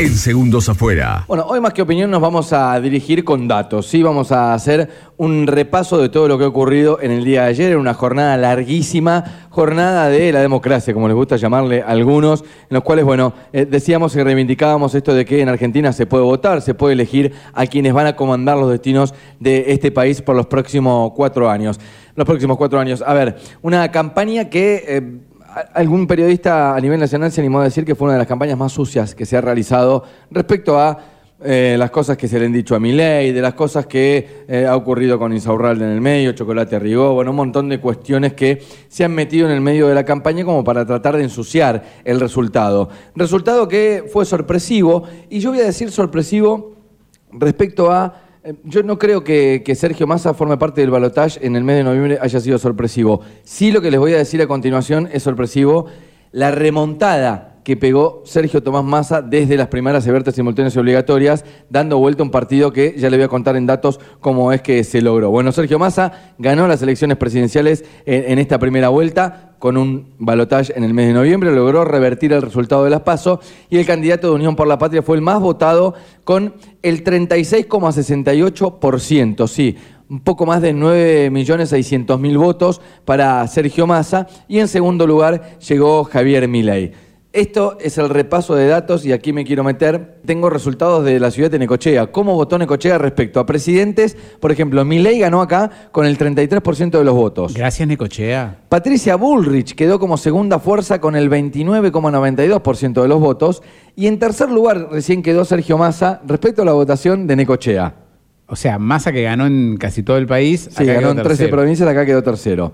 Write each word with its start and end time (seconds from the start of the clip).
En 0.00 0.14
segundos 0.14 0.66
afuera. 0.70 1.26
Bueno, 1.28 1.44
hoy 1.46 1.60
más 1.60 1.74
que 1.74 1.82
opinión 1.82 2.10
nos 2.10 2.22
vamos 2.22 2.54
a 2.54 2.80
dirigir 2.80 3.22
con 3.22 3.46
datos. 3.46 3.86
Sí, 3.86 4.02
vamos 4.02 4.32
a 4.32 4.54
hacer 4.54 4.88
un 5.18 5.46
repaso 5.46 5.98
de 5.98 6.08
todo 6.08 6.26
lo 6.26 6.38
que 6.38 6.44
ha 6.44 6.48
ocurrido 6.48 6.98
en 7.02 7.10
el 7.10 7.22
día 7.22 7.42
de 7.42 7.48
ayer, 7.48 7.72
en 7.72 7.78
una 7.78 7.92
jornada 7.92 8.34
larguísima, 8.38 9.46
jornada 9.50 10.08
de 10.08 10.32
la 10.32 10.40
democracia, 10.40 10.94
como 10.94 11.06
les 11.06 11.14
gusta 11.14 11.36
llamarle 11.36 11.82
a 11.82 11.88
algunos, 11.88 12.40
en 12.40 12.76
los 12.76 12.82
cuales, 12.82 13.04
bueno, 13.04 13.34
eh, 13.52 13.66
decíamos 13.66 14.16
y 14.16 14.22
reivindicábamos 14.22 14.94
esto 14.94 15.12
de 15.12 15.26
que 15.26 15.42
en 15.42 15.50
Argentina 15.50 15.92
se 15.92 16.06
puede 16.06 16.24
votar, 16.24 16.62
se 16.62 16.72
puede 16.72 16.94
elegir 16.94 17.34
a 17.52 17.66
quienes 17.66 17.92
van 17.92 18.06
a 18.06 18.16
comandar 18.16 18.56
los 18.56 18.70
destinos 18.70 19.12
de 19.38 19.70
este 19.70 19.92
país 19.92 20.22
por 20.22 20.34
los 20.34 20.46
próximos 20.46 21.12
cuatro 21.14 21.50
años. 21.50 21.78
Los 22.14 22.24
próximos 22.24 22.56
cuatro 22.56 22.80
años. 22.80 23.04
A 23.06 23.12
ver, 23.12 23.36
una 23.60 23.92
campaña 23.92 24.48
que... 24.48 24.82
Eh, 24.88 25.29
algún 25.74 26.06
periodista 26.06 26.74
a 26.74 26.80
nivel 26.80 27.00
nacional 27.00 27.32
se 27.32 27.40
animó 27.40 27.60
a 27.60 27.64
decir 27.64 27.84
que 27.84 27.94
fue 27.94 28.06
una 28.06 28.14
de 28.14 28.18
las 28.18 28.28
campañas 28.28 28.58
más 28.58 28.72
sucias 28.72 29.14
que 29.14 29.26
se 29.26 29.36
ha 29.36 29.40
realizado 29.40 30.04
respecto 30.30 30.78
a 30.78 30.98
eh, 31.42 31.76
las 31.78 31.90
cosas 31.90 32.18
que 32.18 32.28
se 32.28 32.38
le 32.38 32.44
han 32.44 32.52
dicho 32.52 32.74
a 32.74 32.80
Milei, 32.80 33.32
de 33.32 33.40
las 33.40 33.54
cosas 33.54 33.86
que 33.86 34.44
eh, 34.46 34.66
ha 34.66 34.76
ocurrido 34.76 35.18
con 35.18 35.32
Insaurralde 35.32 35.86
en 35.86 35.92
el 35.92 36.00
medio, 36.02 36.32
Chocolate 36.32 36.78
Rigó, 36.78 37.14
bueno, 37.14 37.30
un 37.30 37.38
montón 37.38 37.70
de 37.70 37.80
cuestiones 37.80 38.34
que 38.34 38.62
se 38.88 39.04
han 39.04 39.12
metido 39.12 39.46
en 39.46 39.54
el 39.54 39.62
medio 39.62 39.88
de 39.88 39.94
la 39.94 40.04
campaña 40.04 40.44
como 40.44 40.62
para 40.62 40.84
tratar 40.84 41.16
de 41.16 41.22
ensuciar 41.22 41.82
el 42.04 42.20
resultado. 42.20 42.90
Resultado 43.16 43.68
que 43.68 44.04
fue 44.12 44.26
sorpresivo, 44.26 45.04
y 45.30 45.40
yo 45.40 45.50
voy 45.50 45.60
a 45.60 45.64
decir 45.64 45.90
sorpresivo 45.90 46.74
respecto 47.32 47.90
a 47.90 48.19
yo 48.64 48.82
no 48.82 48.98
creo 48.98 49.22
que, 49.22 49.62
Sergio 49.74 50.06
Massa 50.06 50.34
forme 50.34 50.56
parte 50.56 50.80
del 50.80 50.90
balotaje 50.90 51.44
en 51.46 51.56
el 51.56 51.64
mes 51.64 51.76
de 51.76 51.84
noviembre 51.84 52.18
haya 52.20 52.40
sido 52.40 52.58
sorpresivo. 52.58 53.20
Sí 53.44 53.70
lo 53.70 53.80
que 53.80 53.90
les 53.90 54.00
voy 54.00 54.14
a 54.14 54.18
decir 54.18 54.40
a 54.40 54.46
continuación 54.46 55.08
es 55.12 55.22
sorpresivo. 55.22 55.86
La 56.32 56.50
remontada 56.50 57.49
que 57.64 57.76
pegó 57.76 58.22
Sergio 58.24 58.62
Tomás 58.62 58.84
Massa 58.84 59.20
desde 59.22 59.56
las 59.56 59.66
primeras 59.68 60.06
abiertas, 60.06 60.34
simultáneas 60.34 60.76
y 60.76 60.78
obligatorias, 60.78 61.46
dando 61.68 61.98
vuelta 61.98 62.22
un 62.22 62.30
partido 62.30 62.72
que 62.72 62.94
ya 62.96 63.10
le 63.10 63.16
voy 63.16 63.24
a 63.24 63.28
contar 63.28 63.56
en 63.56 63.66
datos 63.66 63.98
cómo 64.20 64.52
es 64.52 64.62
que 64.62 64.84
se 64.84 65.02
logró. 65.02 65.30
Bueno, 65.30 65.50
Sergio 65.52 65.78
Massa 65.78 66.34
ganó 66.38 66.66
las 66.66 66.80
elecciones 66.82 67.18
presidenciales 67.18 67.84
en, 68.06 68.38
esta 68.38 68.58
primera 68.58 68.88
vuelta 68.88 69.56
con 69.58 69.76
un 69.76 70.14
balotaje 70.18 70.72
en 70.76 70.84
el 70.84 70.94
mes 70.94 71.08
de 71.08 71.12
noviembre, 71.12 71.54
logró 71.54 71.84
revertir 71.84 72.32
el 72.32 72.40
resultado 72.40 72.84
de 72.84 72.90
las 72.90 73.02
PASO 73.02 73.40
y 73.68 73.76
el 73.76 73.84
candidato 73.84 74.28
de 74.28 74.34
Unión 74.34 74.56
por 74.56 74.66
la 74.66 74.78
Patria 74.78 75.02
fue 75.02 75.16
el 75.16 75.22
más 75.22 75.38
votado 75.40 75.92
con 76.24 76.54
el 76.82 77.04
36,68%, 77.04 79.46
sí, 79.46 79.76
un 80.08 80.20
poco 80.20 80.46
más 80.46 80.62
de 80.62 80.74
9.600.000 80.74 82.38
votos 82.38 82.80
para 83.04 83.46
Sergio 83.46 83.86
Massa 83.86 84.26
y 84.48 84.58
en 84.58 84.68
segundo 84.68 85.06
lugar 85.06 85.58
llegó 85.58 86.04
Javier 86.04 86.48
Milei. 86.48 87.09
Esto 87.32 87.78
es 87.80 87.96
el 87.96 88.08
repaso 88.08 88.56
de 88.56 88.66
datos 88.66 89.06
y 89.06 89.12
aquí 89.12 89.32
me 89.32 89.44
quiero 89.44 89.62
meter. 89.62 90.18
Tengo 90.26 90.50
resultados 90.50 91.04
de 91.04 91.20
la 91.20 91.30
ciudad 91.30 91.48
de 91.48 91.60
Necochea. 91.60 92.10
¿Cómo 92.10 92.34
votó 92.34 92.58
Necochea 92.58 92.98
respecto 92.98 93.38
a 93.38 93.46
presidentes? 93.46 94.16
Por 94.40 94.50
ejemplo, 94.50 94.84
Milei 94.84 95.20
ganó 95.20 95.40
acá 95.40 95.70
con 95.92 96.06
el 96.06 96.18
33% 96.18 96.90
de 96.90 97.04
los 97.04 97.14
votos. 97.14 97.54
Gracias, 97.54 97.86
Necochea. 97.86 98.62
Patricia 98.68 99.14
Bullrich 99.14 99.76
quedó 99.76 100.00
como 100.00 100.16
segunda 100.16 100.58
fuerza 100.58 101.00
con 101.00 101.14
el 101.14 101.30
29,92% 101.30 103.00
de 103.00 103.06
los 103.06 103.20
votos. 103.20 103.62
Y 103.94 104.08
en 104.08 104.18
tercer 104.18 104.50
lugar 104.50 104.88
recién 104.90 105.22
quedó 105.22 105.44
Sergio 105.44 105.78
Massa 105.78 106.20
respecto 106.26 106.62
a 106.62 106.64
la 106.64 106.72
votación 106.72 107.28
de 107.28 107.36
Necochea. 107.36 107.94
O 108.48 108.56
sea, 108.56 108.80
Massa 108.80 109.12
que 109.12 109.22
ganó 109.22 109.46
en 109.46 109.76
casi 109.76 110.02
todo 110.02 110.16
el 110.16 110.26
país. 110.26 110.68
Sí, 110.76 110.84
ganó 110.84 111.12
en 111.12 111.22
13 111.22 111.46
provincias, 111.46 111.88
acá 111.88 112.04
quedó 112.04 112.24
tercero. 112.24 112.72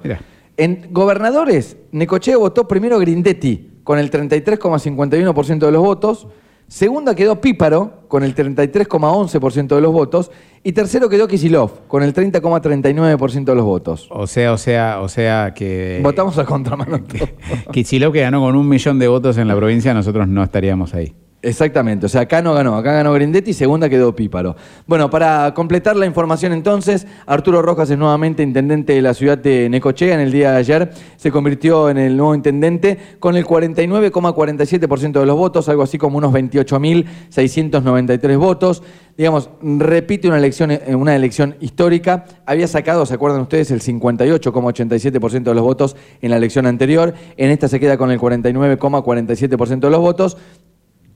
En 0.56 0.89
gobernadores, 0.93 1.77
Necochea 1.93 2.39
votó 2.39 2.66
primero 2.66 2.99
Grindetti 2.99 3.76
con 3.87 4.01
el 4.01 4.11
33,51% 4.11 5.59
de 5.61 5.71
los 5.71 5.81
votos. 5.81 6.27
Segunda 6.67 7.15
quedó 7.15 7.41
Píparo, 7.41 8.03
con 8.09 8.25
el 8.25 8.35
33,11% 8.35 9.77
de 9.77 9.81
los 9.81 9.93
votos. 9.93 10.33
Y 10.65 10.73
tercero 10.73 11.09
quedó 11.09 11.29
Kisilov, 11.29 11.87
con 11.87 12.03
el 12.03 12.13
30,39% 12.13 13.45
de 13.45 13.55
los 13.55 13.65
votos. 13.65 14.09
O 14.11 14.27
sea, 14.27 14.53
o 14.53 14.59
sea, 14.59 15.01
o 15.03 15.09
sea 15.09 15.55
que... 15.55 16.01
Votamos 16.03 16.37
a 16.37 16.45
contramano. 16.45 16.99
Kisilov 17.73 18.13
que 18.13 18.23
ganó 18.23 18.41
con 18.41 18.57
un 18.57 18.69
millón 18.69 18.99
de 18.99 19.07
votos 19.07 19.39
en 19.39 19.47
la 19.47 19.55
provincia, 19.55 19.95
nosotros 19.95 20.27
no 20.27 20.43
estaríamos 20.43 20.93
ahí. 20.93 21.15
Exactamente, 21.43 22.07
o 22.07 22.09
sea, 22.09 22.23
acá 22.23 22.41
no 22.41 22.55
ganó, 22.55 22.77
acá 22.77 22.93
ganó 22.93 23.13
Grindetti 23.13 23.51
y 23.51 23.55
segunda 23.55 23.91
quedó 23.91 24.17
Píparo. 24.17 24.57
Bueno, 24.87 25.11
para 25.11 25.53
completar 25.55 25.95
la 25.95 26.07
información 26.07 26.53
entonces, 26.53 27.07
Arturo 27.27 27.63
Rojas 27.63 27.89
es 27.91 27.99
nuevamente 27.99 28.43
intendente 28.43 28.95
de 28.95 29.03
la 29.03 29.15
ciudad 29.15 29.39
de 29.39 29.69
Necochea. 29.69 30.15
En 30.15 30.21
el 30.21 30.33
día 30.33 30.51
de 30.53 30.57
ayer 30.57 30.91
se 31.17 31.31
convirtió 31.31 31.91
en 31.91 31.99
el 31.99 32.17
nuevo 32.17 32.35
intendente 32.35 32.99
con 33.21 33.37
el 33.37 33.45
49,47% 33.47 35.21
de 35.21 35.27
los 35.27 35.37
votos, 35.37 35.69
algo 35.69 35.83
así 35.83 35.99
como 35.99 36.17
unos 36.19 36.33
28.693 36.33 38.39
votos. 38.39 38.83
Digamos, 39.17 39.51
repite 39.63 40.27
una 40.29 40.39
elección, 40.39 40.71
eh, 40.71 40.97
una 40.97 41.15
elección 41.15 41.57
histórica. 41.61 42.25
Había 42.45 42.67
sacado, 42.67 43.07
¿se 43.07 43.15
acuerdan 43.15 43.43
ustedes?, 43.43 43.71
el 43.71 43.83
58,87% 43.83 45.43
de 45.43 45.55
los 45.55 45.63
votos 45.63 45.97
en 46.21 46.31
la 46.31 46.39
elección 46.39 46.67
anterior. 46.67 47.15
En 47.37 47.51
esta 47.51 47.69
se 47.69 47.79
queda 47.79 47.97
con 47.97 48.11
el 48.11 48.19
49,47% 48.19 49.81
de 49.81 49.91
los 49.91 50.01
votos 50.01 50.37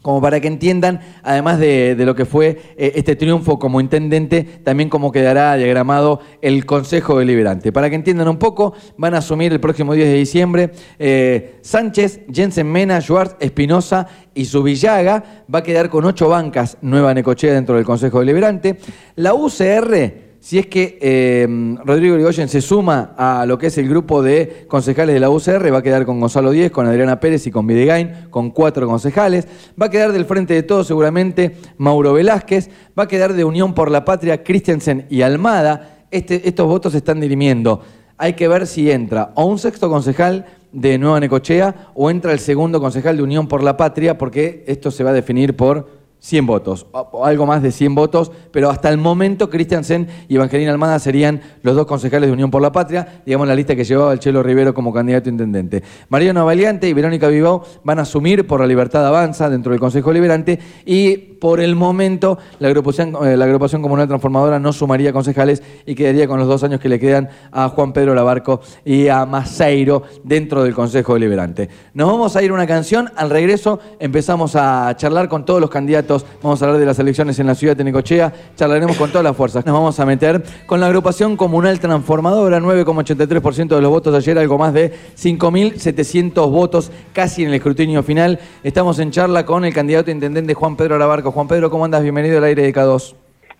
como 0.02 0.20
para 0.20 0.40
que 0.40 0.48
entiendan, 0.48 1.00
además 1.22 1.58
de, 1.58 1.94
lo 1.98 2.14
que 2.14 2.24
fue 2.24 2.58
eh, 2.76 2.92
este 2.94 3.16
triunfo 3.16 3.58
como 3.58 3.80
intendente, 3.80 4.44
también 4.44 4.88
cómo 4.88 5.12
quedará 5.12 5.56
diagramado 5.56 6.20
el 6.40 6.64
Consejo 6.64 7.18
Deliberante. 7.18 7.72
Para 7.72 7.90
que 7.90 7.96
entiendan 7.96 8.28
un 8.28 8.38
poco, 8.38 8.72
van 8.96 9.14
a 9.14 9.18
asumir 9.18 9.52
el 9.52 9.60
próximo 9.60 9.94
10 9.94 10.08
de 10.08 10.14
diciembre 10.14 10.70
eh, 10.98 11.58
Sánchez, 11.60 12.20
Jensen 12.32 12.70
Mena, 12.70 13.00
Schwartz, 13.00 13.36
Espinosa 13.40 14.06
y 14.34 14.46
Subillaga. 14.46 15.44
Va 15.52 15.60
a 15.60 15.62
quedar 15.62 15.90
con 15.90 16.04
ocho 16.04 16.28
bancas 16.28 16.78
Nueva 16.80 17.12
Necochea 17.12 17.52
dentro 17.52 17.76
del 17.76 17.84
Consejo 17.84 18.20
Deliberante. 18.20 18.78
La 19.16 19.34
UCR 19.34 20.29
si 20.50 20.58
es 20.58 20.66
que 20.66 20.98
em, 21.00 21.76
Rodrigo 21.76 22.16
Rigoyen 22.16 22.48
se 22.48 22.60
suma 22.60 23.14
a 23.16 23.46
lo 23.46 23.56
que 23.56 23.68
es 23.68 23.78
el 23.78 23.88
grupo 23.88 24.20
de 24.20 24.64
concejales 24.66 25.14
de 25.14 25.20
la 25.20 25.30
UCR, 25.30 25.72
va 25.72 25.78
a 25.78 25.82
quedar 25.82 26.04
con 26.04 26.18
Gonzalo 26.18 26.50
Díez, 26.50 26.72
con 26.72 26.88
Adriana 26.88 27.20
Pérez 27.20 27.46
y 27.46 27.52
con 27.52 27.68
Videgain, 27.68 28.26
con 28.30 28.50
cuatro 28.50 28.88
concejales. 28.88 29.46
Va 29.80 29.86
a 29.86 29.90
quedar 29.90 30.10
del 30.10 30.24
frente 30.24 30.54
de 30.54 30.64
todos 30.64 30.88
seguramente 30.88 31.54
Mauro 31.78 32.14
Velázquez. 32.14 32.68
Va 32.98 33.04
a 33.04 33.06
quedar 33.06 33.34
de 33.34 33.44
Unión 33.44 33.74
por 33.74 33.92
la 33.92 34.04
Patria 34.04 34.42
Christensen 34.42 35.06
y 35.08 35.22
Almada. 35.22 36.06
Este, 36.10 36.48
estos 36.48 36.66
votos 36.66 36.90
se 36.90 36.98
están 36.98 37.20
dirimiendo. 37.20 37.82
Hay 38.18 38.32
que 38.32 38.48
ver 38.48 38.66
si 38.66 38.90
entra 38.90 39.30
o 39.36 39.44
un 39.44 39.60
sexto 39.60 39.88
concejal 39.88 40.46
de 40.72 40.98
Nueva 40.98 41.20
Necochea 41.20 41.92
o 41.94 42.10
entra 42.10 42.32
el 42.32 42.40
segundo 42.40 42.80
concejal 42.80 43.16
de 43.16 43.22
Unión 43.22 43.46
por 43.46 43.62
la 43.62 43.76
Patria, 43.76 44.18
porque 44.18 44.64
esto 44.66 44.90
se 44.90 45.04
va 45.04 45.10
a 45.10 45.12
definir 45.12 45.54
por 45.54 45.99
100 46.20 46.46
votos, 46.46 46.86
o 46.92 47.24
algo 47.24 47.46
más 47.46 47.62
de 47.62 47.72
100 47.72 47.94
votos, 47.94 48.30
pero 48.52 48.70
hasta 48.70 48.88
el 48.90 48.98
momento 48.98 49.50
Cristiansen 49.50 50.06
y 50.28 50.36
Evangelina 50.36 50.70
Almada 50.70 50.98
serían 50.98 51.40
los 51.62 51.74
dos 51.74 51.86
concejales 51.86 52.28
de 52.28 52.32
Unión 52.32 52.50
por 52.50 52.62
la 52.62 52.72
Patria, 52.72 53.22
digamos 53.24 53.48
la 53.48 53.54
lista 53.54 53.74
que 53.74 53.84
llevaba 53.84 54.12
el 54.12 54.18
Chelo 54.18 54.42
Rivero 54.42 54.74
como 54.74 54.92
candidato 54.92 55.28
a 55.28 55.32
intendente. 55.32 55.82
Mariano 56.08 56.44
Valiante 56.44 56.88
y 56.88 56.92
Verónica 56.92 57.28
Vivao 57.28 57.64
van 57.84 57.98
a 57.98 58.02
asumir 58.02 58.46
por 58.46 58.60
la 58.60 58.66
libertad 58.66 59.06
avanza 59.06 59.48
dentro 59.48 59.72
del 59.72 59.80
Consejo 59.80 60.12
Liberante 60.12 60.58
y 60.84 61.29
por 61.40 61.60
el 61.60 61.74
momento 61.74 62.38
la 62.58 62.68
agrupación, 62.68 63.16
eh, 63.24 63.36
la 63.36 63.46
agrupación 63.46 63.82
comunal 63.82 64.06
transformadora 64.06 64.58
no 64.58 64.72
sumaría 64.72 65.12
concejales 65.12 65.62
y 65.86 65.94
quedaría 65.94 66.28
con 66.28 66.38
los 66.38 66.46
dos 66.46 66.62
años 66.62 66.80
que 66.80 66.88
le 66.88 67.00
quedan 67.00 67.30
a 67.50 67.68
Juan 67.70 67.92
Pedro 67.92 68.14
Labarco 68.14 68.60
y 68.84 69.08
a 69.08 69.26
Maceiro 69.26 70.02
dentro 70.22 70.62
del 70.62 70.74
Consejo 70.74 71.18
Liberante. 71.18 71.68
Nos 71.94 72.08
vamos 72.08 72.36
a 72.36 72.42
ir 72.42 72.50
a 72.50 72.54
una 72.54 72.66
canción, 72.66 73.10
al 73.16 73.30
regreso 73.30 73.80
empezamos 73.98 74.54
a 74.54 74.94
charlar 74.96 75.28
con 75.28 75.44
todos 75.44 75.60
los 75.60 75.70
candidatos 75.70 76.24
vamos 76.42 76.60
a 76.60 76.66
hablar 76.66 76.80
de 76.80 76.86
las 76.86 76.98
elecciones 76.98 77.38
en 77.38 77.46
la 77.46 77.54
ciudad 77.54 77.76
de 77.76 77.84
Necochea, 77.84 78.32
charlaremos 78.56 78.96
con 78.96 79.10
todas 79.10 79.24
las 79.24 79.36
fuerzas. 79.36 79.64
Nos 79.64 79.72
vamos 79.72 79.98
a 79.98 80.06
meter 80.06 80.42
con 80.66 80.80
la 80.80 80.86
agrupación 80.86 81.36
comunal 81.36 81.80
transformadora, 81.80 82.60
9,83% 82.60 83.68
de 83.68 83.80
los 83.80 83.90
votos 83.90 84.14
ayer, 84.14 84.38
algo 84.38 84.58
más 84.58 84.74
de 84.74 84.92
5.700 85.18 86.50
votos 86.50 86.90
casi 87.12 87.42
en 87.42 87.48
el 87.48 87.54
escrutinio 87.54 88.02
final. 88.02 88.38
Estamos 88.62 88.98
en 88.98 89.10
charla 89.10 89.46
con 89.46 89.64
el 89.64 89.72
candidato 89.72 90.10
intendente 90.10 90.54
Juan 90.54 90.76
Pedro 90.76 90.98
Juan 91.32 91.48
Pedro, 91.48 91.70
¿cómo 91.70 91.84
andas? 91.84 92.02
Bienvenido 92.02 92.38
al 92.38 92.44
aire 92.44 92.62
de 92.62 92.72
K2. 92.72 93.14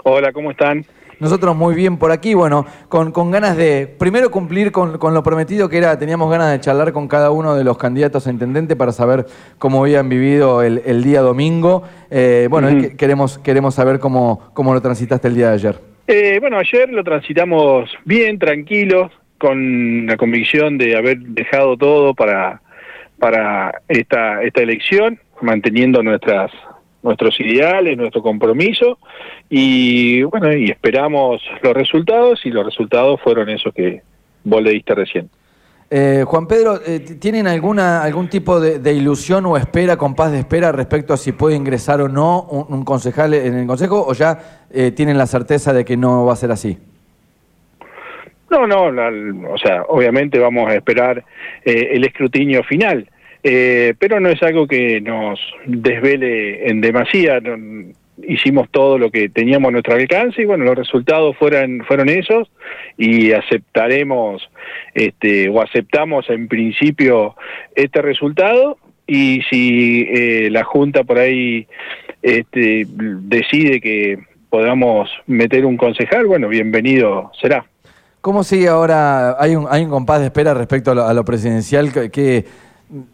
Hola, 0.05 0.33
¿cómo 0.33 0.51
están? 0.51 0.85
Nosotros 1.21 1.55
muy 1.55 1.75
bien 1.75 1.99
por 1.99 2.13
aquí, 2.13 2.33
bueno, 2.33 2.65
con, 2.89 3.31
ganas 3.31 3.55
de 3.55 3.87
primero 3.87 4.31
cumplir 4.31 4.73
con, 4.73 4.99
lo 4.99 5.23
prometido 5.23 5.69
que 5.69 5.77
era, 5.77 5.99
teníamos 5.99 6.31
ganas 6.31 6.51
de 6.51 6.61
charlar 6.61 6.95
con 6.95 7.09
cada 7.09 7.31
uno 7.31 7.55
de 7.55 7.63
los 7.63 7.77
candidatos 7.77 8.27
a 8.27 8.31
intendente 8.31 8.75
para 8.75 8.91
saber 8.91 9.27
cómo 9.59 9.83
habían 9.83 10.09
vivido 10.09 10.63
el, 10.63 11.05
día 11.05 11.21
domingo. 11.21 11.83
Eh, 12.11 12.49
bueno, 12.51 12.69
queremos, 12.97 13.39
queremos 13.39 13.75
saber 13.75 13.99
cómo, 13.99 14.51
cómo 14.55 14.73
lo 14.73 14.81
transitaste 14.81 15.29
el 15.29 15.35
día 15.35 15.49
de 15.49 15.55
ayer. 15.55 15.79
Eh, 16.07 16.39
bueno, 16.41 16.57
ayer 16.57 16.89
lo 16.89 17.05
transitamos 17.05 17.91
bien, 18.07 18.39
tranquilos, 18.39 19.13
con 19.37 20.07
la 20.07 20.17
convicción 20.17 20.79
de 20.79 20.97
haber 20.97 21.19
dejado 21.19 21.77
todo 21.77 22.15
para, 22.15 22.63
para 23.19 23.83
esta, 23.89 24.43
esta 24.43 24.63
elección, 24.63 25.21
manteniendo 25.43 26.03
nuestras 26.03 26.51
nuestros 27.03 27.39
ideales, 27.41 27.97
nuestro 27.97 28.23
compromiso 28.23 28.99
y 29.49 30.23
bueno, 30.23 30.53
y 30.53 30.71
esperamos 30.71 31.43
los 31.63 31.75
resultados 31.75 32.45
y 32.45 32.51
los 32.51 32.65
resultados 32.65 33.21
fueron 33.23 33.49
esos 33.49 33.73
que 33.75 34.03
vos 34.45 34.63
le 34.63 34.71
diste 34.71 34.95
recién. 34.95 35.31
Eh, 35.93 36.23
Juan 36.25 36.47
Pedro, 36.47 36.79
eh, 36.87 37.01
¿tienen 37.01 37.49
alguna 37.49 38.05
algún 38.05 38.29
tipo 38.29 38.61
de, 38.61 38.93
ilusión 38.93 39.45
o 39.47 39.57
espera, 39.57 39.97
compás 39.97 40.31
de 40.31 40.39
espera 40.39 40.71
respecto 40.71 41.13
a 41.13 41.17
si 41.17 41.33
puede 41.33 41.57
ingresar 41.57 42.01
o 42.01 42.09
no 42.09 42.43
un, 42.43 42.85
concejal 42.85 43.35
en 43.35 43.55
el 43.57 43.67
Consejo 43.67 44.07
o 44.07 44.15
ya 44.15 44.39
eh, 44.71 44.93
tienen 44.93 45.19
la 45.19 45.27
certeza 45.27 45.73
de 45.73 45.85
que 45.85 45.97
no 45.97 46.25
va 46.25 46.35
a 46.35 46.37
ser 46.37 46.53
así? 46.53 46.79
No, 48.51 48.69
no, 48.69 48.85
o 49.53 49.59
sea, 49.59 49.83
obviamente 49.89 50.39
vamos 50.39 50.69
a 50.69 50.75
esperar 50.75 51.25
el 51.65 52.05
escrutinio 52.05 52.65
final, 52.65 53.09
pero 53.43 54.21
no 54.21 54.29
es 54.29 54.43
algo 54.43 54.67
que 54.67 55.01
nos 55.01 55.41
desvele 55.67 56.69
en 56.69 56.81
demasía 56.81 57.41
hicimos 58.27 58.69
todo 58.71 58.99
lo 58.99 59.11
que 59.11 59.29
teníamos 59.29 59.69
a 59.69 59.73
nuestro 59.73 59.95
alcance 59.95 60.43
y 60.43 60.45
bueno, 60.45 60.65
los 60.65 60.77
resultados 60.77 61.37
fueron, 61.37 61.85
fueron 61.87 62.09
esos 62.09 62.51
y 62.97 63.33
aceptaremos 63.33 64.49
este, 64.95 65.49
o 65.49 65.61
aceptamos 65.63 66.29
en 66.31 66.49
principio 66.49 67.37
este 67.75 68.03
resultado 68.03 68.79
y 69.07 69.43
si 69.49 70.07
eh, 70.09 70.49
la 70.51 70.65
Junta 70.65 71.05
por 71.05 71.19
ahí 71.19 71.67
este, 72.23 72.87
decide 72.89 73.81
que 73.81 74.19
podamos 74.49 75.11
meter 75.27 75.65
un 75.65 75.77
concejal, 75.77 76.27
bueno, 76.27 76.49
bienvenido 76.49 77.31
será. 77.41 77.65
¿Cómo 78.21 78.45
sigue 78.45 78.69
ahora? 78.69 79.37
Hay 79.41 79.57
un, 79.57 79.67
hay 79.71 79.85
un 79.85 79.91
compás 79.91 80.21
de 80.21 80.27
espera 80.27 80.53
respecto 80.53 80.91
a 80.91 81.15
lo, 81.15 81.25
presidencial 81.25 81.91
que 82.11 82.45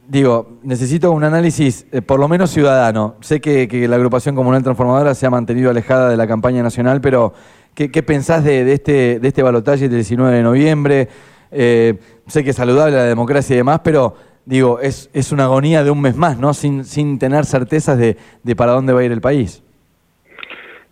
Digo, 0.09 0.59
necesito 0.63 1.13
un 1.13 1.23
análisis 1.23 1.87
eh, 1.93 2.01
por 2.01 2.19
lo 2.19 2.29
menos 2.29 2.51
ciudadano. 2.51 3.17
Sé 3.21 3.43
que, 3.43 3.87
la 3.87 3.97
agrupación 3.97 4.35
comunal 4.35 4.63
transformadora 4.63 5.15
se 5.15 5.27
ha 5.27 5.31
mantenido 5.31 5.69
alejada 5.69 6.09
de 6.09 6.17
la 6.17 6.27
campaña 6.27 6.63
nacional, 6.63 7.03
pero 7.03 7.35
¿qué, 7.75 8.03
pensás 8.03 8.43
de, 8.43 8.73
este, 8.73 9.21
de 9.21 9.29
este 9.29 9.43
balotaje 9.43 9.83
del 9.83 9.99
19 9.99 10.37
de 10.39 10.43
noviembre? 10.43 11.09
Eh, 11.51 11.99
sé 12.27 12.43
que 12.43 12.51
es 12.51 12.57
saludable 12.57 12.97
la 12.97 13.05
democracia 13.05 13.53
y 13.53 13.59
demás, 13.59 13.81
pero 13.85 14.15
digo, 14.47 14.81
es, 14.81 15.11
es 15.13 15.31
una 15.31 15.45
agonía 15.45 15.85
de 15.85 15.91
un 15.91 16.01
mes 16.01 16.17
más, 16.17 16.39
¿no? 16.39 16.55
Sin, 16.55 16.87
sin 16.87 17.19
tener 17.19 17.45
certezas 17.45 17.99
de, 17.99 18.17
de 18.43 18.57
para 18.57 18.73
dónde 18.73 18.95
va 18.95 19.01
a 19.01 19.05
ir 19.05 19.13
el 19.13 19.21
país. 19.21 19.63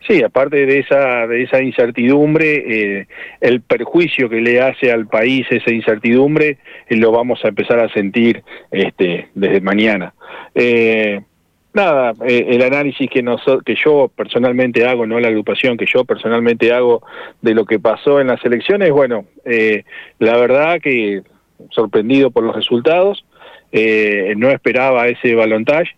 Sí, 0.06 0.22
aparte 0.22 0.66
de 0.66 0.80
esa, 0.80 1.26
de 1.26 1.44
esa 1.44 1.62
incertidumbre, 1.62 2.98
eh, 3.00 3.06
el 3.40 3.62
perjuicio 3.62 4.28
que 4.28 4.42
le 4.42 4.60
hace 4.60 4.92
al 4.92 5.06
país 5.06 5.46
esa 5.48 5.70
incertidumbre 5.70 6.58
eh, 6.88 6.96
lo 6.96 7.10
vamos 7.10 7.42
a 7.42 7.48
empezar 7.48 7.78
a 7.78 7.88
sentir 7.88 8.42
este, 8.70 9.28
desde 9.34 9.62
mañana. 9.62 10.12
Eh, 10.54 11.22
nada, 11.72 12.12
el 12.20 12.62
análisis 12.62 13.08
que, 13.08 13.24
que 13.64 13.74
yo 13.82 14.10
personalmente 14.14 14.86
hago, 14.86 15.06
no 15.06 15.18
la 15.20 15.28
agrupación, 15.28 15.78
que 15.78 15.86
yo 15.86 16.04
personalmente 16.04 16.70
hago 16.70 17.02
de 17.40 17.54
lo 17.54 17.64
que 17.64 17.80
pasó 17.80 18.20
en 18.20 18.26
las 18.26 18.44
elecciones, 18.44 18.90
bueno, 18.90 19.24
la 20.18 20.36
verdad 20.36 20.80
que 20.80 21.22
sorprendido 21.70 22.30
por 22.30 22.44
los 22.44 22.54
resultados, 22.54 23.24
no 23.72 24.50
esperaba 24.50 25.08
ese 25.08 25.34
balontage 25.34 25.96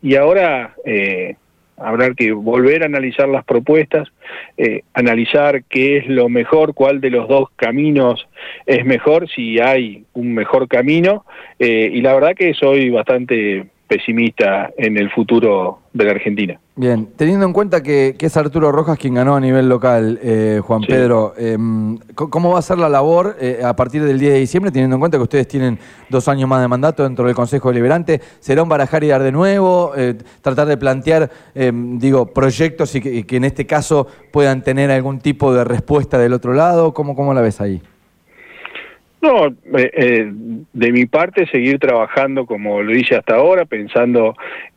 y 0.00 0.14
ahora 0.14 0.76
habrá 1.84 2.14
que 2.14 2.32
volver 2.32 2.82
a 2.82 2.86
analizar 2.86 3.28
las 3.28 3.44
propuestas, 3.44 4.08
eh, 4.56 4.82
analizar 4.94 5.64
qué 5.64 5.98
es 5.98 6.06
lo 6.06 6.28
mejor, 6.28 6.74
cuál 6.74 7.00
de 7.00 7.10
los 7.10 7.28
dos 7.28 7.48
caminos 7.56 8.26
es 8.66 8.84
mejor, 8.84 9.28
si 9.28 9.58
hay 9.60 10.04
un 10.14 10.34
mejor 10.34 10.68
camino, 10.68 11.24
eh, 11.58 11.90
y 11.92 12.00
la 12.00 12.14
verdad 12.14 12.34
que 12.34 12.54
soy 12.54 12.90
bastante 12.90 13.66
pesimista 13.92 14.70
en 14.78 14.96
el 14.96 15.10
futuro 15.10 15.80
de 15.92 16.04
la 16.06 16.12
Argentina. 16.12 16.58
Bien, 16.74 17.08
teniendo 17.14 17.44
en 17.44 17.52
cuenta 17.52 17.82
que, 17.82 18.16
es 18.18 18.36
Arturo 18.38 18.72
Rojas 18.72 18.96
quien 18.98 19.12
ganó 19.12 19.36
a 19.36 19.40
nivel 19.40 19.68
local, 19.68 20.18
eh, 20.22 20.62
Juan 20.64 20.80
Pedro, 20.80 21.34
em, 21.36 21.98
¿cómo 22.14 22.52
va 22.52 22.58
a 22.58 22.62
ser 22.62 22.78
la 22.78 22.88
labor 22.88 23.36
eh, 23.38 23.60
a 23.62 23.76
partir 23.76 24.02
del 24.02 24.18
10 24.18 24.32
de 24.32 24.38
diciembre, 24.38 24.72
teniendo 24.72 24.96
en 24.96 25.00
cuenta 25.00 25.18
que 25.18 25.24
ustedes 25.24 25.46
tienen 25.46 25.78
dos 26.08 26.26
años 26.28 26.48
más 26.48 26.62
de 26.62 26.68
mandato 26.68 27.02
dentro 27.02 27.26
del 27.26 27.34
Consejo 27.34 27.68
Deliberante? 27.68 28.22
¿Será 28.40 28.62
un 28.62 28.70
barajar 28.70 29.04
y 29.04 29.08
dar 29.08 29.22
de 29.22 29.32
nuevo? 29.32 29.92
Eh, 29.94 30.14
¿Tratar 30.40 30.68
de 30.68 30.78
plantear, 30.78 31.30
em, 31.54 31.98
digo, 31.98 32.24
proyectos 32.24 32.94
y 32.94 33.24
que, 33.24 33.36
en 33.36 33.44
este 33.44 33.66
caso 33.66 34.06
puedan 34.30 34.62
tener 34.62 34.90
algún 34.90 35.18
tipo 35.18 35.52
de 35.52 35.64
respuesta 35.64 36.16
del 36.16 36.32
otro 36.32 36.54
lado? 36.54 36.94
¿Cómo, 36.94 37.14
cómo 37.14 37.34
la 37.34 37.42
ves 37.42 37.60
ahí? 37.60 37.82
No, 39.22 39.46
eh, 39.46 39.90
eh, 39.94 40.32
de 40.72 40.92
mi 40.92 41.06
parte 41.06 41.46
seguir 41.46 41.78
trabajando 41.78 42.44
como 42.44 42.82
lo 42.82 42.92
hice 42.92 43.14
hasta 43.14 43.36
ahora, 43.36 43.64
pensando 43.64 44.34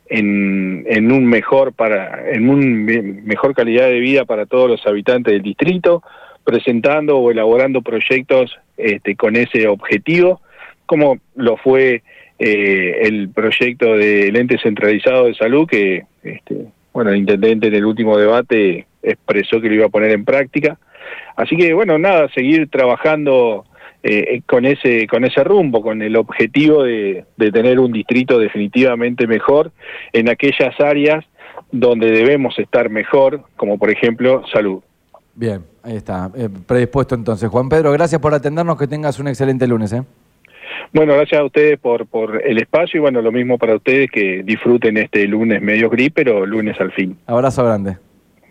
en, 0.07 0.85
en 0.87 1.11
un 1.11 1.25
mejor 1.25 1.73
para, 1.73 2.31
en 2.31 2.47
un 2.47 2.85
mejor 3.25 3.55
calidad 3.55 3.87
de 3.87 3.99
vida 3.99 4.25
para 4.25 4.45
todos 4.45 4.69
los 4.69 4.85
habitantes 4.85 5.33
del 5.33 5.41
distrito, 5.41 6.03
presentando 6.43 7.17
o 7.17 7.31
elaborando 7.31 7.81
proyectos 7.81 8.55
este, 8.77 9.15
con 9.15 9.35
ese 9.35 9.67
objetivo, 9.67 10.41
como 10.85 11.17
lo 11.35 11.57
fue 11.57 12.03
eh, 12.37 12.99
el 13.01 13.29
proyecto 13.29 13.97
del 13.97 14.35
ente 14.35 14.59
centralizado 14.59 15.25
de 15.25 15.33
salud 15.33 15.67
que, 15.67 16.03
este, 16.21 16.67
bueno, 16.93 17.09
el 17.09 17.17
intendente 17.17 17.67
en 17.67 17.73
el 17.73 17.85
último 17.85 18.15
debate 18.15 18.85
expresó 19.01 19.59
que 19.59 19.69
lo 19.69 19.73
iba 19.73 19.85
a 19.87 19.89
poner 19.89 20.11
en 20.11 20.23
práctica. 20.23 20.77
Así 21.35 21.57
que, 21.57 21.73
bueno, 21.73 21.97
nada, 21.97 22.29
seguir 22.29 22.69
trabajando 22.69 23.65
eh, 24.03 24.41
con 24.45 24.65
ese 24.65 25.07
con 25.07 25.25
ese 25.25 25.43
rumbo, 25.43 25.81
con 25.81 26.01
el 26.01 26.15
objetivo 26.15 26.83
de, 26.83 27.25
tener 27.37 27.79
un 27.79 27.91
distrito 27.91 28.37
definitivamente 28.37 29.27
mejor 29.27 29.71
en 30.13 30.29
aquellas 30.29 30.79
áreas 30.79 31.25
donde 31.71 32.11
debemos 32.11 32.57
estar 32.59 32.89
mejor, 32.89 33.41
como 33.55 33.77
por 33.77 33.89
ejemplo 33.89 34.43
salud. 34.51 34.81
Bien, 35.33 35.61
ahí 35.83 35.97
está, 35.97 36.31
eh, 36.37 36.49
predispuesto 36.67 37.15
entonces. 37.15 37.49
Juan 37.49 37.67
Pedro, 37.67 37.91
gracias 37.91 38.21
por 38.21 38.33
atendernos, 38.33 38.77
que 38.77 38.87
tengas 38.87 39.19
un 39.19 39.27
excelente 39.27 39.67
lunes. 39.67 39.91
¿eh? 39.91 40.03
Bueno, 40.93 41.13
gracias 41.15 41.41
a 41.41 41.43
ustedes 41.43 41.79
por, 41.79 42.05
por 42.05 42.41
el 42.45 42.57
espacio 42.57 42.99
y 42.99 43.01
bueno, 43.01 43.21
lo 43.21 43.31
mismo 43.31 43.57
para 43.57 43.75
ustedes 43.75 44.09
que 44.11 44.43
disfruten 44.43 44.97
este 44.97 45.27
lunes 45.27 45.61
medio 45.61 45.89
gris, 45.89 46.11
pero 46.13 46.45
lunes 46.45 46.79
al 46.79 46.91
fin. 46.91 47.17
Abrazo 47.25 47.65
grande. 47.65 47.97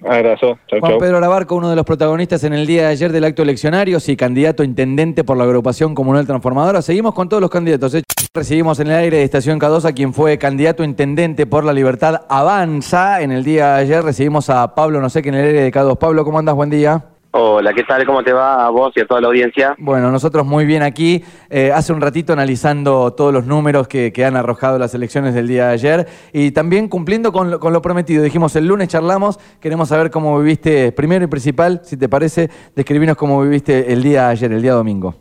Abrazo. 0.02 0.58
Juan 0.80 0.98
Pedro 0.98 1.20
Labarco, 1.20 1.56
uno 1.56 1.70
de 1.70 1.76
los 1.76 1.84
protagonistas 1.84 2.44
en 2.44 2.52
el 2.52 2.66
día 2.66 2.82
de 2.82 2.88
ayer 2.88 3.12
del 3.12 3.24
acto 3.24 3.42
eleccionario, 3.42 4.00
sí, 4.00 4.16
candidato 4.16 4.62
intendente 4.62 5.24
por 5.24 5.36
la 5.36 5.44
agrupación 5.44 5.94
comunal 5.94 6.26
transformadora. 6.26 6.82
Seguimos 6.82 7.14
con 7.14 7.28
todos 7.28 7.40
los 7.40 7.50
candidatos. 7.50 7.94
¿eh? 7.94 8.02
Recibimos 8.34 8.80
en 8.80 8.88
el 8.88 8.94
aire 8.94 9.18
de 9.18 9.22
Estación 9.22 9.60
K2 9.60 9.84
a 9.84 9.92
quien 9.92 10.12
fue 10.12 10.36
candidato 10.38 10.84
intendente 10.84 11.46
por 11.46 11.64
la 11.64 11.72
libertad 11.72 12.22
Avanza. 12.28 13.22
En 13.22 13.32
el 13.32 13.44
día 13.44 13.74
de 13.74 13.82
ayer 13.82 14.02
recibimos 14.02 14.50
a 14.50 14.74
Pablo, 14.74 15.00
no 15.00 15.08
sé 15.08 15.22
qué 15.22 15.28
en 15.30 15.36
el 15.36 15.46
aire 15.46 15.62
de 15.62 15.72
K2. 15.72 15.96
Pablo, 15.96 16.24
¿cómo 16.24 16.38
andas? 16.38 16.54
Buen 16.54 16.70
día. 16.70 17.13
Hola, 17.36 17.72
¿qué 17.72 17.82
tal? 17.82 18.06
¿Cómo 18.06 18.22
te 18.22 18.32
va 18.32 18.64
a 18.64 18.70
vos 18.70 18.92
y 18.94 19.00
a 19.00 19.06
toda 19.06 19.20
la 19.20 19.26
audiencia? 19.26 19.74
Bueno, 19.78 20.08
nosotros 20.12 20.46
muy 20.46 20.64
bien 20.66 20.84
aquí. 20.84 21.24
Eh, 21.50 21.72
hace 21.74 21.92
un 21.92 22.00
ratito 22.00 22.32
analizando 22.32 23.12
todos 23.12 23.32
los 23.32 23.44
números 23.44 23.88
que, 23.88 24.12
han 24.24 24.36
arrojado 24.36 24.78
las 24.78 24.94
elecciones 24.94 25.34
del 25.34 25.48
día 25.48 25.66
de 25.66 25.72
ayer 25.72 26.06
y 26.32 26.52
también 26.52 26.86
cumpliendo 26.86 27.32
con 27.32 27.50
lo, 27.50 27.82
prometido. 27.82 28.22
Dijimos, 28.22 28.54
el 28.54 28.68
lunes 28.68 28.86
charlamos, 28.86 29.40
queremos 29.60 29.88
saber 29.88 30.12
cómo 30.12 30.38
viviste, 30.38 30.92
primero 30.92 31.24
y 31.24 31.26
principal, 31.26 31.80
si 31.82 31.96
te 31.96 32.08
parece, 32.08 32.48
describirnos 32.76 33.16
cómo 33.16 33.42
viviste 33.42 33.92
el 33.92 34.04
día 34.04 34.26
de 34.26 34.30
ayer, 34.30 34.52
el 34.52 34.62
día 34.62 34.74
domingo. 34.74 35.16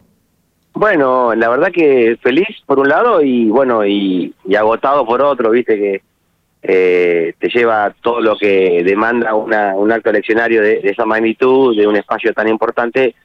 Bueno, 0.75 1.33
la 1.33 1.49
verdad 1.49 1.71
que 1.73 2.15
feliz 2.21 2.47
por 2.67 2.77
un 2.77 2.89
lado 2.89 3.23
y 3.23 3.49
bueno, 3.49 3.87
y 3.87 4.35
agotado 4.55 5.03
por 5.03 5.19
otro, 5.23 5.49
viste 5.49 5.77
que 5.77 6.01
eh, 6.65 7.33
te 7.37 7.49
lleva 7.49 7.93
todo 8.01 8.21
lo 8.21 8.37
que 8.37 8.83
demanda 8.85 9.35
una, 9.35 9.75
un 9.75 9.91
acto 9.91 10.09
eleccionario 10.09 10.61
de, 10.61 10.79
esa 10.83 11.05
magnitud, 11.05 11.75
de 11.75 11.85
un 11.85 11.97
espacio 11.97 12.33
tan 12.33 12.47
importante, 12.47 13.15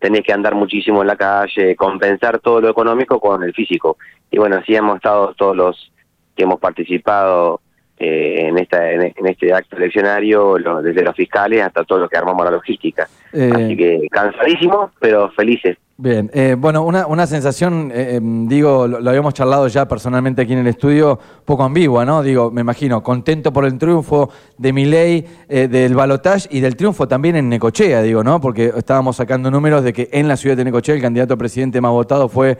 tenés 0.00 0.22
que 0.22 0.32
andar 0.32 0.56
muchísimo 0.56 1.00
en 1.00 1.06
la 1.06 1.16
calle, 1.16 1.76
compensar 1.76 2.40
todo 2.40 2.60
lo 2.60 2.68
económico 2.68 3.20
con 3.20 3.44
el 3.44 3.54
físico. 3.54 3.96
Y 4.30 4.38
bueno, 4.38 4.56
así 4.56 4.74
hemos 4.74 4.96
estado 4.96 5.34
todos 5.34 5.56
los 5.56 5.92
que 6.34 6.42
hemos 6.42 6.58
participado 6.58 7.60
eh, 8.00 8.48
en, 8.48 8.58
esta, 8.58 8.90
en, 8.90 9.12
este 9.26 9.52
acto 9.52 9.76
eleccionario, 9.76 10.56
desde 10.82 11.02
los 11.02 11.14
fiscales 11.14 11.62
hasta 11.62 11.84
todo 11.84 12.00
lo 12.00 12.08
que 12.08 12.16
armamos 12.16 12.44
la 12.44 12.50
logística. 12.50 13.06
Eh, 13.32 13.52
así 13.54 13.76
que 13.76 14.08
cansadísimos, 14.10 14.90
pero 14.98 15.30
felices. 15.30 15.76
Bien, 16.02 16.30
eh, 16.32 16.56
bueno, 16.58 16.82
una, 16.82 17.06
una 17.06 17.26
sensación, 17.26 17.92
eh, 17.94 18.14
em, 18.14 18.48
digo, 18.48 18.88
lo, 18.88 19.06
habíamos 19.06 19.34
charlado 19.34 19.68
ya 19.68 19.86
personalmente 19.86 20.40
aquí 20.40 20.54
en 20.54 20.60
el 20.60 20.66
estudio, 20.66 21.18
poco 21.44 21.62
ambigua, 21.62 22.06
¿no? 22.06 22.22
Digo, 22.22 22.50
me 22.50 22.62
imagino, 22.62 23.02
contento 23.02 23.52
por 23.52 23.66
el 23.66 23.76
triunfo 23.76 24.30
de 24.56 24.72
Milei, 24.72 25.26
eh, 25.46 25.68
del 25.68 25.94
balotage 25.94 26.48
y 26.50 26.60
del 26.60 26.74
triunfo 26.74 27.06
también 27.06 27.36
en 27.36 27.50
Necochea, 27.50 28.00
digo, 28.00 28.24
¿no? 28.24 28.40
Porque 28.40 28.72
estábamos 28.74 29.16
sacando 29.16 29.50
números 29.50 29.84
de 29.84 29.92
que 29.92 30.08
en 30.10 30.26
la 30.26 30.38
ciudad 30.38 30.56
de 30.56 30.64
Necochea 30.64 30.94
el 30.94 31.02
candidato 31.02 31.34
a 31.34 31.36
presidente 31.36 31.82
más 31.82 31.92
votado 31.92 32.30
fue 32.30 32.56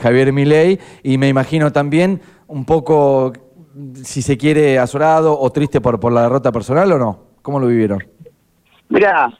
Javier 0.00 0.32
Milei 0.32 0.78
y 1.02 1.18
me 1.18 1.28
imagino 1.28 1.70
también 1.70 2.22
un 2.46 2.64
poco, 2.64 3.34
si 4.02 4.22
se 4.22 4.36
quiere, 4.36 4.78
azorado 4.78 5.38
o 5.38 5.50
triste 5.50 5.80
por, 5.80 5.98
por 6.00 6.12
la 6.12 6.22
derrota 6.22 6.52
personal 6.52 6.90
o 6.92 6.98
no. 6.98 7.18
¿Cómo 7.42 7.60
lo 7.60 7.66
vivieron? 7.68 8.02
Mira, 8.88 9.30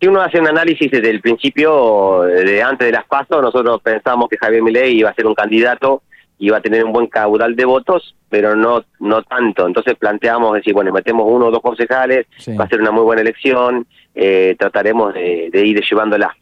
si 0.00 0.06
uno 0.06 0.20
hace 0.20 0.40
un 0.40 0.48
análisis 0.48 0.90
desde 0.90 1.10
el 1.10 1.20
principio, 1.20 2.22
de 2.22 2.62
antes 2.62 2.86
de 2.86 2.92
las 2.92 3.04
pasos, 3.06 3.40
nosotros 3.42 3.80
pensamos 3.82 4.28
que 4.28 4.36
Javier 4.36 4.62
Milei 4.62 4.98
iba 4.98 5.10
a 5.10 5.14
ser 5.14 5.26
un 5.26 5.34
candidato 5.34 6.02
iba 6.40 6.58
a 6.58 6.60
tener 6.60 6.84
un 6.84 6.92
buen 6.92 7.08
caudal 7.08 7.56
de 7.56 7.64
votos, 7.64 8.14
pero 8.28 8.54
no 8.54 8.84
no 9.00 9.24
tanto. 9.24 9.66
Entonces 9.66 9.96
planteamos 9.96 10.54
decir, 10.54 10.72
bueno, 10.72 10.92
metemos 10.92 11.26
uno 11.28 11.46
o 11.46 11.50
dos 11.50 11.60
concejales, 11.60 12.26
Sí. 12.38 12.54
va 12.54 12.62
a 12.64 12.68
ser 12.68 12.80
una 12.80 12.92
muy 12.92 13.02
buena 13.02 13.22
elección, 13.22 13.88
eh, 14.14 14.54
trataremos 14.56 15.14
de, 15.14 15.48
de 15.52 15.66
ir 15.66 15.80
llevándola. 15.82 16.32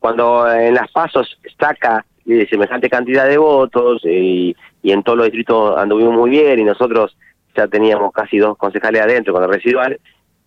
Cuando 0.00 0.52
en 0.52 0.74
las 0.74 0.90
pasos 0.90 1.38
saca 1.56 2.04
eh, 2.26 2.46
semejante 2.48 2.88
cantidad 2.88 3.28
de 3.28 3.38
votos 3.38 4.02
eh, 4.04 4.12
y, 4.12 4.56
y 4.82 4.92
en 4.92 5.02
todos 5.02 5.18
los 5.18 5.26
distritos 5.26 5.76
anduvimos 5.76 6.14
muy 6.14 6.30
bien 6.30 6.58
y 6.58 6.64
nosotros 6.64 7.16
ya 7.56 7.68
teníamos 7.68 8.12
casi 8.12 8.38
dos 8.38 8.56
concejales 8.56 9.02
adentro 9.02 9.32
con 9.32 9.44
el 9.44 9.50
residual, 9.50 9.98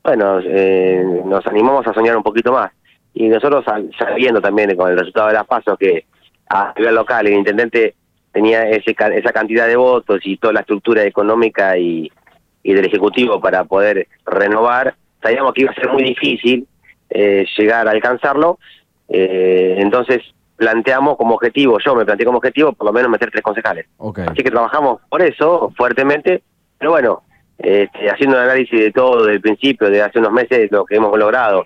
bueno, 0.04 0.40
eh, 0.44 1.04
nos 1.26 1.46
animamos 1.48 1.86
a 1.88 1.94
soñar 1.94 2.16
un 2.16 2.24
poquito 2.24 2.52
más. 2.52 2.72
Y 3.14 3.28
nosotros 3.28 3.66
sabiendo 3.98 4.42
también 4.42 4.76
con 4.76 4.92
el 4.92 4.98
resultado 4.98 5.28
de 5.28 5.34
las 5.34 5.46
pasos 5.46 5.78
que 5.78 6.06
a 6.50 6.74
nivel 6.78 6.96
local 6.96 7.28
el 7.28 7.34
intendente 7.34 7.96
tenía 8.32 8.70
ese, 8.70 8.96
esa 9.16 9.34
cantidad 9.34 9.68
de 9.68 9.76
votos 9.76 10.20
y 10.24 10.38
toda 10.38 10.54
la 10.54 10.60
estructura 10.62 11.04
económica 11.04 11.78
y, 11.78 12.12
y 12.64 12.74
del 12.74 12.86
Ejecutivo 12.86 13.42
para 13.42 13.64
poder 13.64 14.08
renovar, 14.26 14.96
sabíamos 15.22 15.54
que 15.54 15.64
iba 15.64 15.72
a 15.72 15.76
ser 15.76 15.90
muy 15.90 16.04
difícil 16.04 16.68
eh, 17.10 17.46
llegar 17.58 17.88
a 17.88 17.92
alcanzarlo, 17.92 18.60
eh, 19.10 19.76
entonces 19.80 20.22
planteamos 20.58 21.16
como 21.18 21.36
objetivo, 21.36 21.78
yo 21.80 21.96
me 21.96 22.04
planteé 22.04 22.26
como 22.26 22.40
objetivo 22.40 22.74
por 22.74 22.88
lo 22.88 22.94
menos 22.94 23.10
meter 23.10 23.32
tres 23.32 23.44
concejales. 23.44 23.86
Así 24.28 24.44
que 24.44 24.52
trabajamos 24.52 25.00
por 25.10 25.22
eso 25.22 25.72
fuertemente, 25.78 26.44
pero 26.78 26.92
bueno, 26.92 27.24
este, 27.58 28.10
haciendo 28.10 28.36
un 28.36 28.44
análisis 28.44 28.80
de 28.80 28.92
todo, 28.92 29.26
del 29.26 29.40
principio, 29.40 29.90
de 29.90 30.02
hace 30.02 30.20
unos 30.20 30.32
meses, 30.32 30.70
lo 30.72 30.86
que 30.86 30.96
hemos 30.96 31.18
logrado 31.18 31.66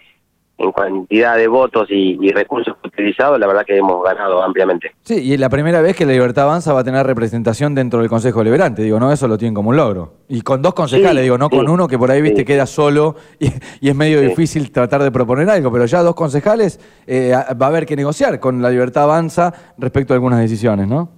en 0.63 0.71
cantidad 0.71 1.35
de 1.37 1.47
votos 1.47 1.87
y, 1.89 2.17
y 2.21 2.31
recursos 2.31 2.75
utilizados, 2.83 3.39
la 3.39 3.47
verdad 3.47 3.65
que 3.65 3.77
hemos 3.77 4.03
ganado 4.03 4.43
ampliamente. 4.43 4.91
Sí, 5.03 5.19
y 5.21 5.33
es 5.33 5.39
la 5.39 5.49
primera 5.49 5.81
vez 5.81 5.95
que 5.95 6.05
la 6.05 6.11
Libertad 6.13 6.45
Avanza 6.45 6.73
va 6.73 6.81
a 6.81 6.83
tener 6.83 7.05
representación 7.05 7.73
dentro 7.75 7.99
del 7.99 8.09
Consejo 8.09 8.39
Deliberante. 8.39 8.81
Digo, 8.83 8.99
no, 8.99 9.11
eso 9.11 9.27
lo 9.27 9.37
tienen 9.37 9.53
como 9.55 9.69
un 9.69 9.75
logro. 9.77 10.13
Y 10.29 10.41
con 10.41 10.61
dos 10.61 10.73
concejales, 10.73 11.17
Sí, 11.17 11.23
digo, 11.23 11.37
no 11.37 11.47
sí. 11.49 11.57
con 11.57 11.69
uno 11.69 11.87
que 11.87 11.97
por 11.97 12.11
ahí, 12.11 12.21
viste, 12.21 12.39
Sí. 12.41 12.45
queda 12.45 12.65
solo 12.65 13.15
y, 13.39 13.47
y 13.81 13.89
es 13.89 13.95
medio 13.95 14.21
difícil 14.21 14.71
tratar 14.71 15.01
de 15.03 15.11
proponer 15.11 15.49
algo, 15.49 15.71
pero 15.71 15.85
ya 15.85 16.01
dos 16.03 16.15
concejales 16.15 16.79
eh, 17.07 17.33
va 17.59 17.65
a 17.65 17.69
haber 17.69 17.85
que 17.85 17.95
negociar 17.95 18.39
con 18.39 18.61
la 18.61 18.69
Libertad 18.69 19.03
Avanza 19.03 19.53
respecto 19.77 20.13
a 20.13 20.15
algunas 20.15 20.39
decisiones, 20.39 20.87
¿no? 20.87 21.09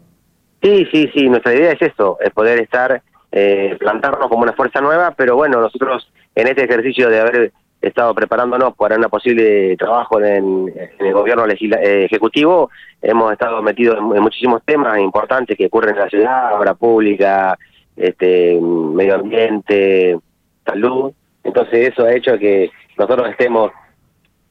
Sí, 0.62 0.88
sí, 0.92 1.10
sí, 1.14 1.28
nuestra 1.30 1.54
idea 1.54 1.72
es 1.74 1.82
eso, 1.82 2.18
es 2.22 2.30
poder 2.32 2.60
estar, 2.60 3.02
eh, 3.32 3.76
plantarnos 3.80 4.30
como 4.30 4.44
una 4.44 4.54
fuerza 4.54 4.80
nueva, 4.80 5.12
pero 5.18 5.36
bueno, 5.36 5.60
nosotros 5.60 6.10
en 6.36 6.48
este 6.48 6.64
ejercicio 6.64 7.10
de 7.10 7.20
haber 7.20 7.52
estado 7.84 8.16
preparándonos 8.16 8.76
para 8.76 8.96
una 8.96 9.10
posible 9.10 9.76
trabajo 9.78 10.22
en, 10.22 10.74
el 11.00 11.14
gobierno 11.14 11.46
eh, 11.46 12.06
ejecutivo, 12.06 12.70
hemos 13.02 13.32
estado 13.32 13.62
metidos 13.62 13.98
en, 13.98 14.22
muchísimos 14.22 14.64
temas 14.64 15.00
importantes 15.00 15.58
que 15.58 15.66
ocurren 15.66 15.96
en 15.96 16.02
la 16.02 16.10
ciudad, 16.10 16.56
obra 16.58 16.74
pública, 16.74 17.58
este, 17.96 18.60
medio 18.60 19.16
ambiente, 19.16 20.18
salud, 20.66 21.12
entonces 21.44 21.90
eso 21.90 22.06
ha 22.06 22.14
hecho 22.14 22.38
que 22.38 22.72
nosotros 22.98 23.30
estemos 23.30 23.72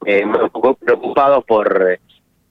eh, 0.05 0.25
un 0.25 0.75
preocupados 0.75 1.45
por, 1.45 1.99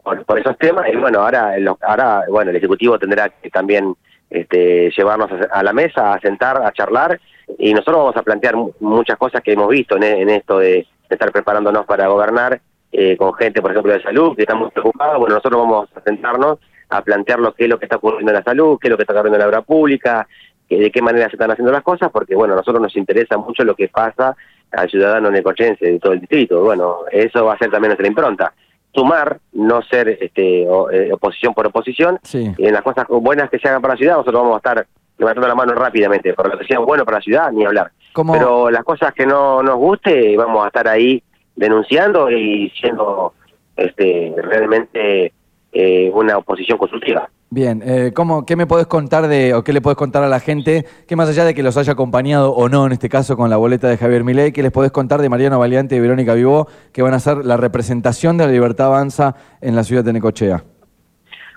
por, 0.03 0.39
esos 0.39 0.57
temas. 0.57 0.87
Y 0.91 0.95
bueno 0.95 1.19
ahora 1.19 1.53
ahora 1.81 2.23
bueno 2.29 2.49
el 2.49 2.57
ejecutivo 2.57 2.97
tendrá 2.97 3.29
que 3.29 3.49
también 3.49 3.93
este, 4.29 4.89
llevarnos 4.91 5.29
a 5.51 5.63
la 5.63 5.73
mesa 5.73 6.13
a 6.13 6.19
sentar 6.19 6.57
a 6.63 6.71
charlar 6.71 7.19
y 7.59 7.73
nosotros 7.73 7.97
vamos 7.97 8.17
a 8.17 8.23
plantear 8.23 8.55
mu- 8.55 8.71
muchas 8.79 9.17
cosas 9.17 9.41
que 9.41 9.53
hemos 9.53 9.69
visto 9.69 9.95
en, 9.97 10.03
en 10.03 10.29
esto 10.29 10.59
de, 10.59 10.67
de 10.75 10.85
estar 11.09 11.31
preparándonos 11.31 11.85
para 11.85 12.07
gobernar 12.07 12.61
eh, 12.91 13.15
con 13.17 13.33
gente 13.33 13.61
por 13.61 13.71
ejemplo 13.71 13.93
de 13.93 14.01
salud 14.03 14.35
que 14.35 14.41
está 14.43 14.55
muy 14.55 14.69
preocupada 14.71 15.17
bueno 15.17 15.35
nosotros 15.35 15.61
vamos 15.61 15.89
a 15.95 16.01
sentarnos 16.01 16.59
a 16.89 17.01
plantear 17.03 17.39
lo 17.39 17.53
que 17.53 17.63
es 17.65 17.69
lo 17.69 17.79
que 17.79 17.85
está 17.85 17.95
ocurriendo 17.97 18.31
en 18.31 18.37
la 18.37 18.43
salud 18.43 18.77
qué 18.81 18.87
es 18.87 18.91
lo 18.91 18.97
que 18.97 19.03
está 19.03 19.13
ocurriendo 19.13 19.37
en 19.37 19.41
la 19.41 19.47
obra 19.47 19.61
pública 19.61 20.27
que 20.67 20.77
de 20.77 20.91
qué 20.91 21.01
manera 21.01 21.25
se 21.29 21.35
están 21.35 21.51
haciendo 21.51 21.69
las 21.73 21.83
cosas, 21.83 22.09
porque 22.13 22.33
bueno, 22.33 22.53
a 22.53 22.57
nosotros 22.57 22.81
nos 22.81 22.95
interesa 22.95 23.37
mucho 23.37 23.65
lo 23.65 23.75
que 23.75 23.89
pasa 23.89 24.37
al 24.71 24.89
ciudadano 24.89 25.29
necochense 25.29 25.85
de 25.85 25.99
todo 25.99 26.13
el 26.13 26.21
distrito. 26.21 26.61
Bueno, 26.63 26.99
eso 27.11 27.43
va 27.43 27.55
a 27.55 27.57
ser 27.57 27.69
también 27.71 27.89
nuestra 27.89 28.07
impronta. 28.07 28.53
Sumar, 28.95 29.37
no 29.51 29.81
ser 29.81 30.17
este, 30.21 30.65
o- 30.69 30.89
eh, 30.89 31.11
oposición 31.11 31.53
por 31.53 31.67
oposición, 31.67 32.19
Sí. 32.23 32.53
y 32.57 32.67
en 32.67 32.73
las 32.73 32.83
cosas 32.83 33.05
buenas 33.09 33.49
que 33.49 33.59
se 33.59 33.67
hagan 33.67 33.81
para 33.81 33.95
la 33.95 33.97
ciudad, 33.97 34.13
nosotros 34.15 34.41
vamos 34.41 34.53
a 34.55 34.57
estar 34.59 34.87
levantando 35.21 35.47
la 35.47 35.55
mano 35.55 35.73
rápidamente, 35.73 36.33
por 36.33 36.51
lo 36.51 36.57
que 36.57 36.65
sea 36.65 36.79
bueno 36.79 37.05
para 37.05 37.17
la 37.19 37.23
ciudad, 37.23 37.51
ni 37.51 37.63
hablar. 37.63 37.91
¿Cómo- 38.13 38.33
Pero 38.33 38.69
las 38.71 38.83
cosas 38.83 39.13
que 39.13 39.25
no 39.25 39.61
nos 39.61 39.77
guste, 39.77 40.35
vamos 40.35 40.63
a 40.63 40.67
estar 40.67 40.87
ahí 40.87 41.23
denunciando 41.55 42.29
y 42.31 42.69
siendo 42.79 43.33
este, 43.77 44.33
realmente 44.37 45.31
eh, 45.71 46.11
una 46.13 46.37
oposición 46.37 46.77
constructiva. 46.77 47.29
Bien, 47.51 47.83
eh, 47.85 48.11
¿cómo, 48.15 48.45
¿qué 48.45 48.55
me 48.55 48.65
podés 48.65 48.87
contar 48.87 49.27
de, 49.27 49.53
o 49.53 49.63
qué 49.63 49.73
le 49.73 49.81
podés 49.81 49.97
contar 49.97 50.23
a 50.23 50.27
la 50.29 50.39
gente, 50.39 50.85
que 51.07 51.15
más 51.15 51.29
allá 51.29 51.43
de 51.45 51.53
que 51.53 51.63
los 51.63 51.77
haya 51.77 51.93
acompañado 51.93 52.51
o 52.53 52.67
no, 52.69 52.85
en 52.85 52.93
este 52.93 53.09
caso 53.09 53.35
con 53.37 53.49
la 53.49 53.57
boleta 53.57 53.87
de 53.89 53.97
Javier 53.97 54.23
Milei, 54.23 54.53
qué 54.53 54.63
les 54.63 54.71
podés 54.71 54.91
contar 54.91 55.21
de 55.21 55.29
Mariano 55.29 55.59
Valiante 55.59 55.95
y 55.95 55.99
Verónica 55.99 56.33
Vivó, 56.33 56.67
que 56.93 57.01
van 57.01 57.13
a 57.13 57.19
ser 57.19 57.45
la 57.45 57.57
representación 57.57 58.37
de 58.37 58.45
la 58.47 58.51
Libertad 58.51 58.87
Avanza 58.87 59.35
en 59.61 59.75
la 59.75 59.83
ciudad 59.83 60.03
de 60.03 60.13
Necochea? 60.13 60.63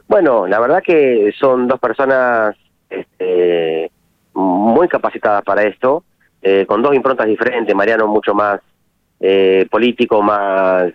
Bueno, 0.08 0.46
la 0.46 0.60
verdad 0.60 0.82
que 0.84 1.32
son 1.38 1.66
dos 1.66 1.80
personas 1.80 2.54
este, 2.88 3.90
muy 4.34 4.88
capacitadas 4.88 5.42
para 5.42 5.62
esto, 5.62 6.04
eh, 6.42 6.66
con 6.66 6.82
dos 6.82 6.94
improntas 6.94 7.26
diferentes. 7.26 7.74
Mariano 7.74 8.06
mucho 8.06 8.34
más 8.34 8.60
eh, 9.20 9.66
político, 9.70 10.22
más 10.22 10.92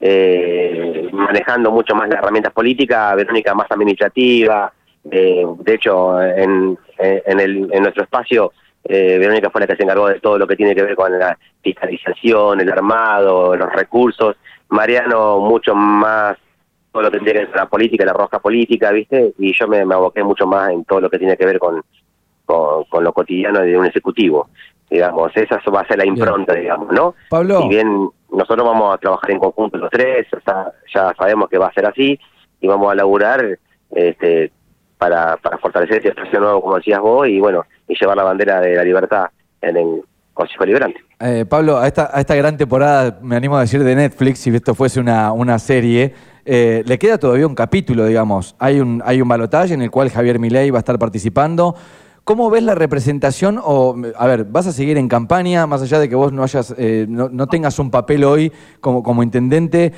eh, 0.00 1.08
manejando 1.12 1.70
mucho 1.70 1.94
más 1.94 2.08
las 2.08 2.18
herramientas 2.18 2.52
políticas, 2.52 3.16
Verónica 3.16 3.54
más 3.54 3.70
administrativa. 3.70 4.72
eh, 5.10 5.46
de 5.60 5.74
hecho, 5.74 6.20
en, 6.20 6.78
en, 6.98 7.40
el, 7.40 7.68
en 7.72 7.82
nuestro 7.82 8.02
espacio, 8.02 8.52
Verónica 8.82 9.50
fue 9.50 9.60
la 9.60 9.66
que 9.66 9.76
se 9.76 9.82
encargó 9.82 10.08
de 10.08 10.20
todo 10.20 10.38
lo 10.38 10.46
que 10.46 10.56
tiene 10.56 10.74
que 10.74 10.82
ver 10.82 10.96
con 10.96 11.16
la 11.18 11.38
fiscalización, 11.62 12.60
el 12.60 12.72
armado, 12.72 13.54
los 13.54 13.72
recursos. 13.72 14.36
Mariano 14.70 15.38
mucho 15.38 15.74
más 15.74 16.36
todo 16.92 17.02
lo 17.02 17.10
que 17.10 17.18
tiene 17.18 17.32
que 17.32 17.46
ver 17.46 17.56
la 17.56 17.68
política, 17.68 18.04
la 18.04 18.12
rosca 18.12 18.38
política, 18.38 18.90
¿viste? 18.90 19.34
Y 19.38 19.52
yo 19.52 19.68
me, 19.68 19.84
me 19.84 19.94
aboqué 19.94 20.22
mucho 20.24 20.46
más 20.46 20.70
en 20.70 20.84
todo 20.84 21.00
lo 21.00 21.10
que 21.10 21.18
tiene 21.18 21.36
que 21.36 21.46
ver 21.46 21.58
con, 21.58 21.82
con, 22.44 22.84
con 22.84 23.04
lo 23.04 23.12
cotidiano 23.12 23.60
de 23.60 23.76
un 23.76 23.86
ejecutivo. 23.86 24.48
Digamos, 24.90 25.30
esa 25.36 25.60
va 25.70 25.82
a 25.82 25.86
ser 25.86 25.98
la 25.98 26.06
impronta, 26.06 26.52
digamos, 26.52 26.92
¿no? 26.92 27.14
Pablo. 27.28 27.62
Si 27.62 27.68
bien 27.68 28.08
nosotros 28.32 28.66
vamos 28.66 28.92
a 28.92 28.98
trabajar 28.98 29.30
en 29.30 29.38
conjunto 29.38 29.78
los 29.78 29.90
tres, 29.90 30.26
o 30.32 30.40
sea, 30.40 30.72
ya 30.92 31.14
sabemos 31.16 31.48
que 31.48 31.58
va 31.58 31.68
a 31.68 31.72
ser 31.72 31.86
así, 31.86 32.18
y 32.60 32.66
vamos 32.66 32.90
a 32.90 32.96
laburar 32.96 33.58
este, 33.92 34.50
para, 34.98 35.36
para 35.36 35.58
fortalecer 35.58 35.98
este 35.98 36.08
espacio 36.08 36.40
nuevo, 36.40 36.60
como 36.60 36.76
decías 36.76 36.98
vos, 36.98 37.28
y 37.28 37.38
bueno, 37.38 37.64
y 37.86 37.94
llevar 37.98 38.16
la 38.16 38.24
bandera 38.24 38.60
de 38.60 38.74
la 38.74 38.82
libertad 38.82 39.26
en 39.62 39.76
el 39.76 40.02
Consejo 40.34 40.64
Liberante. 40.64 41.00
Eh, 41.20 41.44
Pablo, 41.48 41.76
a 41.78 41.86
esta, 41.86 42.10
a 42.12 42.20
esta 42.20 42.34
gran 42.34 42.56
temporada, 42.56 43.18
me 43.22 43.36
animo 43.36 43.56
a 43.56 43.60
decir 43.60 43.84
de 43.84 43.94
Netflix, 43.94 44.40
si 44.40 44.50
esto 44.50 44.74
fuese 44.74 44.98
una, 44.98 45.32
una 45.32 45.58
serie, 45.58 46.14
eh, 46.52 46.82
le 46.84 46.98
queda 46.98 47.16
todavía 47.16 47.46
un 47.46 47.54
capítulo, 47.54 48.04
digamos. 48.06 48.56
Hay 48.58 48.80
un, 48.80 49.00
hay 49.06 49.22
un 49.22 49.28
balotaje 49.28 49.72
en 49.74 49.82
el 49.82 49.90
cual 49.92 50.10
Javier 50.10 50.40
Milei 50.40 50.70
va 50.70 50.78
a 50.78 50.84
estar 50.84 50.98
participando. 50.98 51.76
¿Cómo 52.24 52.50
ves 52.50 52.62
la 52.62 52.74
representación? 52.74 53.58
O, 53.62 53.96
a 54.16 54.26
ver, 54.26 54.44
¿vas 54.44 54.66
a 54.66 54.72
seguir 54.72 54.98
en 54.98 55.08
campaña, 55.08 55.66
más 55.66 55.80
allá 55.82 55.98
de 56.00 56.08
que 56.08 56.14
vos 56.14 56.32
no 56.32 56.42
hayas, 56.42 56.74
eh, 56.76 57.06
no, 57.08 57.28
no 57.28 57.46
tengas 57.46 57.78
un 57.78 57.90
papel 57.90 58.24
hoy 58.24 58.52
como, 58.80 59.02
como 59.02 59.22
intendente? 59.22 59.92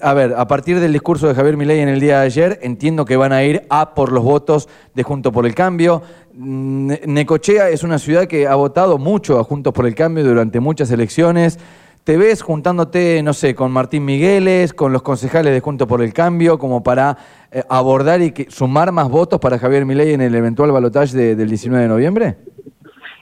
A 0.00 0.12
ver, 0.12 0.34
a 0.36 0.46
partir 0.46 0.80
del 0.80 0.92
discurso 0.92 1.28
de 1.28 1.34
Javier 1.34 1.56
Milei 1.56 1.80
en 1.80 1.88
el 1.88 1.98
día 1.98 2.20
de 2.20 2.26
ayer, 2.26 2.58
entiendo 2.62 3.04
que 3.04 3.16
van 3.16 3.32
a 3.32 3.42
ir 3.42 3.62
a 3.70 3.94
por 3.94 4.12
los 4.12 4.22
votos 4.22 4.68
de 4.94 5.02
Juntos 5.02 5.32
por 5.32 5.46
el 5.46 5.54
Cambio. 5.54 6.02
Ne- 6.34 7.00
Necochea 7.06 7.70
es 7.70 7.82
una 7.84 7.98
ciudad 7.98 8.26
que 8.26 8.46
ha 8.46 8.54
votado 8.54 8.98
mucho 8.98 9.38
a 9.40 9.44
Juntos 9.44 9.72
por 9.72 9.86
el 9.86 9.94
Cambio 9.94 10.24
durante 10.24 10.60
muchas 10.60 10.90
elecciones. 10.90 11.58
¿Te 12.04 12.16
ves 12.16 12.42
juntándote, 12.42 13.22
no 13.22 13.32
sé, 13.32 13.54
con 13.54 13.70
Martín 13.70 14.04
Migueles, 14.04 14.72
con 14.74 14.92
los 14.92 15.02
concejales 15.02 15.52
de 15.52 15.60
Juntos 15.60 15.86
por 15.86 16.02
el 16.02 16.12
Cambio, 16.12 16.58
como 16.58 16.82
para 16.82 17.16
eh, 17.52 17.62
abordar 17.68 18.20
y 18.22 18.32
que- 18.32 18.50
sumar 18.50 18.90
más 18.90 19.08
votos 19.08 19.38
para 19.38 19.58
Javier 19.58 19.84
Milei 19.84 20.12
en 20.14 20.20
el 20.20 20.34
eventual 20.34 20.72
balotaje 20.72 21.16
de- 21.16 21.36
del 21.36 21.48
19 21.48 21.82
de 21.84 21.88
noviembre? 21.88 22.36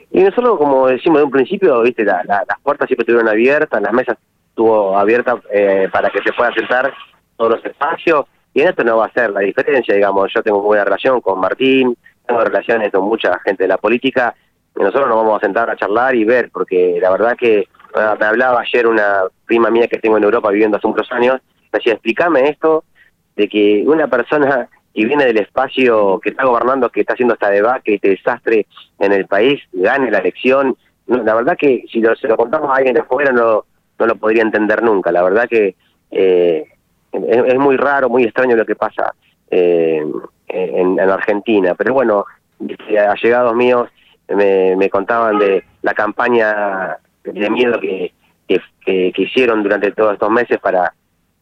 Y 0.09 0.21
nosotros, 0.23 0.57
como 0.57 0.87
decimos 0.87 1.19
de 1.19 1.25
un 1.25 1.31
principio, 1.31 1.79
viste, 1.81 2.03
la- 2.03 2.23
la- 2.23 2.43
las 2.47 2.59
puertas 2.63 2.87
siempre 2.87 3.03
estuvieron 3.03 3.29
abiertas, 3.29 3.79
las 3.81 3.93
mesas 3.93 4.17
estuvo 4.49 4.97
abiertas 4.97 5.35
eh, 5.53 5.87
para 5.93 6.09
que 6.09 6.19
se 6.23 6.33
puedan 6.33 6.53
sentar 6.55 6.91
todos 7.37 7.51
los 7.51 7.65
espacios, 7.65 8.25
y 8.53 8.61
en 8.61 8.69
esto 8.69 8.83
no 8.83 8.97
va 8.97 9.05
a 9.05 9.13
ser 9.13 9.29
la 9.29 9.41
diferencia, 9.41 9.93
digamos, 9.93 10.31
yo 10.33 10.41
tengo 10.41 10.57
muy 10.57 10.65
buena 10.67 10.85
relación 10.85 11.21
con 11.21 11.39
Martín, 11.39 11.95
tengo 12.25 12.41
relaciones 12.43 12.91
con 12.91 13.03
mucha 13.05 13.37
gente 13.45 13.63
de 13.65 13.67
la 13.67 13.77
política, 13.77 14.33
y 14.75 14.79
nosotros 14.81 15.07
nos 15.07 15.17
vamos 15.17 15.37
a 15.37 15.45
sentar 15.45 15.69
a 15.69 15.75
charlar 15.75 16.15
y 16.15 16.23
ver, 16.25 16.49
porque 16.51 16.97
la 16.99 17.11
verdad 17.11 17.35
que 17.37 17.65
me 17.95 18.25
hablaba 18.25 18.61
ayer 18.61 18.87
una 18.87 19.23
prima 19.45 19.69
mía 19.69 19.87
que 19.87 19.97
tengo 19.99 20.17
en 20.17 20.23
Europa 20.23 20.49
viviendo 20.49 20.77
hace 20.77 20.87
muchos 20.87 21.11
años, 21.11 21.41
me 21.71 21.79
decía, 21.79 21.93
explícame 21.93 22.49
esto, 22.49 22.83
de 23.35 23.47
que 23.47 23.83
una 23.85 24.07
persona 24.07 24.69
que 24.93 25.05
viene 25.05 25.25
del 25.25 25.37
espacio 25.37 26.19
que 26.19 26.31
está 26.31 26.45
gobernando, 26.45 26.89
que 26.89 27.01
está 27.01 27.13
haciendo 27.13 27.33
esta 27.33 27.49
debacle, 27.49 27.95
este 27.95 28.09
desastre 28.09 28.65
en 28.99 29.13
el 29.13 29.25
país, 29.25 29.61
gane 29.71 30.11
la 30.11 30.19
elección. 30.19 30.75
No, 31.07 31.23
La 31.23 31.33
verdad 31.33 31.57
que 31.57 31.85
si 31.91 32.01
lo, 32.01 32.15
se 32.15 32.27
lo 32.27 32.35
contamos 32.35 32.69
a 32.69 32.75
alguien 32.75 32.93
de 32.93 33.01
afuera 33.01 33.31
no, 33.31 33.65
no 33.99 34.05
lo 34.05 34.15
podría 34.15 34.43
entender 34.43 34.83
nunca. 34.83 35.11
La 35.11 35.23
verdad 35.23 35.47
que 35.47 35.75
eh, 36.11 36.65
es, 37.13 37.57
muy 37.57 37.77
raro, 37.77 38.09
muy 38.09 38.23
extraño 38.23 38.55
lo 38.55 38.65
que 38.65 38.75
pasa 38.75 39.13
eh, 39.49 40.03
en, 40.47 40.99
en 40.99 41.09
Argentina. 41.09 41.73
Pero 41.75 41.93
bueno, 41.93 42.25
allegados 43.09 43.55
míos 43.55 43.89
me, 44.27 44.75
me 44.75 44.89
contaban 44.89 45.39
de 45.39 45.63
la 45.81 45.93
campaña 45.93 46.97
de 47.23 47.49
miedo 47.49 47.79
que, 47.79 48.13
que, 48.47 49.11
que, 49.11 49.21
hicieron 49.21 49.63
durante 49.63 49.91
todos 49.91 50.13
estos 50.13 50.29
meses 50.29 50.59
para, 50.59 50.93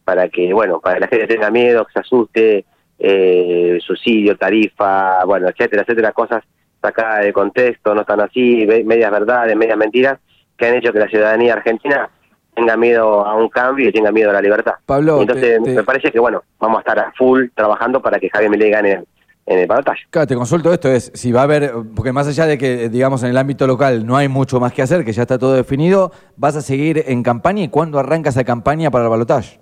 para 0.04 0.28
que, 0.30 0.54
bueno, 0.54 0.80
para 0.80 0.96
que 0.96 1.02
la 1.02 1.08
gente 1.08 1.28
tenga 1.28 1.50
miedo, 1.50 1.86
que 1.86 1.94
se 1.94 2.00
asuste, 2.00 2.66
eh, 2.98 3.80
subsidio, 3.82 4.38
tarifa, 4.38 5.24
bueno, 5.26 5.48
etcétera, 5.48 5.84
etcétera, 5.84 6.12
cosas 6.12 6.44
sacadas 6.82 7.26
de 7.26 7.34
contexto, 7.34 7.94
no 7.94 8.02
están 8.02 8.22
así, 8.22 8.66
medias 8.86 9.12
verdades, 9.12 9.56
medias 9.56 9.78
mentiras, 9.78 10.20
que 10.58 10.68
han 10.68 10.76
hecho 10.76 10.92
que 10.92 11.00
la 11.00 11.08
ciudadanía 11.08 11.54
argentina 11.54 12.10
tenga 12.54 12.76
miedo 12.76 13.26
a 13.26 13.36
un 13.36 13.50
cambio 13.50 13.88
y 13.88 13.92
tenga 13.92 14.12
miedo 14.12 14.30
a 14.30 14.34
la 14.34 14.42
libertad. 14.42 14.74
Pablo, 14.86 15.22
entonces 15.22 15.62
me 15.62 15.84
parece 15.84 16.12
que 16.12 16.20
bueno, 16.20 16.44
vamos 16.60 16.78
a 16.78 16.82
estar 16.82 17.00
a 17.00 17.12
full 17.18 17.48
trabajando 17.56 18.02
para 18.02 18.20
que 18.20 18.30
Javier 18.30 18.52
Milei 18.52 18.70
gane 18.70 19.04
en 19.50 19.60
el 19.60 19.68
balotaje. 19.68 20.04
Claro, 20.12 20.28
te 20.28 20.36
consulto 20.36 20.72
esto, 20.72 20.90
es 20.90 21.12
si 21.16 21.32
va 21.32 21.42
a 21.42 21.44
haber, 21.44 21.74
porque 21.96 22.14
más 22.14 22.28
allá 22.28 22.46
de 22.46 22.58
que, 22.58 22.88
digamos, 22.88 23.24
en 23.24 23.32
el 23.32 23.38
ámbito 23.38 23.66
local 23.66 24.06
no 24.06 24.16
hay 24.16 24.28
mucho 24.28 24.60
más 24.60 24.72
que 24.74 24.84
hacer, 24.84 25.04
que 25.04 25.12
ya 25.12 25.24
está 25.24 25.40
todo 25.40 25.54
definido, 25.54 26.12
¿vas 26.38 26.56
a 26.56 26.62
seguir 26.62 27.04
en 27.08 27.24
campaña 27.24 27.64
y 27.64 27.68
cuándo 27.68 27.98
arranca 27.98 28.30
esa 28.30 28.44
campaña 28.44 28.92
para 28.92 29.06
el 29.06 29.10
balotaje? 29.10 29.60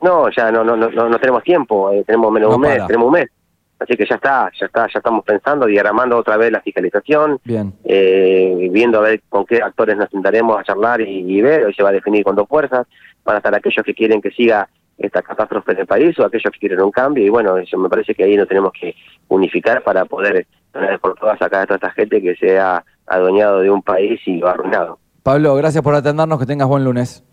No, 0.00 0.30
ya 0.30 0.52
no, 0.52 0.62
no, 0.62 0.76
no, 0.76 0.88
no 0.88 1.18
tenemos 1.18 1.42
tiempo, 1.42 1.90
eh, 1.90 2.04
tenemos 2.06 2.30
menos 2.30 2.50
de 2.50 2.54
un 2.54 2.60
mes, 2.62 2.86
tenemos 2.86 3.06
un 3.08 3.12
mes. 3.14 3.26
Así 3.80 3.96
que 3.96 4.06
ya 4.08 4.14
está, 4.14 4.48
ya 4.58 4.66
está, 4.66 4.86
ya 4.86 4.98
estamos 4.98 5.24
pensando, 5.24 5.66
diagramando 5.66 6.16
otra 6.16 6.36
vez 6.36 6.52
la 6.52 6.60
fiscalización, 6.60 7.40
Bien. 7.44 7.74
Eh, 7.84 8.68
viendo 8.70 8.98
a 8.98 9.02
ver 9.02 9.22
con 9.28 9.44
qué 9.44 9.60
actores 9.60 9.96
nos 9.96 10.08
sentaremos 10.08 10.58
a 10.58 10.62
charlar 10.62 11.00
y, 11.00 11.42
ver, 11.42 11.64
hoy 11.64 11.74
se 11.74 11.82
va 11.82 11.88
a 11.88 11.92
definir 11.92 12.22
con 12.22 12.36
dos 12.36 12.48
fuerzas, 12.48 12.86
van 13.24 13.34
a 13.34 13.38
estar 13.38 13.54
aquellos 13.54 13.84
que 13.84 13.92
quieren 13.92 14.22
que 14.22 14.30
siga 14.30 14.68
esta 14.98 15.22
catástrofe 15.22 15.72
el 15.78 15.86
país 15.86 16.18
o 16.18 16.24
aquellos 16.24 16.50
que 16.52 16.58
quieren 16.58 16.82
un 16.82 16.90
cambio 16.90 17.24
y 17.24 17.28
bueno, 17.28 17.56
eso 17.58 17.76
me 17.78 17.88
parece 17.88 18.14
que 18.14 18.24
ahí 18.24 18.36
nos 18.36 18.48
tenemos 18.48 18.72
que 18.72 18.94
unificar 19.28 19.82
para 19.82 20.04
poder 20.04 20.46
por 21.00 21.14
todas 21.14 21.38
sacar 21.38 21.62
a 21.62 21.66
toda 21.66 21.76
esta 21.76 21.90
gente 21.92 22.20
que 22.20 22.34
se 22.36 22.58
ha 22.58 22.84
adueñado 23.06 23.60
de 23.60 23.70
un 23.70 23.82
país 23.82 24.20
y 24.26 24.38
lo 24.38 24.48
ha 24.48 24.52
arruinado. 24.52 24.98
Pablo, 25.22 25.54
gracias 25.54 25.82
por 25.82 25.94
atendernos, 25.94 26.38
que 26.38 26.46
tengas 26.46 26.68
buen 26.68 26.84
lunes. 26.84 27.24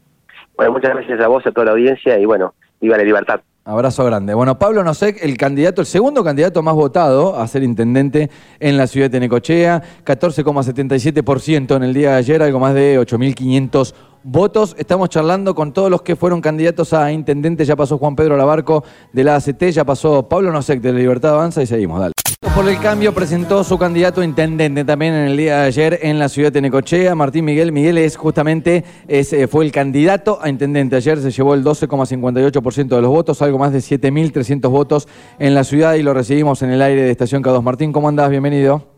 Bueno, 0.55 0.73
muchas 0.73 0.95
gracias 0.95 1.19
a 1.19 1.27
vos, 1.27 1.45
a 1.45 1.51
toda 1.51 1.65
la 1.65 1.71
audiencia 1.71 2.17
y 2.19 2.25
bueno, 2.25 2.53
viva 2.79 2.97
la 2.97 3.03
libertad. 3.03 3.41
Abrazo 3.65 4.03
grande. 4.03 4.33
Bueno, 4.33 4.59
Pablo 4.59 4.83
Nosek, 4.83 5.23
el 5.23 5.37
candidato, 5.37 5.79
el 5.79 5.87
segundo 5.87 6.21
candidato 6.21 6.61
más 6.61 6.75
votado 6.75 7.39
a 7.39 7.47
ser 7.47 7.63
intendente 7.63 8.29
en 8.59 8.75
la 8.75 8.87
ciudad 8.87 9.09
de 9.09 9.21
Necochea, 9.21 9.81
14,77% 10.03 11.77
en 11.77 11.83
el 11.83 11.93
día 11.93 12.11
de 12.11 12.17
ayer, 12.17 12.43
algo 12.43 12.59
más 12.59 12.73
de 12.73 12.99
8.500 12.99 13.93
votos. 14.23 14.75
Estamos 14.77 15.09
charlando 15.09 15.53
con 15.53 15.73
todos 15.73 15.91
los 15.91 16.01
que 16.01 16.15
fueron 16.15 16.41
candidatos 16.41 16.93
a 16.93 17.11
intendente. 17.11 17.65
Ya 17.65 17.75
pasó 17.75 17.97
Juan 17.97 18.15
Pedro 18.15 18.37
Labarco 18.37 18.83
de 19.11 19.23
la 19.23 19.35
ACT, 19.35 19.63
ya 19.65 19.83
pasó 19.83 20.27
Pablo 20.27 20.51
Nosek 20.51 20.81
de 20.81 20.93
la 20.93 20.99
Libertad 20.99 21.33
Avanza 21.33 21.61
y 21.61 21.67
seguimos, 21.67 21.99
dale. 21.99 22.13
Por 22.55 22.69
el 22.69 22.79
cambio 22.79 23.13
presentó 23.13 23.63
su 23.63 23.79
candidato 23.79 24.21
a 24.21 24.25
intendente 24.25 24.85
también 24.85 25.13
en 25.15 25.27
el 25.29 25.37
día 25.37 25.61
de 25.61 25.67
ayer 25.67 25.99
en 26.03 26.19
la 26.19 26.29
ciudad 26.29 26.51
de 26.51 26.61
Necochea, 26.61 27.15
Martín 27.15 27.45
Miguel. 27.45 27.71
Miguel 27.71 27.97
es 27.97 28.15
justamente, 28.15 28.83
eh, 29.07 29.47
fue 29.47 29.65
el 29.65 29.71
candidato 29.71 30.37
a 30.39 30.49
intendente. 30.49 30.95
Ayer 30.95 31.19
se 31.19 31.31
llevó 31.31 31.55
el 31.55 31.63
12,58% 31.63 32.95
de 32.95 33.01
los 33.01 33.09
votos, 33.09 33.41
algo 33.41 33.57
más 33.57 33.73
de 33.73 33.79
7.300 33.79 34.69
votos 34.69 35.07
en 35.39 35.55
la 35.55 35.63
ciudad 35.63 35.95
y 35.95 36.03
lo 36.03 36.13
recibimos 36.13 36.61
en 36.61 36.69
el 36.69 36.81
aire 36.83 37.01
de 37.01 37.11
Estación 37.11 37.41
K2. 37.41 37.63
Martín, 37.63 37.91
¿cómo 37.91 38.07
andás? 38.07 38.29
Bienvenido. 38.29 38.92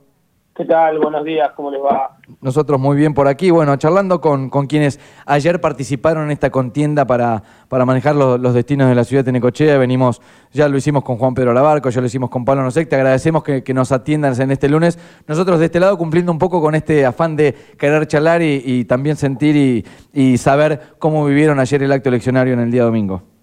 ¿Qué 0.57 0.63
tal? 0.63 0.99
Buenos 0.99 1.25
días, 1.25 1.51
¿cómo 1.53 1.69
les 1.69 1.81
va? 1.81 2.15
Nosotros 2.39 2.79
muy 2.79 2.95
bien 2.95 3.13
por 3.13 3.27
aquí. 3.27 3.51
Bueno, 3.51 3.75
charlando 3.75 4.21
con, 4.21 4.49
con 4.49 4.67
quienes 4.67 5.01
ayer 5.25 5.59
participaron 5.59 6.23
en 6.23 6.31
esta 6.31 6.49
contienda 6.49 7.05
para, 7.05 7.43
para 7.67 7.83
manejar 7.83 8.15
los, 8.15 8.53
destinos 8.53 8.87
de 8.87 8.95
la 8.95 9.03
ciudad 9.03 9.25
de 9.25 9.33
Necochea. 9.33 9.77
Venimos, 9.77 10.21
ya 10.53 10.69
lo 10.69 10.77
hicimos 10.77 11.03
con 11.03 11.17
Juan 11.17 11.33
Pedro 11.33 11.51
Labarco, 11.51 11.89
ya 11.89 11.99
lo 11.99 12.07
hicimos 12.07 12.29
con 12.29 12.45
Pablo 12.45 12.63
Nosek. 12.63 12.87
Te 12.87 12.95
agradecemos 12.95 13.43
que, 13.43 13.73
nos 13.73 13.91
atiendan 13.91 14.39
en 14.39 14.49
este 14.49 14.69
lunes. 14.69 14.97
Nosotros 15.27 15.59
de 15.59 15.65
este 15.65 15.81
lado 15.81 15.97
cumpliendo 15.97 16.31
un 16.31 16.39
poco 16.39 16.61
con 16.61 16.73
este 16.73 17.05
afán 17.05 17.35
de 17.35 17.53
querer 17.77 18.07
charlar 18.07 18.41
y, 18.41 18.85
también 18.85 19.17
sentir 19.17 19.57
y, 19.57 19.85
y 20.13 20.37
saber 20.37 20.93
cómo 20.99 21.25
vivieron 21.25 21.59
ayer 21.59 21.83
el 21.83 21.91
acto 21.91 22.07
eleccionario 22.07 22.53
en 22.53 22.61
el 22.61 22.71
día 22.71 22.83
domingo. 22.83 23.34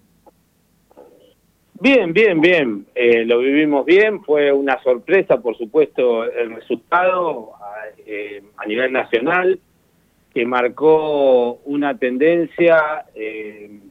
Bien, 1.83 2.13
bien, 2.13 2.39
bien. 2.39 2.85
Eh, 2.95 3.25
lo 3.25 3.39
vivimos 3.39 3.85
bien. 3.85 4.23
Fue 4.23 4.53
una 4.53 4.81
sorpresa, 4.83 5.41
por 5.41 5.57
supuesto, 5.57 6.23
el 6.23 6.55
resultado 6.55 7.51
eh, 8.05 8.41
a, 8.55 8.65
nivel 8.65 8.93
nacional 8.93 9.59
que 10.33 10.45
marcó 10.45 11.55
una 11.65 11.97
tendencia. 11.97 13.03
Eh, 13.13 13.81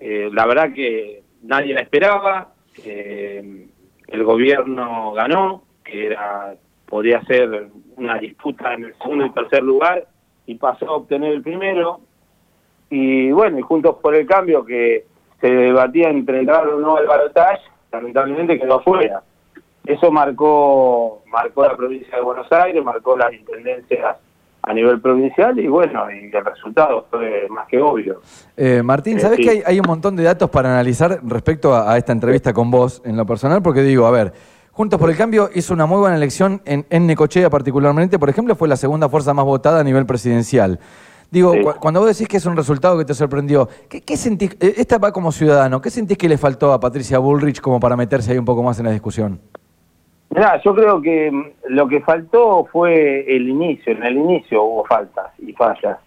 la 0.00 0.46
verdad 0.46 0.72
que 0.72 1.22
nadie 1.42 1.74
la 1.74 1.82
esperaba. 1.82 2.54
el 2.82 4.24
gobierno 4.24 5.12
ganó, 5.12 5.64
que 5.84 6.06
era 6.06 6.54
podía 6.86 7.22
ser 7.24 7.68
una 7.96 8.16
disputa 8.16 8.72
en 8.72 8.84
el 8.84 8.94
segundo 8.94 9.26
y 9.26 9.30
tercer 9.32 9.62
lugar 9.62 10.06
y 10.46 10.54
pasó 10.54 10.88
a 10.88 10.96
obtener 10.96 11.34
el 11.34 11.42
primero. 11.42 12.00
Y 12.88 13.30
bueno, 13.32 13.58
y 13.58 13.60
Juntos 13.60 13.96
por 14.00 14.14
el 14.14 14.26
Cambio 14.26 14.64
que 14.64 15.04
se 15.40 15.48
debatía 15.48 16.10
entre 16.10 16.40
entrar 16.40 16.66
o 16.66 16.78
no 16.78 16.96
al 16.96 17.06
balotaje, 17.06 17.62
lamentablemente 17.92 18.58
quedó 18.58 18.76
afuera. 18.76 19.22
Eso 19.84 20.10
marcó, 20.10 21.22
marcó 21.26 21.62
la 21.62 21.76
provincia 21.76 22.16
de 22.16 22.22
Buenos 22.22 22.50
Aires, 22.52 22.84
marcó 22.84 23.16
las 23.16 23.32
intendencias 23.32 24.16
a 24.62 24.74
nivel 24.74 25.00
provincial 25.00 25.58
y 25.58 25.66
bueno, 25.66 26.10
y 26.10 26.34
el 26.34 26.44
resultado 26.44 27.06
fue 27.10 27.46
más 27.48 27.66
que 27.68 27.80
obvio. 27.80 28.20
Eh, 28.56 28.82
Martín, 28.82 29.16
eh, 29.16 29.20
¿sabes 29.20 29.38
que 29.38 29.62
hay, 29.64 29.80
un 29.80 29.86
montón 29.86 30.14
de 30.14 30.24
datos 30.24 30.50
para 30.50 30.70
analizar 30.70 31.20
respecto 31.22 31.74
a, 31.74 31.96
esta 31.96 32.12
entrevista 32.12 32.52
con 32.52 32.70
vos 32.70 33.00
en 33.04 33.16
lo 33.16 33.24
personal? 33.24 33.62
Porque 33.62 33.82
digo, 33.82 34.06
a 34.06 34.10
ver, 34.10 34.32
Juntos 34.72 35.00
por 35.00 35.10
el 35.10 35.16
Cambio 35.16 35.50
hizo 35.54 35.74
una 35.74 35.86
muy 35.86 35.98
buena 35.98 36.16
elección 36.16 36.62
en, 36.64 36.86
en 36.90 37.06
Necochea 37.06 37.50
particularmente, 37.50 38.18
por 38.18 38.28
ejemplo, 38.28 38.54
fue 38.54 38.68
la 38.68 38.76
segunda 38.76 39.08
fuerza 39.08 39.34
más 39.34 39.44
votada 39.44 39.80
a 39.80 39.84
nivel 39.84 40.06
presidencial. 40.06 40.78
Digo, 41.30 41.52
cuando 41.78 42.00
vos 42.00 42.08
decís 42.08 42.26
que 42.26 42.38
es 42.38 42.46
un 42.46 42.56
resultado 42.56 42.96
que 42.96 43.04
te 43.04 43.12
sorprendió, 43.12 43.68
¿qué, 43.88 44.16
sentís, 44.16 44.56
eh, 44.60 44.74
esta 44.78 44.96
va 44.96 45.12
como 45.12 45.30
ciudadano, 45.30 45.80
qué 45.80 45.90
sentís 45.90 46.16
que 46.16 46.28
le 46.28 46.38
faltó 46.38 46.72
a 46.72 46.80
Patricia 46.80 47.18
Bullrich 47.18 47.60
como 47.60 47.78
para 47.78 47.96
meterse 47.96 48.32
ahí 48.32 48.38
un 48.38 48.46
poco 48.46 48.62
más 48.62 48.78
en 48.78 48.86
la 48.86 48.92
discusión? 48.92 49.38
Mirá, 50.30 50.60
yo 50.62 50.74
creo 50.74 51.02
que 51.02 51.30
mm, 51.30 51.44
lo 51.68 51.86
que 51.86 52.00
faltó 52.00 52.64
fue 52.72 53.24
el 53.34 53.46
inicio, 53.46 53.92
en 53.92 54.04
el 54.04 54.16
inicio 54.16 54.62
hubo 54.62 54.84
faltas 54.86 55.32
y 55.38 55.52
fallas. 55.52 55.98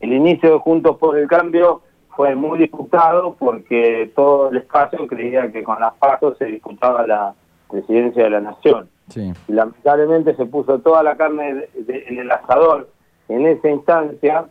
El 0.00 0.12
inicio 0.12 0.52
de 0.52 0.58
Juntos 0.60 0.96
por 0.98 1.18
el 1.18 1.26
Cambio 1.26 1.82
fue 2.14 2.36
muy 2.36 2.60
disputado 2.60 3.34
porque 3.36 4.12
todo 4.14 4.50
el 4.50 4.58
espacio 4.58 5.08
creía 5.08 5.50
que 5.50 5.64
con 5.64 5.80
las 5.80 5.94
pasos 5.94 6.38
se 6.38 6.44
disputaba 6.44 7.04
la 7.04 7.34
presidencia 7.68 8.22
de 8.22 8.30
la 8.30 8.40
nación. 8.40 8.88
Sí. 9.08 9.32
Y 9.48 9.52
lamentablemente 9.52 10.36
se 10.36 10.46
puso 10.46 10.78
toda 10.78 11.02
la 11.02 11.16
carne 11.16 11.66
en 11.88 12.18
el 12.18 12.30
asador 12.30 12.88
en 13.28 13.46
esa 13.46 13.68
instancia 13.68 14.46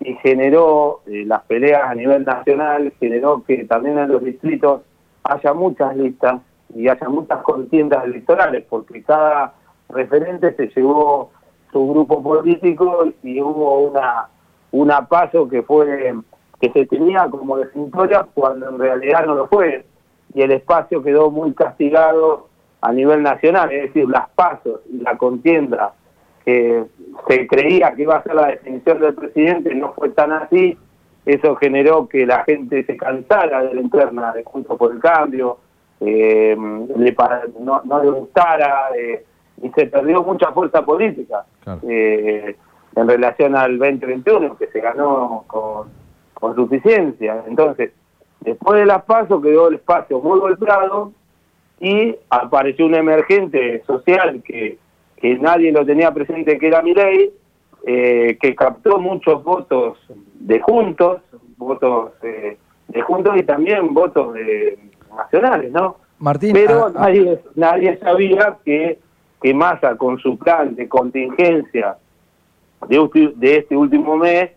y 0.00 0.14
generó 0.16 1.00
eh, 1.06 1.24
las 1.26 1.42
peleas 1.42 1.82
a 1.84 1.94
nivel 1.94 2.24
nacional, 2.24 2.92
generó 2.98 3.44
que 3.44 3.64
también 3.64 3.98
en 3.98 4.08
los 4.08 4.24
distritos 4.24 4.82
haya 5.24 5.52
muchas 5.52 5.96
listas 5.96 6.40
y 6.74 6.88
haya 6.88 7.08
muchas 7.08 7.42
contiendas 7.42 8.04
electorales, 8.04 8.64
porque 8.68 9.02
cada 9.02 9.52
referente 9.88 10.54
se 10.54 10.68
llevó 10.68 11.30
su 11.70 11.86
grupo 11.88 12.22
político 12.22 13.06
y 13.22 13.40
hubo 13.40 13.80
una 13.80 14.28
una 14.72 15.06
paso 15.06 15.48
que 15.48 15.62
fue 15.62 16.14
que 16.60 16.70
se 16.70 16.86
tenía 16.86 17.28
como 17.28 17.56
definitoria 17.56 18.26
cuando 18.34 18.68
en 18.68 18.78
realidad 18.78 19.24
no 19.26 19.34
lo 19.34 19.46
fue. 19.48 19.84
Y 20.34 20.42
el 20.42 20.52
espacio 20.52 21.02
quedó 21.02 21.30
muy 21.30 21.54
castigado 21.54 22.48
a 22.82 22.92
nivel 22.92 23.22
nacional, 23.22 23.72
es 23.72 23.92
decir, 23.92 24.08
las 24.08 24.28
pasos 24.30 24.80
y 24.90 24.98
la 24.98 25.16
contienda 25.16 25.92
que 26.44 26.84
se 27.28 27.46
creía 27.46 27.94
que 27.94 28.02
iba 28.02 28.16
a 28.16 28.22
ser 28.22 28.34
la 28.34 28.48
definición 28.48 29.00
del 29.00 29.14
presidente, 29.14 29.74
no 29.74 29.92
fue 29.92 30.10
tan 30.10 30.32
así, 30.32 30.76
eso 31.26 31.54
generó 31.56 32.08
que 32.08 32.26
la 32.26 32.44
gente 32.44 32.84
se 32.84 32.96
cansara 32.96 33.62
de 33.62 33.74
la 33.74 33.80
interna 33.80 34.32
de 34.32 34.42
Juntos 34.44 34.78
por 34.78 34.92
el 34.92 35.00
Cambio, 35.00 35.58
eh, 36.00 36.56
le 36.96 37.16
no, 37.60 37.82
le 38.02 38.10
gustara 38.10 38.88
eh, 38.96 39.24
y 39.62 39.68
se 39.70 39.86
perdió 39.86 40.22
mucha 40.22 40.50
fuerza 40.52 40.82
política 40.82 41.44
eh, 41.86 42.56
en 42.96 43.08
relación 43.08 43.54
al 43.54 43.78
2021 43.78 44.56
que 44.56 44.68
se 44.68 44.80
ganó 44.80 45.44
con, 45.46 45.88
con 46.32 46.54
suficiencia. 46.54 47.44
Entonces, 47.46 47.92
después 48.40 48.80
de 48.80 48.86
las 48.86 49.02
pasos 49.04 49.42
quedó 49.42 49.68
el 49.68 49.74
espacio 49.74 50.20
muy 50.20 50.40
golpeado 50.40 51.12
y 51.80 52.16
apareció 52.30 52.86
un 52.86 52.94
emergente 52.94 53.82
social 53.86 54.42
que 54.42 54.78
que 55.20 55.38
nadie 55.38 55.72
lo 55.72 55.84
tenía 55.84 56.12
presente 56.12 56.58
que 56.58 56.66
era 56.66 56.82
mi 56.82 56.94
eh, 57.86 58.38
que 58.40 58.54
captó 58.54 58.98
muchos 58.98 59.42
votos 59.42 59.98
de 60.34 60.60
juntos, 60.60 61.22
votos 61.56 62.12
eh, 62.22 62.56
de 62.88 63.02
juntos 63.02 63.36
y 63.36 63.42
también 63.42 63.94
votos 63.94 64.34
de 64.34 64.78
nacionales, 65.16 65.72
¿no? 65.72 65.96
Martín, 66.18 66.52
pero 66.52 66.86
ah, 66.86 66.92
ah. 66.94 67.00
nadie 67.00 67.40
nadie 67.54 67.96
sabía 67.98 68.58
que 68.64 68.98
que 69.40 69.54
Massa 69.54 69.96
con 69.96 70.18
su 70.18 70.36
plan 70.38 70.74
de 70.74 70.88
contingencia 70.88 71.96
de, 72.88 73.32
de 73.36 73.56
este 73.56 73.76
último 73.76 74.16
mes 74.16 74.50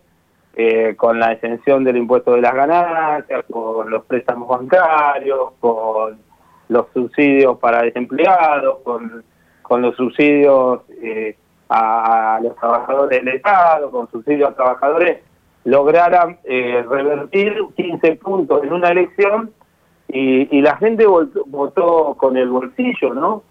eh, 0.56 0.94
con 0.96 1.18
la 1.18 1.32
exención 1.32 1.82
del 1.82 1.96
impuesto 1.96 2.32
de 2.32 2.40
las 2.40 2.54
ganancias, 2.54 3.44
con 3.50 3.90
los 3.90 4.04
préstamos 4.04 4.48
bancarios, 4.48 5.52
con 5.58 6.18
los 6.68 6.86
subsidios 6.92 7.58
para 7.58 7.82
desempleados, 7.82 8.78
con 8.84 9.24
con 9.64 9.82
los 9.82 9.96
subsidios 9.96 10.82
eh, 11.02 11.36
a, 11.68 12.38
los 12.42 12.54
trabajadores 12.56 13.24
del 13.24 13.34
Estado, 13.34 13.90
con 13.90 14.08
subsidios 14.10 14.50
a 14.50 14.54
trabajadores, 14.54 15.18
lograran 15.64 16.38
eh, 16.44 16.84
revertir 16.88 17.56
15 17.74 18.16
puntos 18.16 18.62
en 18.62 18.72
una 18.72 18.90
elección 18.90 19.50
y, 20.06 20.60
la 20.60 20.76
gente 20.76 21.06
votó, 21.06 22.14
con 22.16 22.36
el 22.36 22.48
bolsillo, 22.48 23.14
¿no? 23.14 23.42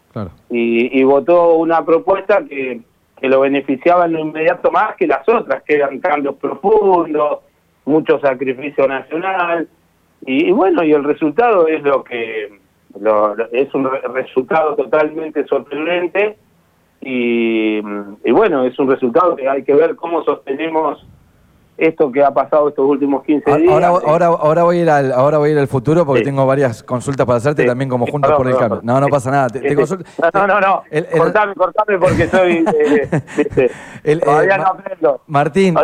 Y, 0.49 0.97
y, 0.97 1.03
votó 1.03 1.55
una 1.55 1.83
propuesta 1.83 2.45
que, 2.47 2.79
que 3.19 3.27
lo 3.27 3.41
beneficiaba 3.41 4.05
en 4.05 4.13
lo 4.13 4.19
inmediato 4.19 4.71
más 4.71 4.95
que 4.95 5.07
las 5.07 5.27
otras, 5.27 5.63
que 5.63 5.75
eran 5.75 5.99
cambios 5.99 6.35
profundos, 6.35 7.39
mucho 7.83 8.19
sacrificio 8.19 8.87
nacional, 8.87 9.67
y, 10.25 10.51
bueno, 10.51 10.83
y 10.83 10.93
el 10.93 11.03
resultado 11.03 11.67
es 11.67 11.83
lo 11.83 12.03
que 12.03 12.59
es 13.51 13.73
un 13.73 13.89
resultado 14.13 14.75
totalmente 14.75 15.45
sorprendente 15.47 16.37
y, 17.01 17.79
y, 17.79 18.31
bueno, 18.31 18.63
es 18.63 18.77
un 18.79 18.89
resultado 18.89 19.35
que 19.35 19.49
hay 19.49 19.63
que 19.63 19.73
ver 19.73 19.95
cómo 19.95 20.23
sostenemos 20.23 21.05
esto 21.77 22.11
que 22.11 22.23
ha 22.23 22.31
pasado 22.31 22.69
estos 22.69 22.85
últimos 22.85 23.23
15 23.23 23.57
días. 23.57 23.71
Ahora, 23.71 23.87
ahora, 23.87 24.25
ahora, 24.27 24.63
voy 24.63 24.77
a 24.77 24.81
ir 24.81 24.89
al, 24.89 25.11
ahora 25.11 25.37
voy 25.37 25.49
a 25.49 25.53
ir 25.53 25.59
al 25.59 25.67
futuro 25.67 26.05
porque 26.05 26.21
tengo 26.21 26.45
varias 26.45 26.83
consultas 26.83 27.25
para 27.25 27.37
hacerte 27.37 27.65
también 27.65 27.89
como 27.89 28.05
Juntos 28.05 28.31
por 28.33 28.47
el 28.47 28.57
Cambio. 28.57 28.81
No, 28.83 28.99
no 28.99 29.07
pasa 29.07 29.31
nada. 29.31 29.47
no, 30.33 30.47
no, 30.47 30.59
no, 30.59 30.83
cortame, 31.17 31.55
cortame 31.55 31.97
porque 31.97 32.27
soy... 32.27 32.65
Eh, 32.73 33.09
eh, 34.03 34.17
todavía 34.17 34.57
no 34.57 34.67
aprendo. 34.67 35.21
Martín, 35.27 35.75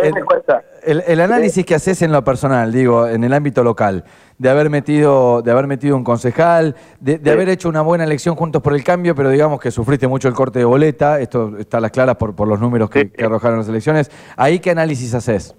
el, 0.84 1.04
el, 1.06 1.20
análisis 1.22 1.66
que 1.66 1.76
haces 1.76 2.02
en 2.02 2.12
lo 2.12 2.24
personal, 2.24 2.72
digo, 2.72 3.08
en 3.08 3.24
el 3.24 3.34
ámbito 3.34 3.64
local, 3.64 4.06
de 4.38 4.50
haber 4.50 4.70
metido, 4.70 5.42
de 5.42 5.52
haber 5.52 5.68
metido 5.68 5.96
un 5.96 6.04
concejal, 6.04 6.76
de, 7.00 7.20
haber 7.32 7.50
hecho 7.50 7.68
una 7.70 7.82
buena 7.82 8.04
elección 8.04 8.36
juntos 8.36 8.62
por 8.62 8.74
el 8.74 8.84
cambio, 8.84 9.16
pero 9.16 9.30
digamos 9.30 9.60
que 9.60 9.72
sufriste 9.72 10.08
mucho 10.08 10.28
el 10.28 10.34
corte 10.34 10.60
de 10.60 10.66
boleta, 10.66 11.20
esto 11.20 11.58
está 11.58 11.78
a 11.78 11.82
las 11.82 11.92
claras 11.92 12.16
por, 12.16 12.36
por 12.36 12.48
los 12.48 12.60
números 12.60 12.90
que, 12.90 13.12
que 13.12 13.26
arrojaron 13.26 13.60
las 13.60 13.68
elecciones. 13.68 14.10
¿Ahí 14.38 14.60
qué 14.60 14.72
análisis 14.72 15.14
haces? 15.14 15.56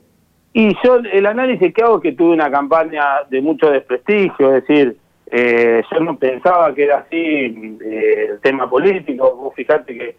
Y 0.52 0.76
yo 0.82 0.96
el 0.96 1.26
análisis 1.26 1.72
que 1.72 1.82
hago 1.82 1.96
es 1.96 2.02
que 2.02 2.12
tuve 2.12 2.32
una 2.32 2.50
campaña 2.50 3.22
de 3.28 3.40
mucho 3.40 3.70
desprestigio, 3.70 4.56
es 4.56 4.66
decir, 4.66 4.96
eh, 5.30 5.82
yo 5.92 6.00
no 6.00 6.16
pensaba 6.16 6.74
que 6.74 6.84
era 6.84 6.98
así 6.98 7.16
eh, 7.16 8.26
el 8.30 8.40
tema 8.40 8.68
político, 8.68 9.36
vos 9.36 9.54
fijate 9.54 9.96
que 9.96 10.16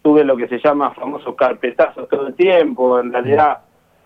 tuve 0.00 0.24
lo 0.24 0.36
que 0.36 0.48
se 0.48 0.58
llama 0.58 0.92
famosos 0.92 1.34
carpetazos 1.34 2.08
todo 2.08 2.28
el 2.28 2.34
tiempo, 2.34 2.98
en 2.98 3.12
realidad 3.12 3.58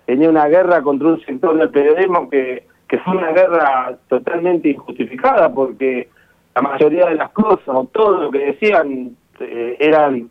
tenía 0.05 0.29
una 0.29 0.47
guerra 0.49 0.83
contra 0.83 1.09
un 1.09 1.21
sector 1.21 1.57
del 1.57 1.71
periodismo 1.71 2.29
que, 2.29 2.67
que 2.89 2.99
fue 2.99 3.17
una 3.17 3.31
guerra 3.31 3.97
totalmente 4.09 4.71
injustificada 4.71 5.53
porque 5.53 6.09
la 6.57 6.63
mayoría 6.63 7.07
de 7.07 7.15
las 7.15 7.31
cosas 7.31 7.69
o 7.69 7.85
todo 7.93 8.23
lo 8.23 8.31
que 8.33 8.39
decían 8.39 9.17
eh, 9.39 9.77
eran 9.79 10.29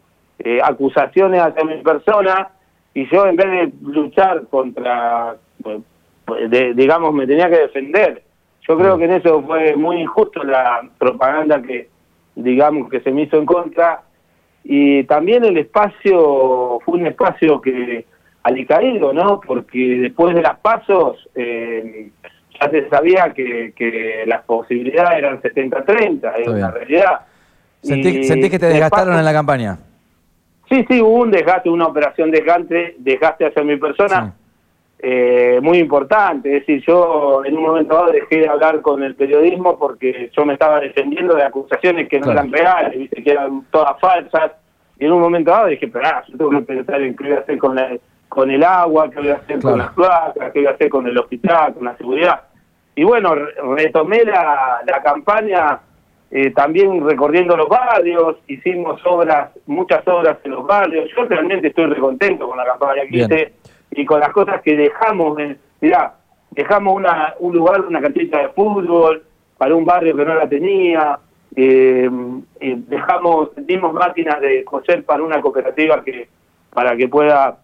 acusaciones 0.63 1.41
hacia 1.41 1.63
mi 1.63 1.81
persona 1.81 2.49
y 2.97 3.07
yo 3.11 3.27
en 3.27 3.35
vez 3.35 3.45
de 3.45 3.71
luchar 3.83 4.47
contra, 4.47 5.35
pues, 5.61 5.81
digamos, 6.75 7.13
me 7.13 7.27
tenía 7.27 7.47
que 7.47 7.59
defender. 7.59 8.23
Yo 8.67 8.75
creo 8.75 8.97
que 8.97 9.05
en 9.05 9.11
eso 9.11 9.43
fue 9.43 9.75
muy 9.75 10.01
injusto 10.01 10.43
la 10.43 10.81
propaganda 10.97 11.61
que, 11.61 11.89
digamos, 12.33 12.89
que 12.89 13.01
se 13.01 13.11
me 13.11 13.21
hizo 13.21 13.37
en 13.37 13.45
contra. 13.45 14.01
Y 14.63 15.03
también 15.03 15.45
el 15.45 15.59
espacio 15.59 16.79
fue 16.83 16.97
un 16.97 17.05
espacio 17.05 17.61
que 17.61 18.07
alicaído, 18.41 19.13
¿no? 19.13 19.41
Porque 19.41 19.77
después 19.77 20.33
de 20.33 20.41
las 20.41 20.57
pasos 20.57 21.29
eh, 21.35 22.09
ya 22.59 22.71
se 22.71 22.89
sabía 22.89 23.31
que, 23.31 23.73
que 23.75 24.23
las 24.25 24.41
posibilidades 24.41 25.19
eran 25.19 25.39
70-30, 25.39 26.33
es 26.39 26.47
la 26.47 26.71
realidad. 26.71 27.19
¿Sentí, 27.83 28.49
que 28.49 28.57
te 28.57 28.65
desgastaron 28.65 29.19
en 29.19 29.23
la 29.23 29.33
campaña? 29.33 29.77
Sí, 30.69 30.85
sí, 30.89 31.01
hubo 31.01 31.21
un 31.21 31.31
desgaste, 31.31 31.69
una 31.69 31.87
operación 31.87 32.29
desgaste, 32.29 32.95
desgaste 32.99 33.45
hacia 33.45 33.63
mi 33.63 33.77
persona 33.77 34.33
eh, 34.99 35.59
muy 35.61 35.77
importante. 35.77 36.57
Es 36.57 36.65
decir, 36.65 36.83
yo 36.85 37.43
en 37.45 37.55
un 37.55 37.63
momento 37.63 37.93
dado 37.93 38.11
dejé 38.11 38.39
de 38.39 38.49
hablar 38.49 38.81
con 38.81 39.03
el 39.03 39.15
periodismo 39.15 39.77
porque 39.77 40.31
yo 40.35 40.45
me 40.45 40.53
estaba 40.53 40.79
defendiendo 40.79 41.35
de 41.35 41.43
acusaciones 41.43 42.09
que 42.09 42.19
no 42.19 42.31
eran 42.31 42.51
reales, 42.51 42.97
¿viste? 42.97 43.23
que 43.23 43.31
eran 43.31 43.65
todas 43.71 43.99
falsas. 43.99 44.51
Y 44.99 45.05
en 45.05 45.11
un 45.11 45.21
momento 45.21 45.51
dado 45.51 45.67
dije, 45.67 45.87
pero 45.87 46.05
ah, 46.07 46.23
yo 46.27 46.37
tengo 46.37 46.51
que 46.51 46.61
pensar 46.61 47.01
en 47.01 47.15
qué 47.15 47.23
voy 47.25 47.33
a 47.33 47.39
hacer 47.39 47.57
con, 47.59 47.75
la, 47.75 47.97
con 48.27 48.49
el 48.49 48.63
agua, 48.63 49.09
qué 49.11 49.19
voy 49.19 49.29
a 49.29 49.35
hacer 49.35 49.61
con 49.61 49.77
las 49.77 49.93
placas, 49.93 50.51
qué 50.51 50.59
voy 50.59 50.67
a 50.67 50.71
hacer 50.71 50.89
con 50.89 51.07
el 51.07 51.17
hospital, 51.17 51.75
con 51.75 51.85
la 51.85 51.95
seguridad. 51.95 52.41
Y 52.95 53.03
bueno, 53.03 53.35
retomé 53.75 54.25
la, 54.25 54.81
la 54.85 55.03
campaña 55.03 55.79
eh, 56.29 56.51
también 56.51 57.05
recorriendo 57.05 57.55
los 57.55 57.69
barrios, 57.69 58.37
hicimos 58.47 58.99
obras, 59.05 59.51
muchas 59.65 60.05
obras 60.07 60.37
en 60.43 60.51
los 60.51 60.65
barrios. 60.65 61.09
Yo 61.15 61.23
realmente 61.25 61.67
estoy 61.67 61.85
recontento 61.85 62.47
con 62.47 62.57
la 62.57 62.65
campaña 62.65 63.03
que 63.09 63.17
hice 63.17 63.53
y 63.91 64.05
con 64.05 64.19
las 64.19 64.29
cosas 64.33 64.61
que 64.61 64.75
dejamos. 64.75 65.37
mirá, 65.79 66.15
dejamos 66.51 66.95
una, 66.95 67.33
un 67.39 67.55
lugar, 67.55 67.81
una 67.81 68.01
canchita 68.01 68.39
de 68.39 68.49
fútbol 68.49 69.23
para 69.57 69.73
un 69.73 69.85
barrio 69.85 70.15
que 70.15 70.25
no 70.25 70.35
la 70.35 70.49
tenía. 70.49 71.19
Eh, 71.55 72.09
eh, 72.59 72.75
dejamos, 72.87 73.49
dimos 73.55 73.93
máquinas 73.93 74.41
de 74.41 74.63
coser 74.65 75.03
para 75.05 75.23
una 75.23 75.41
cooperativa 75.41 76.03
que 76.03 76.27
para 76.73 76.95
que 76.97 77.07
pueda 77.07 77.57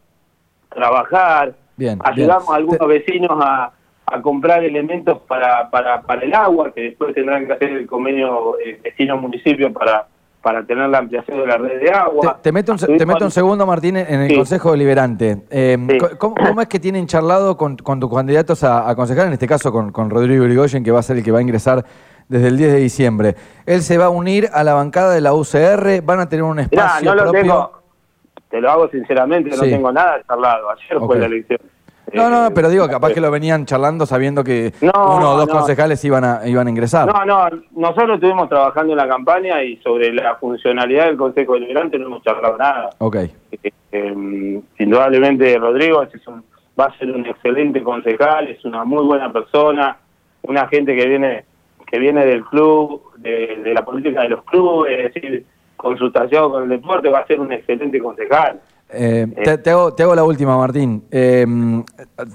trabajar. 0.70 1.54
Bien, 1.76 2.00
Ayudamos 2.04 2.50
a 2.50 2.56
algunos 2.56 2.88
vecinos 2.88 3.38
a 3.42 3.74
a 4.06 4.22
comprar 4.22 4.64
elementos 4.64 5.20
para, 5.22 5.70
para, 5.70 6.02
para 6.02 6.22
el 6.22 6.34
agua, 6.34 6.74
que 6.74 6.82
después 6.82 7.14
tendrán 7.14 7.48
que 7.48 7.54
hacer 7.54 7.70
el 7.72 7.88
convenio 7.88 8.58
eh, 8.60 8.80
destino-municipio 8.84 9.72
para, 9.72 10.08
para 10.42 10.64
tener 10.64 10.90
la 10.90 10.98
ampliación 11.00 11.40
de 11.40 11.48
la 11.48 11.58
red 11.58 11.80
de 11.80 11.90
agua. 11.90 12.40
Te, 12.42 12.52
meto, 12.52 12.74
un, 12.74 12.78
te 12.78 13.06
meto 13.06 13.26
un 13.26 13.32
segundo, 13.32 13.66
Martín, 13.66 13.96
en 13.96 14.22
el 14.22 14.36
Consejo 14.36 14.72
Deliberante. 14.72 15.44
Eh, 15.50 15.78
¿cómo, 16.18 16.62
es 16.62 16.68
que 16.68 16.80
tienen 16.80 17.08
charlado 17.08 17.56
con, 17.56 17.78
con 17.78 18.00
tus 18.00 18.14
candidatos 18.14 18.64
a, 18.64 18.90
a 18.90 18.96
concejal, 18.96 19.28
en 19.28 19.34
este 19.34 19.48
caso 19.48 19.72
con, 19.72 19.92
con 19.92 20.10
Rodrigo 20.10 20.44
Irigoyen, 20.44 20.84
que 20.84 20.92
va 20.92 21.00
a 21.00 21.04
ser 21.04 21.18
el 21.18 21.24
que 21.24 21.32
va 21.32 21.40
a 21.40 21.42
ingresar 21.42 21.86
desde 22.28 22.50
el 22.50 22.58
10 22.58 22.74
de 22.74 22.80
diciembre? 22.80 23.36
Él 23.66 23.82
se 23.82 23.98
va 23.98 24.06
a 24.06 24.10
unir 24.10 24.50
a 24.54 24.66
la 24.66 24.74
bancada 24.74 25.14
de 25.14 25.22
la 25.22 25.34
UCR, 25.34 26.02
van 26.04 26.20
a 26.20 26.28
tener 26.28 26.44
un 26.44 26.60
espacio 26.60 27.16
no 27.16 27.24
lo 27.24 27.32
Tengo, 27.32 27.72
te 28.50 28.60
lo 28.60 28.70
hago 28.70 28.90
sinceramente, 28.90 29.50
no 29.50 29.64
tengo 29.64 29.92
nada 29.94 30.22
charlado. 30.28 30.70
Ayer 30.72 31.00
fue 31.00 31.18
la 31.18 31.26
elección. 31.26 31.60
No, 32.12 32.30
no, 32.30 32.54
pero 32.54 32.70
digo, 32.70 32.88
capaz 32.88 33.14
que 33.14 33.22
lo 33.22 33.32
venían 33.32 33.66
charlando 33.66 34.06
sabiendo 34.06 34.44
que 34.44 34.74
uno 34.82 35.32
o 35.32 35.38
dos 35.38 35.48
concejales 35.48 36.04
iban 36.04 36.24
a, 36.24 36.48
iban 36.48 36.68
a 36.68 36.70
ingresar. 36.70 37.08
No, 37.08 37.26
no, 37.26 37.50
nosotros 37.72 38.16
estuvimos 38.16 38.50
trabajando 38.50 38.94
en 38.94 38.98
la 38.98 39.08
campaña 39.08 39.64
y 39.64 39.78
sobre 39.78 40.14
la 40.14 40.36
funcionalidad 40.36 41.06
del 41.06 41.18
Consejo 41.18 41.54
Deliberante 41.54 41.98
no 41.98 42.08
hemos 42.08 42.24
charlado 42.24 42.58
nada. 42.58 42.90
Ok. 43.00 43.16
Eh, 43.16 43.72
em, 43.92 44.62
indudablemente 44.80 45.58
Rodrigo 45.58 46.04
es 46.04 46.28
un, 46.28 46.44
va 46.80 46.86
a 46.86 46.98
ser 46.98 47.10
un 47.12 47.26
excelente 47.26 47.82
concejal, 47.82 48.50
es 48.50 48.64
una 48.66 48.84
muy 48.84 49.04
buena 49.04 49.32
persona, 49.32 49.98
una 50.44 50.68
gente 50.68 50.96
que 50.96 51.08
viene 51.08 51.46
que 51.88 52.00
viene 52.00 52.26
del 52.26 52.44
club, 52.46 53.04
de, 53.18 53.62
de 53.64 53.74
la 53.74 53.86
política 53.86 54.24
de 54.24 54.30
los 54.30 54.44
clubes, 54.46 54.98
es 54.98 55.14
decir, 55.14 55.46
consultación 55.78 56.50
con 56.50 56.64
el 56.64 56.70
deporte, 56.70 57.10
va 57.10 57.20
a 57.20 57.28
ser 57.28 57.40
un 57.40 57.52
excelente 57.52 58.00
concejal. 58.00 58.60
Eh, 58.90 59.28
te, 59.64 59.70
hago, 59.72 60.16
la 60.16 60.24
última, 60.24 60.58
Martín. 60.58 61.04
Eh, 61.10 61.46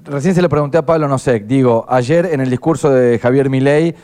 recién 0.04 0.34
se 0.34 0.42
lo 0.42 0.48
pregunté 0.48 0.78
a 0.78 0.86
Pablo 0.86 1.06
Nosek. 1.08 1.44
Digo, 1.44 1.86
ayer 1.88 2.26
en 2.26 2.40
el 2.40 2.50
discurso 2.50 2.90
de 2.90 3.18
Javier 3.18 3.48
Milei 3.48 3.94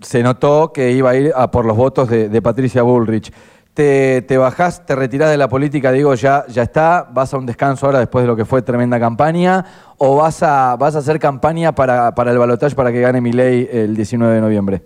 se 0.00 0.22
notó 0.22 0.72
que 0.72 0.92
iba 0.92 1.10
a 1.10 1.16
ir 1.16 1.32
a 1.34 1.50
por 1.50 1.66
los 1.66 1.76
votos 1.76 2.08
de, 2.08 2.42
Patricia 2.42 2.82
Bullrich. 2.82 3.32
Te, 3.74 4.22
te, 4.22 4.36
bajás, 4.38 4.84
te 4.84 4.96
retirás 4.96 5.30
de 5.30 5.36
la 5.36 5.48
política, 5.48 5.92
digo, 5.92 6.14
ya, 6.14 6.44
ya 6.48 6.62
está, 6.62 7.06
vas 7.12 7.32
a 7.32 7.38
un 7.38 7.46
descanso 7.46 7.86
ahora 7.86 8.00
después 8.00 8.24
de 8.24 8.26
lo 8.26 8.34
que 8.34 8.44
fue 8.44 8.60
tremenda 8.62 8.98
campaña, 8.98 9.64
o 9.98 10.16
vas 10.16 10.42
a, 10.42 10.74
vas 10.76 10.96
a 10.96 10.98
hacer 10.98 11.20
campaña 11.20 11.72
para, 11.72 12.12
para 12.12 12.32
el 12.32 12.38
balotaje 12.38 12.74
para 12.74 12.90
que 12.90 13.00
gane 13.00 13.20
Milei 13.20 13.68
el 13.70 13.94
19 13.94 14.34
de 14.34 14.40
noviembre? 14.40 14.82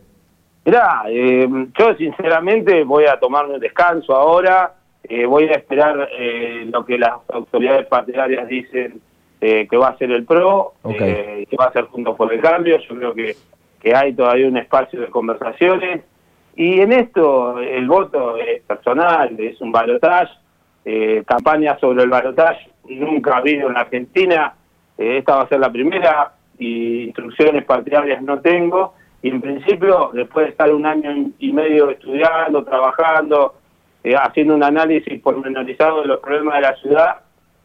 Mirá, 0.64 1.04
eh, 1.08 1.48
yo 1.78 1.94
sinceramente 1.96 2.84
voy 2.84 3.06
a 3.06 3.18
tomarme 3.18 3.54
un 3.54 3.60
descanso 3.60 4.14
ahora, 4.14 4.74
eh, 5.04 5.26
voy 5.26 5.44
a 5.44 5.52
esperar 5.52 6.08
eh, 6.16 6.64
lo 6.70 6.84
que 6.84 6.96
las 6.96 7.12
autoridades 7.28 7.86
partidarias 7.86 8.46
dicen 8.46 9.00
eh, 9.40 9.66
que 9.68 9.76
va 9.76 9.88
a 9.88 9.98
ser 9.98 10.12
el 10.12 10.24
PRO, 10.24 10.74
que 10.84 11.56
va 11.58 11.66
a 11.66 11.72
ser 11.72 11.84
Juntos 11.86 12.16
por 12.16 12.32
el 12.32 12.40
Cambio. 12.40 12.78
Yo 12.78 12.94
creo 12.96 13.14
que, 13.14 13.34
que 13.80 13.94
hay 13.94 14.12
todavía 14.12 14.46
un 14.46 14.56
espacio 14.56 15.00
de 15.00 15.08
conversaciones. 15.08 16.02
Y 16.54 16.80
en 16.80 16.92
esto 16.92 17.58
el 17.58 17.88
voto 17.88 18.36
es 18.36 18.62
personal, 18.62 19.34
es 19.40 19.60
un 19.60 19.72
balotaje. 19.72 20.32
campaña 21.26 21.78
sobre 21.78 22.04
el 22.04 22.10
balotaje 22.10 22.70
nunca 22.88 23.34
ha 23.34 23.38
habido 23.38 23.70
en 23.70 23.76
Argentina. 23.76 24.54
esta 24.96 25.36
va 25.36 25.42
a 25.42 25.48
ser 25.48 25.58
la 25.58 25.72
primera. 25.72 26.34
Y 26.58 27.04
instrucciones 27.04 27.64
partidarias 27.64 28.22
no 28.22 28.40
tengo. 28.40 28.94
Y 29.22 29.30
en 29.30 29.40
principio, 29.40 30.10
después 30.12 30.46
de 30.46 30.50
estar 30.52 30.72
un 30.72 30.86
año 30.86 31.30
y 31.38 31.52
medio 31.52 31.90
estudiando, 31.90 32.62
trabajando, 32.62 33.54
eh, 34.04 34.14
haciendo 34.16 34.54
un 34.54 34.62
análisis 34.62 35.20
pormenorizado 35.20 36.02
de 36.02 36.08
los 36.08 36.20
problemas 36.20 36.54
de 36.56 36.60
la 36.60 36.76
ciudad, 36.76 37.16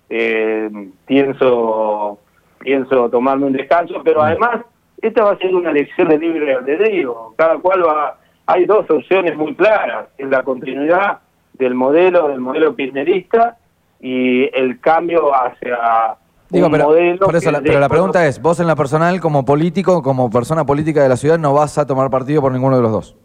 eh, 0.09 0.69
pienso, 1.05 2.19
pienso 2.59 3.09
tomarme 3.09 3.47
un 3.47 3.53
descanso, 3.53 4.01
pero 4.03 4.21
además 4.21 4.61
esta 5.01 5.23
va 5.23 5.31
a 5.31 5.37
ser 5.37 5.53
una 5.53 5.71
elección 5.71 6.09
de 6.09 6.17
libre 6.17 6.53
albedrío, 6.53 7.33
cada 7.37 7.57
cual 7.57 7.85
va, 7.85 8.17
hay 8.45 8.65
dos 8.65 8.89
opciones 8.89 9.35
muy 9.35 9.55
claras, 9.55 10.07
en 10.17 10.29
la 10.29 10.43
continuidad 10.43 11.19
del 11.53 11.73
modelo, 11.73 12.29
del 12.29 12.39
modelo 12.39 12.75
kirchnerista 12.75 13.57
y 13.99 14.49
el 14.55 14.79
cambio 14.79 15.33
hacia 15.33 16.17
Digo, 16.49 16.69
pero, 16.71 16.85
modelo 16.85 17.25
por 17.25 17.35
eso 17.35 17.51
la, 17.51 17.61
pero 17.61 17.79
la 17.79 17.89
pregunta 17.89 18.25
es, 18.25 18.41
vos 18.41 18.59
en 18.59 18.67
la 18.67 18.75
personal, 18.75 19.19
como 19.19 19.43
político, 19.43 20.01
como 20.01 20.29
persona 20.29 20.65
política 20.65 21.03
de 21.03 21.09
la 21.09 21.17
ciudad, 21.17 21.37
no 21.37 21.53
vas 21.53 21.77
a 21.77 21.85
tomar 21.85 22.09
partido 22.09 22.41
por 22.41 22.53
ninguno 22.53 22.77
de 22.77 22.81
los 22.83 22.91
dos. 22.91 23.17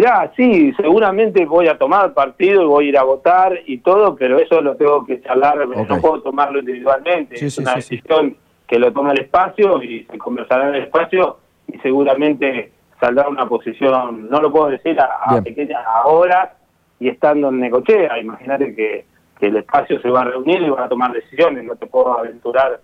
Mirá, 0.00 0.32
sí, 0.34 0.72
seguramente 0.78 1.44
voy 1.44 1.68
a 1.68 1.76
tomar 1.76 2.14
partido 2.14 2.62
y 2.62 2.66
voy 2.66 2.86
a 2.86 2.88
ir 2.88 2.96
a 2.96 3.02
votar 3.02 3.52
y 3.66 3.76
todo, 3.80 4.16
pero 4.16 4.38
eso 4.38 4.62
lo 4.62 4.74
tengo 4.74 5.04
que 5.04 5.20
charlar, 5.20 5.60
Ok. 5.60 5.90
no 5.90 6.00
puedo 6.00 6.22
tomarlo 6.22 6.60
individualmente, 6.60 7.36
Sí, 7.36 7.44
es 7.44 7.54
sí, 7.56 7.60
una 7.60 7.72
sí, 7.82 7.96
decisión 7.96 8.34
que 8.66 8.78
lo 8.78 8.90
toma 8.94 9.12
el 9.12 9.20
espacio 9.20 9.82
y 9.82 10.04
se 10.10 10.16
conversará 10.16 10.70
en 10.70 10.76
el 10.76 10.82
espacio 10.84 11.36
y 11.68 11.76
seguramente 11.80 12.72
saldrá 12.98 13.28
una 13.28 13.46
posición, 13.46 14.30
no 14.30 14.40
lo 14.40 14.50
puedo 14.50 14.68
decir 14.68 14.98
a, 14.98 15.04
a 15.22 15.32
Bien. 15.32 15.44
pequeña 15.44 15.80
ahora 15.82 16.54
y 16.98 17.08
estando 17.10 17.50
en 17.50 17.60
Necochea, 17.60 18.18
imagínate 18.20 18.74
que, 18.74 19.04
que 19.38 19.46
el 19.48 19.56
espacio 19.58 20.00
se 20.00 20.08
va 20.08 20.22
a 20.22 20.24
reunir 20.24 20.62
y 20.62 20.70
van 20.70 20.84
a 20.84 20.88
tomar 20.88 21.12
decisiones, 21.12 21.62
no 21.64 21.76
te 21.76 21.84
puedo 21.84 22.18
aventurar 22.18 22.80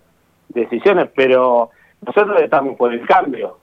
decisiones, 0.49 1.09
pero 1.15 1.71
nosotros 2.05 2.39
estamos 2.43 2.77
por 2.77 2.93
el 2.93 3.03
cambio. 3.07 3.57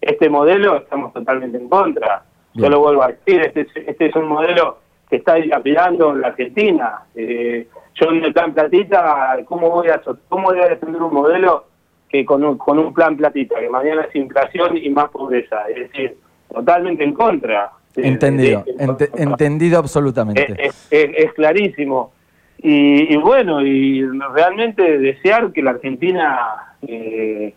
Este 0.00 0.30
modelo 0.30 0.76
estamos 0.76 1.12
totalmente 1.12 1.58
en 1.58 1.68
contra. 1.68 2.22
Bien. 2.58 2.70
Yo 2.70 2.76
lo 2.76 2.80
vuelvo 2.80 3.02
a 3.04 3.08
decir, 3.08 3.40
este 3.40 3.60
es, 3.62 3.68
este 3.86 4.06
es 4.06 4.16
un 4.16 4.26
modelo 4.28 4.78
que 5.08 5.16
está 5.16 5.34
dilapidando 5.36 6.14
la 6.14 6.28
Argentina. 6.28 7.00
Eh, 7.14 7.66
yo 7.94 8.10
en 8.10 8.24
el 8.24 8.32
plan 8.32 8.52
platita, 8.52 9.38
¿cómo 9.46 9.70
voy 9.70 9.88
a 9.88 10.00
cómo 10.28 10.48
voy 10.48 10.58
a 10.60 10.68
defender 10.68 11.00
un 11.02 11.12
modelo 11.14 11.64
que 12.08 12.24
con 12.24 12.44
un, 12.44 12.58
con 12.58 12.78
un 12.78 12.92
plan 12.94 13.16
platita, 13.16 13.58
que 13.60 13.68
mañana 13.68 14.02
es 14.02 14.14
inflación 14.16 14.76
y 14.76 14.88
más 14.90 15.08
pobreza? 15.10 15.68
Es 15.68 15.90
decir, 15.90 16.16
totalmente 16.52 17.04
en 17.04 17.12
contra. 17.14 17.70
de- 17.94 18.06
Entendido, 18.06 18.62
de- 18.64 18.72
de- 18.74 18.84
ente- 18.84 19.10
entendido 19.16 19.78
absolutamente. 19.78 20.54
es, 20.58 20.86
es- 20.90 21.10
es 21.16 21.32
clarísimo. 21.32 22.12
Y, 22.60 23.14
y 23.14 23.16
bueno, 23.16 23.60
y 23.64 24.04
realmente 24.34 24.98
desear 24.98 25.52
que 25.52 25.62
la 25.62 25.70
Argentina 25.70 26.74
eh, 26.82 27.54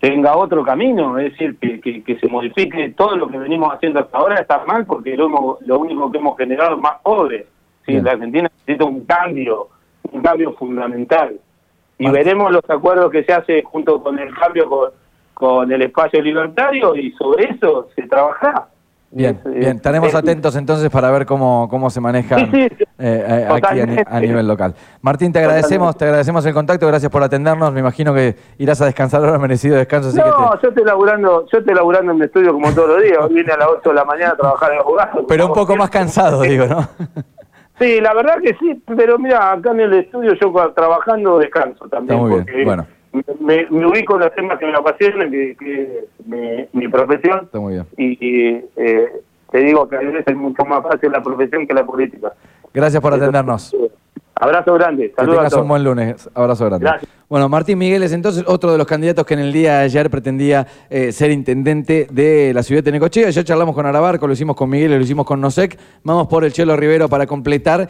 tenga 0.00 0.36
otro 0.36 0.62
camino, 0.64 1.18
es 1.18 1.32
decir, 1.32 1.58
que, 1.58 1.80
que- 1.80 2.02
que 2.04 2.18
se 2.18 2.28
modifique 2.28 2.90
todo 2.90 3.16
lo 3.16 3.28
que 3.28 3.38
venimos 3.38 3.72
haciendo 3.74 4.00
hasta 4.00 4.16
ahora 4.18 4.36
está 4.40 4.64
mal 4.64 4.86
porque 4.86 5.16
lo, 5.16 5.26
hemos- 5.26 5.60
lo 5.62 5.78
único 5.80 6.10
que 6.12 6.18
hemos 6.18 6.36
generado 6.36 6.76
es 6.76 6.82
más 6.82 6.96
pobres. 7.02 7.46
Sí, 7.84 7.92
Bien. 7.92 8.04
la 8.04 8.12
Argentina 8.12 8.50
necesita 8.58 8.84
un 8.84 9.04
cambio, 9.04 9.68
un 10.12 10.22
cambio 10.22 10.52
fundamental. 10.52 11.40
Y 11.98 12.08
veremos 12.10 12.52
los 12.52 12.62
acuerdos 12.70 13.10
que 13.10 13.24
se 13.24 13.32
hace 13.32 13.62
junto 13.64 14.00
con 14.02 14.18
el 14.18 14.32
cambio 14.34 14.68
con, 14.68 14.90
con 15.34 15.72
el 15.72 15.82
espacio 15.82 16.22
libertario 16.22 16.94
y 16.94 17.10
sobre 17.12 17.50
eso 17.50 17.88
se 17.96 18.02
trabaja. 18.06 18.68
Bien, 19.10 19.40
Es, 19.42 19.50
bien, 19.52 19.76
estaremos 19.76 20.10
es- 20.10 20.14
atentos 20.14 20.54
entonces 20.56 20.90
para 20.90 21.10
ver 21.10 21.24
cómo, 21.24 21.66
cómo 21.70 21.88
se 21.88 21.98
Sí, 21.98 22.08
sí, 22.52 22.58
eh, 22.60 22.68
eh, 22.98 23.48
aquí 23.50 23.80
a, 23.80 24.04
a 24.16 24.20
nivel 24.20 24.46
local. 24.46 24.74
Martín, 25.00 25.32
te 25.32 25.38
agradecemos, 25.38 25.94
Totalmente. 25.94 25.98
te 25.98 26.04
agradecemos 26.04 26.46
el 26.46 26.52
contacto, 26.54 26.86
gracias 26.86 27.10
por 27.10 27.22
atendernos. 27.22 27.72
Me 27.72 27.80
imagino 27.80 28.12
que 28.12 28.36
irás 28.58 28.80
a 28.82 28.84
descansar 28.86 29.24
ahora, 29.24 29.38
merecido 29.38 29.76
descanso, 29.76 30.08
así 30.10 30.18
que 30.18 30.28
No, 30.28 30.50
te- 30.50 30.62
yo 30.62 30.68
estoy 30.68 30.84
laburando, 30.84 31.46
yo 31.50 31.58
estoy 31.58 31.74
laburando 31.74 32.12
en 32.12 32.18
mi 32.18 32.24
estudio 32.26 32.52
como 32.52 32.70
todos 32.72 32.88
los 32.90 33.02
días. 33.02 33.18
Hoy 33.20 33.34
vine 33.34 33.52
a 33.52 33.56
las 33.56 33.68
8 33.78 33.88
de 33.88 33.94
la 33.94 34.04
mañana 34.04 34.32
a 34.32 34.36
trabajar 34.36 34.70
de 34.72 34.78
abogado. 34.78 35.26
Pero 35.26 35.46
un 35.46 35.52
poco 35.54 35.74
más 35.76 35.88
cansado, 35.90 36.42
digo, 36.42 36.66
¿no? 36.66 36.86
Sí, 37.80 38.00
la 38.00 38.12
verdad 38.12 38.38
que 38.42 38.56
sí, 38.58 38.82
pero 38.96 39.20
mira, 39.20 39.52
acá 39.52 39.70
en 39.70 39.78
el 39.78 39.94
estudio 39.94 40.34
yo 40.34 40.52
trabajando 40.74 41.38
descanso 41.38 41.88
también. 41.88 42.18
Está 42.18 42.20
muy 42.20 42.30
bien, 42.32 42.44
porque 42.44 42.64
bueno. 42.64 42.86
Me, 43.40 43.66
me 43.70 43.86
ubico 43.86 44.14
en 44.14 44.20
los 44.20 44.34
temas 44.34 44.58
que 44.58 44.66
me 44.66 44.74
apasionan, 44.74 45.30
que, 45.30 45.56
que 45.56 45.82
es 45.82 46.26
mi, 46.26 46.68
mi 46.72 46.88
profesión, 46.88 47.40
Está 47.44 47.58
muy 47.60 47.74
bien. 47.74 47.86
y, 47.96 48.18
y, 48.20 48.64
eh, 48.76 49.08
te 49.50 49.58
digo 49.60 49.88
que 49.88 49.96
a 49.96 50.00
veces 50.00 50.24
es 50.26 50.36
mucho 50.36 50.64
más 50.66 50.82
fácil 50.82 51.10
la 51.12 51.22
profesión 51.22 51.66
que 51.66 51.72
la 51.74 51.86
política. 51.86 52.32
Gracias 52.74 53.00
por 53.00 53.14
atendernos. 53.14 53.74
Abrazo 54.40 54.74
grande, 54.74 55.10
Que 55.10 55.16
saludos 55.16 55.38
a 55.38 55.42
tengas 55.48 55.62
un 55.62 55.68
buen 55.68 55.84
lunes. 55.84 56.30
Abrazo 56.34 56.64
grande. 56.66 56.84
Gracias. 56.84 57.10
Bueno, 57.28 57.48
Martín 57.48 57.76
Miguel 57.76 58.02
es 58.02 58.12
entonces 58.12 58.44
otro 58.46 58.72
de 58.72 58.78
los 58.78 58.86
candidatos 58.86 59.26
que 59.26 59.34
en 59.34 59.40
el 59.40 59.52
día 59.52 59.78
de 59.78 59.84
ayer 59.84 60.08
pretendía 60.08 60.66
eh, 60.88 61.12
ser 61.12 61.30
intendente 61.30 62.06
de 62.10 62.54
la 62.54 62.62
ciudad 62.62 62.82
de 62.82 62.92
Necochea. 62.92 63.28
Ya 63.30 63.44
charlamos 63.44 63.74
con 63.74 63.84
Arabarco, 63.84 64.26
lo 64.26 64.32
hicimos 64.32 64.56
con 64.56 64.70
Miguel 64.70 64.92
lo 64.92 65.00
hicimos 65.00 65.26
con 65.26 65.40
Nosec. 65.40 65.78
Vamos 66.04 66.26
por 66.28 66.44
el 66.44 66.52
Chelo 66.52 66.76
Rivero 66.76 67.08
para 67.08 67.26
completar 67.26 67.88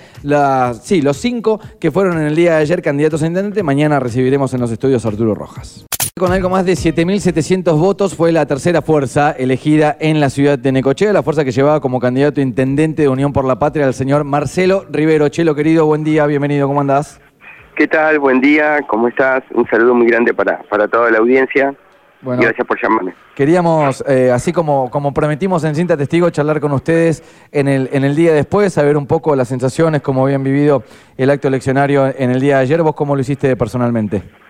sí, 0.82 1.02
los 1.02 1.16
cinco 1.18 1.60
que 1.78 1.90
fueron 1.90 2.18
en 2.18 2.26
el 2.26 2.34
día 2.34 2.56
de 2.56 2.62
ayer 2.62 2.82
candidatos 2.82 3.22
a 3.22 3.26
intendente. 3.26 3.62
Mañana 3.62 4.00
recibiremos 4.00 4.52
en 4.54 4.60
los 4.60 4.72
estudios 4.72 5.04
a 5.04 5.08
Arturo 5.08 5.34
Rojas. 5.34 5.86
Con 6.18 6.32
algo 6.32 6.48
más 6.48 6.66
de 6.66 6.72
7.700 6.72 7.78
votos 7.78 8.16
fue 8.16 8.32
la 8.32 8.44
tercera 8.44 8.82
fuerza 8.82 9.30
elegida 9.30 9.96
en 10.00 10.18
la 10.18 10.30
ciudad 10.30 10.58
de 10.58 10.72
Necochea, 10.72 11.12
la 11.12 11.22
fuerza 11.22 11.44
que 11.44 11.52
llevaba 11.52 11.80
como 11.80 12.00
candidato 12.00 12.40
intendente 12.40 13.02
de 13.02 13.08
Unión 13.08 13.32
por 13.32 13.44
la 13.44 13.60
Patria 13.60 13.86
al 13.86 13.94
señor 13.94 14.24
Marcelo 14.24 14.84
Rivero. 14.90 15.28
Chelo, 15.28 15.54
querido, 15.54 15.86
buen 15.86 16.02
día, 16.02 16.26
bienvenido, 16.26 16.66
¿cómo 16.66 16.80
andás? 16.80 17.20
¿Qué 17.76 17.86
tal? 17.86 18.18
Buen 18.18 18.40
día, 18.40 18.80
¿cómo 18.88 19.06
estás? 19.06 19.44
Un 19.54 19.64
saludo 19.68 19.94
muy 19.94 20.08
grande 20.08 20.34
para, 20.34 20.60
para 20.68 20.88
toda 20.88 21.08
la 21.10 21.18
audiencia. 21.18 21.72
Bueno, 22.20 22.42
Gracias 22.42 22.66
por 22.66 22.82
llamarme. 22.82 23.14
Queríamos, 23.36 24.02
eh, 24.08 24.32
así 24.32 24.52
como, 24.52 24.90
como 24.90 25.14
prometimos 25.14 25.62
en 25.62 25.76
Cinta 25.76 25.96
Testigo, 25.96 26.30
charlar 26.30 26.58
con 26.58 26.72
ustedes 26.72 27.22
en 27.52 27.68
el, 27.68 27.90
en 27.92 28.02
el 28.02 28.16
día 28.16 28.32
después, 28.32 28.72
saber 28.72 28.96
un 28.96 29.06
poco 29.06 29.36
las 29.36 29.46
sensaciones, 29.46 30.02
cómo 30.02 30.24
habían 30.24 30.42
vivido 30.42 30.82
el 31.16 31.30
acto 31.30 31.46
eleccionario 31.46 32.12
en 32.18 32.32
el 32.32 32.40
día 32.40 32.56
de 32.56 32.62
ayer. 32.62 32.82
¿Vos 32.82 32.96
cómo 32.96 33.14
lo 33.14 33.20
hiciste 33.20 33.54
personalmente? 33.54 34.47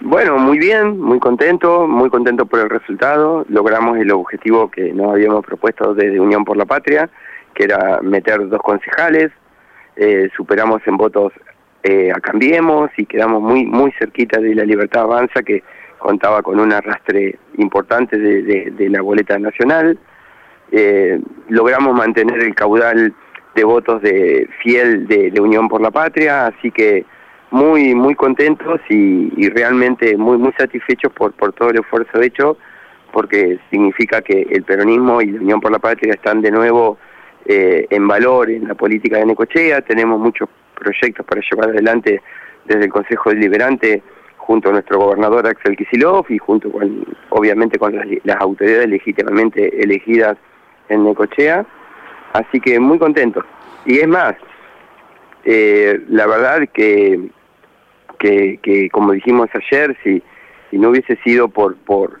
Bueno, 0.00 0.38
muy 0.38 0.58
bien, 0.58 1.00
muy 1.00 1.18
contento, 1.18 1.88
muy 1.88 2.08
contento 2.08 2.46
por 2.46 2.60
el 2.60 2.70
resultado. 2.70 3.44
Logramos 3.48 3.98
el 3.98 4.12
objetivo 4.12 4.70
que 4.70 4.92
nos 4.92 5.12
habíamos 5.12 5.44
propuesto 5.44 5.92
desde 5.92 6.20
Unión 6.20 6.44
por 6.44 6.56
la 6.56 6.66
Patria, 6.66 7.10
que 7.52 7.64
era 7.64 8.00
meter 8.00 8.48
dos 8.48 8.62
concejales. 8.62 9.32
Eh, 9.96 10.28
superamos 10.36 10.82
en 10.86 10.96
votos 10.96 11.32
eh, 11.82 12.12
a 12.14 12.20
Cambiemos 12.20 12.90
y 12.96 13.06
quedamos 13.06 13.42
muy 13.42 13.66
muy 13.66 13.90
cerquita 13.98 14.40
de 14.40 14.54
la 14.54 14.64
Libertad 14.64 15.02
Avanza, 15.02 15.42
que 15.42 15.64
contaba 15.98 16.42
con 16.42 16.60
un 16.60 16.72
arrastre 16.72 17.36
importante 17.56 18.16
de, 18.16 18.88
la 18.88 19.02
boleta 19.02 19.36
nacional. 19.36 19.98
Eh, 20.70 21.20
logramos 21.48 21.96
mantener 21.96 22.38
el 22.40 22.54
caudal 22.54 23.12
de 23.56 23.64
votos 23.64 24.00
de 24.02 24.48
fiel 24.62 25.08
de 25.08 25.40
Unión 25.40 25.68
por 25.68 25.80
la 25.80 25.90
Patria, 25.90 26.46
así 26.46 26.70
que 26.70 27.04
muy 27.50 27.94
muy 27.94 28.14
contentos 28.14 28.80
y, 28.88 29.32
y 29.36 29.48
realmente 29.48 30.16
muy 30.16 30.36
muy 30.38 30.52
satisfechos 30.52 31.12
por, 31.12 31.32
por 31.32 31.52
todo 31.52 31.70
el 31.70 31.78
esfuerzo 31.78 32.20
hecho, 32.20 32.58
porque 33.12 33.58
significa 33.70 34.20
que 34.20 34.46
el 34.50 34.64
peronismo 34.64 35.20
y 35.22 35.30
la 35.30 35.40
Unión 35.40 35.60
por 35.60 35.72
la 35.72 35.78
Patria 35.78 36.12
están 36.12 36.42
de 36.42 36.50
nuevo 36.50 36.98
eh, 37.46 37.86
en 37.90 38.06
valor 38.06 38.50
en 38.50 38.68
la 38.68 38.74
política 38.74 39.18
de 39.18 39.26
Necochea, 39.26 39.80
tenemos 39.80 40.20
muchos 40.20 40.48
proyectos 40.74 41.24
para 41.24 41.40
llevar 41.40 41.70
adelante 41.70 42.20
desde 42.66 42.84
el 42.84 42.90
Consejo 42.90 43.30
Deliberante 43.30 44.02
junto 44.36 44.70
a 44.70 44.72
nuestro 44.72 44.98
gobernador 44.98 45.46
Axel 45.46 45.76
Kisilov 45.76 46.26
y 46.30 46.38
junto 46.38 46.70
con, 46.70 47.04
obviamente, 47.30 47.78
con 47.78 47.94
las, 47.94 48.06
las 48.24 48.40
autoridades 48.40 48.88
legítimamente 48.88 49.82
elegidas 49.82 50.36
en 50.88 51.04
Necochea. 51.04 51.66
Así 52.32 52.60
que 52.60 52.78
muy 52.78 52.98
contentos. 52.98 53.44
Y 53.84 53.98
es 53.98 54.08
más, 54.08 54.34
eh, 55.44 56.00
la 56.08 56.26
verdad 56.26 56.68
que, 56.72 57.30
que, 58.18 58.58
que, 58.62 58.88
como 58.90 59.12
dijimos 59.12 59.48
ayer, 59.54 59.96
si, 60.02 60.22
si 60.70 60.78
no 60.78 60.90
hubiese 60.90 61.16
sido 61.24 61.48
por, 61.48 61.76
por, 61.76 62.18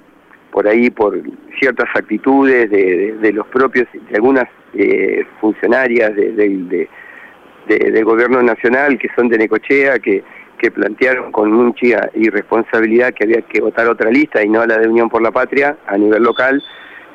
por 0.50 0.66
ahí, 0.68 0.90
por 0.90 1.20
ciertas 1.58 1.88
actitudes 1.94 2.70
de, 2.70 2.76
de, 2.96 3.12
de 3.14 3.32
los 3.32 3.46
propios, 3.48 3.86
de 3.92 4.14
algunas 4.16 4.44
eh, 4.74 5.24
funcionarias 5.40 6.14
de, 6.14 6.32
de, 6.32 6.48
de, 6.48 6.88
de- 7.68 7.90
del 7.90 8.04
gobierno 8.04 8.42
nacional 8.42 8.98
que 8.98 9.08
son 9.16 9.28
de 9.28 9.38
Necochea, 9.38 9.98
que, 9.98 10.22
que 10.58 10.70
plantearon 10.70 11.30
con 11.32 11.52
mucha 11.52 12.10
irresponsabilidad 12.14 13.12
que 13.14 13.24
había 13.24 13.42
que 13.42 13.60
votar 13.60 13.86
otra 13.88 14.10
lista 14.10 14.42
y 14.42 14.48
no 14.48 14.64
la 14.66 14.78
de 14.78 14.88
Unión 14.88 15.08
por 15.10 15.20
la 15.22 15.30
Patria 15.30 15.76
a 15.86 15.96
nivel 15.98 16.22
local, 16.22 16.62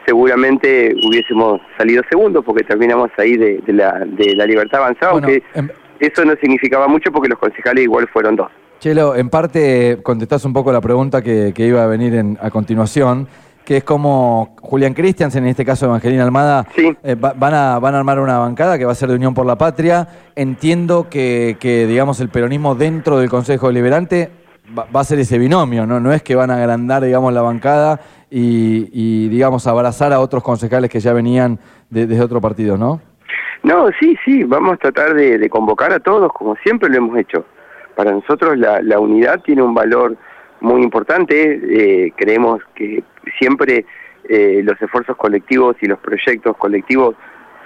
seguramente 0.05 0.93
hubiésemos 1.07 1.61
salido 1.77 2.03
segundos 2.09 2.43
porque 2.45 2.63
terminamos 2.63 3.09
ahí 3.17 3.37
de, 3.37 3.59
de 3.65 3.73
la, 3.73 3.99
de 4.05 4.35
la 4.35 4.45
libertad 4.45 4.81
avanzada, 4.81 5.13
Bueno, 5.13 5.27
aunque 5.27 5.43
em- 5.55 5.69
eso 5.99 6.25
no 6.25 6.35
significaba 6.35 6.87
mucho 6.87 7.11
porque 7.11 7.29
los 7.29 7.39
concejales 7.39 7.83
igual 7.85 8.07
fueron 8.09 8.35
dos. 8.35 8.51
Chelo, 8.83 9.15
en 9.15 9.29
parte 9.29 9.99
contestás 10.03 10.43
un 10.43 10.51
poco 10.51 10.73
la 10.73 10.81
pregunta 10.81 11.21
que, 11.21 11.53
que 11.55 11.65
iba 11.67 11.81
a 11.81 11.87
venir 11.87 12.15
en- 12.15 12.37
a 12.41 12.49
continuación, 12.51 13.29
que 13.63 13.77
es 13.77 13.83
como 13.85 14.57
Julián 14.61 14.93
Christiansen, 14.93 15.45
en 15.45 15.51
este 15.51 15.63
caso 15.63 15.85
Evangelina 15.85 16.21
Almada, 16.25 16.67
Sí. 16.75 16.91
eh, 17.01 17.15
va- 17.15 17.31
van, 17.33 17.53
a, 17.53 17.79
van 17.79 17.95
a 17.95 17.99
armar 17.99 18.19
una 18.19 18.39
bancada 18.39 18.77
que 18.77 18.83
va 18.83 18.91
a 18.91 18.95
ser 18.95 19.07
de 19.07 19.15
Unión 19.15 19.33
por 19.33 19.45
la 19.45 19.55
Patria. 19.57 20.05
Entiendo 20.35 21.07
que, 21.09 21.55
que, 21.61 21.87
digamos, 21.87 22.19
el 22.19 22.27
peronismo 22.27 22.75
dentro 22.75 23.19
del 23.19 23.29
Consejo 23.29 23.67
Deliberante 23.67 24.29
va, 24.77 24.85
va 24.93 24.99
a 24.99 25.03
ser 25.05 25.17
ese 25.19 25.37
binomio, 25.37 25.85
¿no? 25.85 26.01
No 26.01 26.11
es 26.11 26.21
que 26.21 26.35
van 26.35 26.51
a 26.51 26.57
agrandar, 26.57 27.05
digamos, 27.05 27.31
la 27.31 27.41
bancada 27.41 28.01
y, 28.29 28.89
y, 28.91 29.29
digamos, 29.29 29.65
abrazar 29.65 30.11
a 30.11 30.19
otros 30.19 30.43
concejales 30.43 30.89
que 30.89 30.99
ya 30.99 31.13
venían 31.13 31.57
de- 31.89 32.05
desde 32.05 32.21
otro 32.21 32.41
partido, 32.41 32.75
¿no? 32.77 32.99
No, 33.63 33.85
sí, 33.97 34.17
sí, 34.25 34.43
vamos 34.43 34.73
a 34.73 34.75
tratar 34.77 35.13
de, 35.13 35.37
de 35.37 35.49
convocar 35.49 35.93
a 35.93 36.01
todos 36.01 36.33
como 36.33 36.57
siempre 36.57 36.89
lo 36.89 36.97
hemos 36.97 37.17
hecho. 37.17 37.45
Para 38.03 38.17
nosotros 38.17 38.57
la, 38.57 38.81
la 38.81 38.99
unidad 38.99 39.41
tiene 39.43 39.61
un 39.61 39.73
valor 39.73 40.17
muy 40.59 40.81
importante, 40.83 41.61
eh, 41.63 42.11
creemos 42.17 42.59
que 42.75 43.01
siempre 43.39 43.85
eh, 44.27 44.59
los 44.61 44.81
esfuerzos 44.81 45.15
colectivos 45.15 45.77
y 45.79 45.85
los 45.85 45.99
proyectos 45.99 46.57
colectivos 46.57 47.15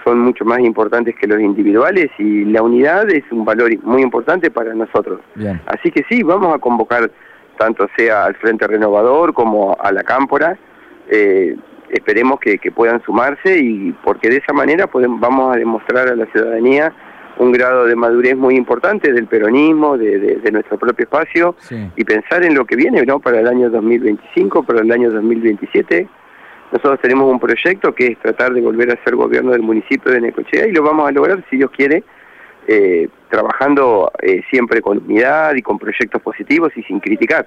son 0.04 0.20
mucho 0.20 0.44
más 0.44 0.60
importantes 0.60 1.16
que 1.16 1.26
los 1.26 1.40
individuales 1.40 2.06
y 2.18 2.44
la 2.44 2.62
unidad 2.62 3.10
es 3.10 3.24
un 3.32 3.44
valor 3.44 3.76
muy 3.82 4.00
importante 4.00 4.48
para 4.48 4.72
nosotros. 4.74 5.18
Bien. 5.34 5.60
Así 5.66 5.90
que 5.90 6.04
sí, 6.08 6.22
vamos 6.22 6.54
a 6.54 6.60
convocar 6.60 7.10
tanto 7.58 7.88
sea 7.96 8.26
al 8.26 8.36
Frente 8.36 8.68
Renovador 8.68 9.34
como 9.34 9.76
a 9.80 9.90
la 9.90 10.04
Cámpora. 10.04 10.56
Eh, 11.10 11.56
esperemos 11.90 12.38
que, 12.38 12.58
que 12.58 12.70
puedan 12.70 13.02
sumarse 13.02 13.58
y 13.58 13.90
porque 14.04 14.28
de 14.28 14.36
esa 14.36 14.52
manera 14.52 14.86
podemos, 14.86 15.18
vamos 15.18 15.52
a 15.52 15.58
demostrar 15.58 16.06
a 16.06 16.14
la 16.14 16.26
ciudadanía 16.26 16.94
un 17.38 17.52
grado 17.52 17.84
de 17.86 17.94
madurez 17.96 18.36
muy 18.36 18.56
importante 18.56 19.12
del 19.12 19.26
peronismo, 19.26 19.96
de, 19.96 20.18
de- 20.18 20.36
de 20.36 20.50
nuestro 20.52 20.76
propio 20.78 21.04
espacio 21.04 21.54
Sí. 21.58 21.88
y 21.96 22.04
pensar 22.04 22.44
en 22.44 22.54
lo 22.54 22.64
que 22.64 22.76
viene 22.76 23.02
¿no? 23.04 23.20
para 23.20 23.40
el 23.40 23.46
año 23.46 23.70
2025, 23.70 24.62
para 24.64 24.80
el 24.80 24.90
año 24.90 25.10
2027. 25.10 26.08
Nosotros 26.72 27.00
tenemos 27.00 27.30
un 27.32 27.40
proyecto 27.40 27.94
que 27.94 28.08
es 28.08 28.18
tratar 28.18 28.52
de 28.52 28.60
volver 28.60 28.90
a 28.90 29.02
ser 29.04 29.16
gobierno 29.16 29.52
del 29.52 29.62
municipio 29.62 30.12
de 30.12 30.20
Necochea 30.20 30.66
y 30.66 30.72
lo 30.72 30.82
vamos 30.82 31.08
a 31.08 31.12
lograr, 31.12 31.42
si 31.48 31.56
Dios 31.56 31.70
quiere, 31.70 32.02
eh, 32.66 33.08
trabajando 33.30 34.10
eh, 34.20 34.42
siempre 34.50 34.82
con 34.82 34.98
unidad 34.98 35.54
y 35.54 35.62
con 35.62 35.78
proyectos 35.78 36.20
positivos 36.20 36.70
y 36.76 36.82
sin 36.82 37.00
criticar. 37.00 37.46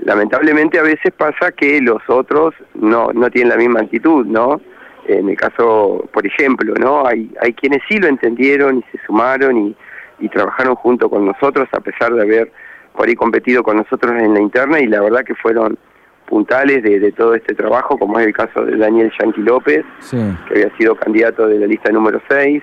Lamentablemente 0.00 0.78
a 0.78 0.82
veces 0.82 1.12
pasa 1.16 1.52
que 1.52 1.80
los 1.80 2.02
otros 2.08 2.54
no, 2.74 3.12
no 3.12 3.30
tienen 3.30 3.50
la 3.50 3.56
misma 3.56 3.80
actitud, 3.80 4.26
¿no? 4.26 4.60
En 5.08 5.28
el 5.28 5.36
caso, 5.36 6.08
por 6.12 6.26
ejemplo, 6.26 6.74
¿no? 6.74 7.06
Hay, 7.06 7.30
hay 7.40 7.52
quienes 7.54 7.80
sí 7.88 7.98
lo 7.98 8.06
entendieron 8.08 8.78
y 8.78 8.82
se 8.96 9.04
sumaron 9.06 9.56
y, 9.58 9.76
y 10.20 10.28
trabajaron 10.28 10.74
junto 10.76 11.10
con 11.10 11.26
nosotros 11.26 11.68
a 11.72 11.80
pesar 11.80 12.12
de 12.14 12.22
haber 12.22 12.52
por 12.94 13.08
ahí 13.08 13.14
competido 13.14 13.62
con 13.62 13.78
nosotros 13.78 14.12
en 14.20 14.34
la 14.34 14.40
interna 14.40 14.78
y 14.80 14.86
la 14.86 15.00
verdad 15.00 15.24
que 15.24 15.34
fueron 15.34 15.76
puntales 16.26 16.82
de, 16.82 17.00
de 17.00 17.12
todo 17.12 17.34
este 17.34 17.54
trabajo, 17.54 17.98
como 17.98 18.18
es 18.18 18.26
el 18.26 18.32
caso 18.32 18.64
de 18.64 18.76
Daniel 18.76 19.12
Yanqui 19.18 19.42
López, 19.42 19.84
Sí. 19.98 20.16
que 20.48 20.54
había 20.54 20.76
sido 20.76 20.94
candidato 20.94 21.46
de 21.48 21.58
la 21.58 21.66
lista 21.66 21.90
número 21.90 22.20
6, 22.28 22.62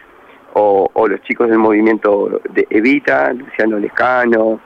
o, 0.53 0.89
o 0.93 1.07
los 1.07 1.21
chicos 1.23 1.49
del 1.49 1.59
movimiento 1.59 2.41
de 2.51 2.65
Evita, 2.71 3.31
Luciano 3.33 3.77
Lescano, 3.77 4.59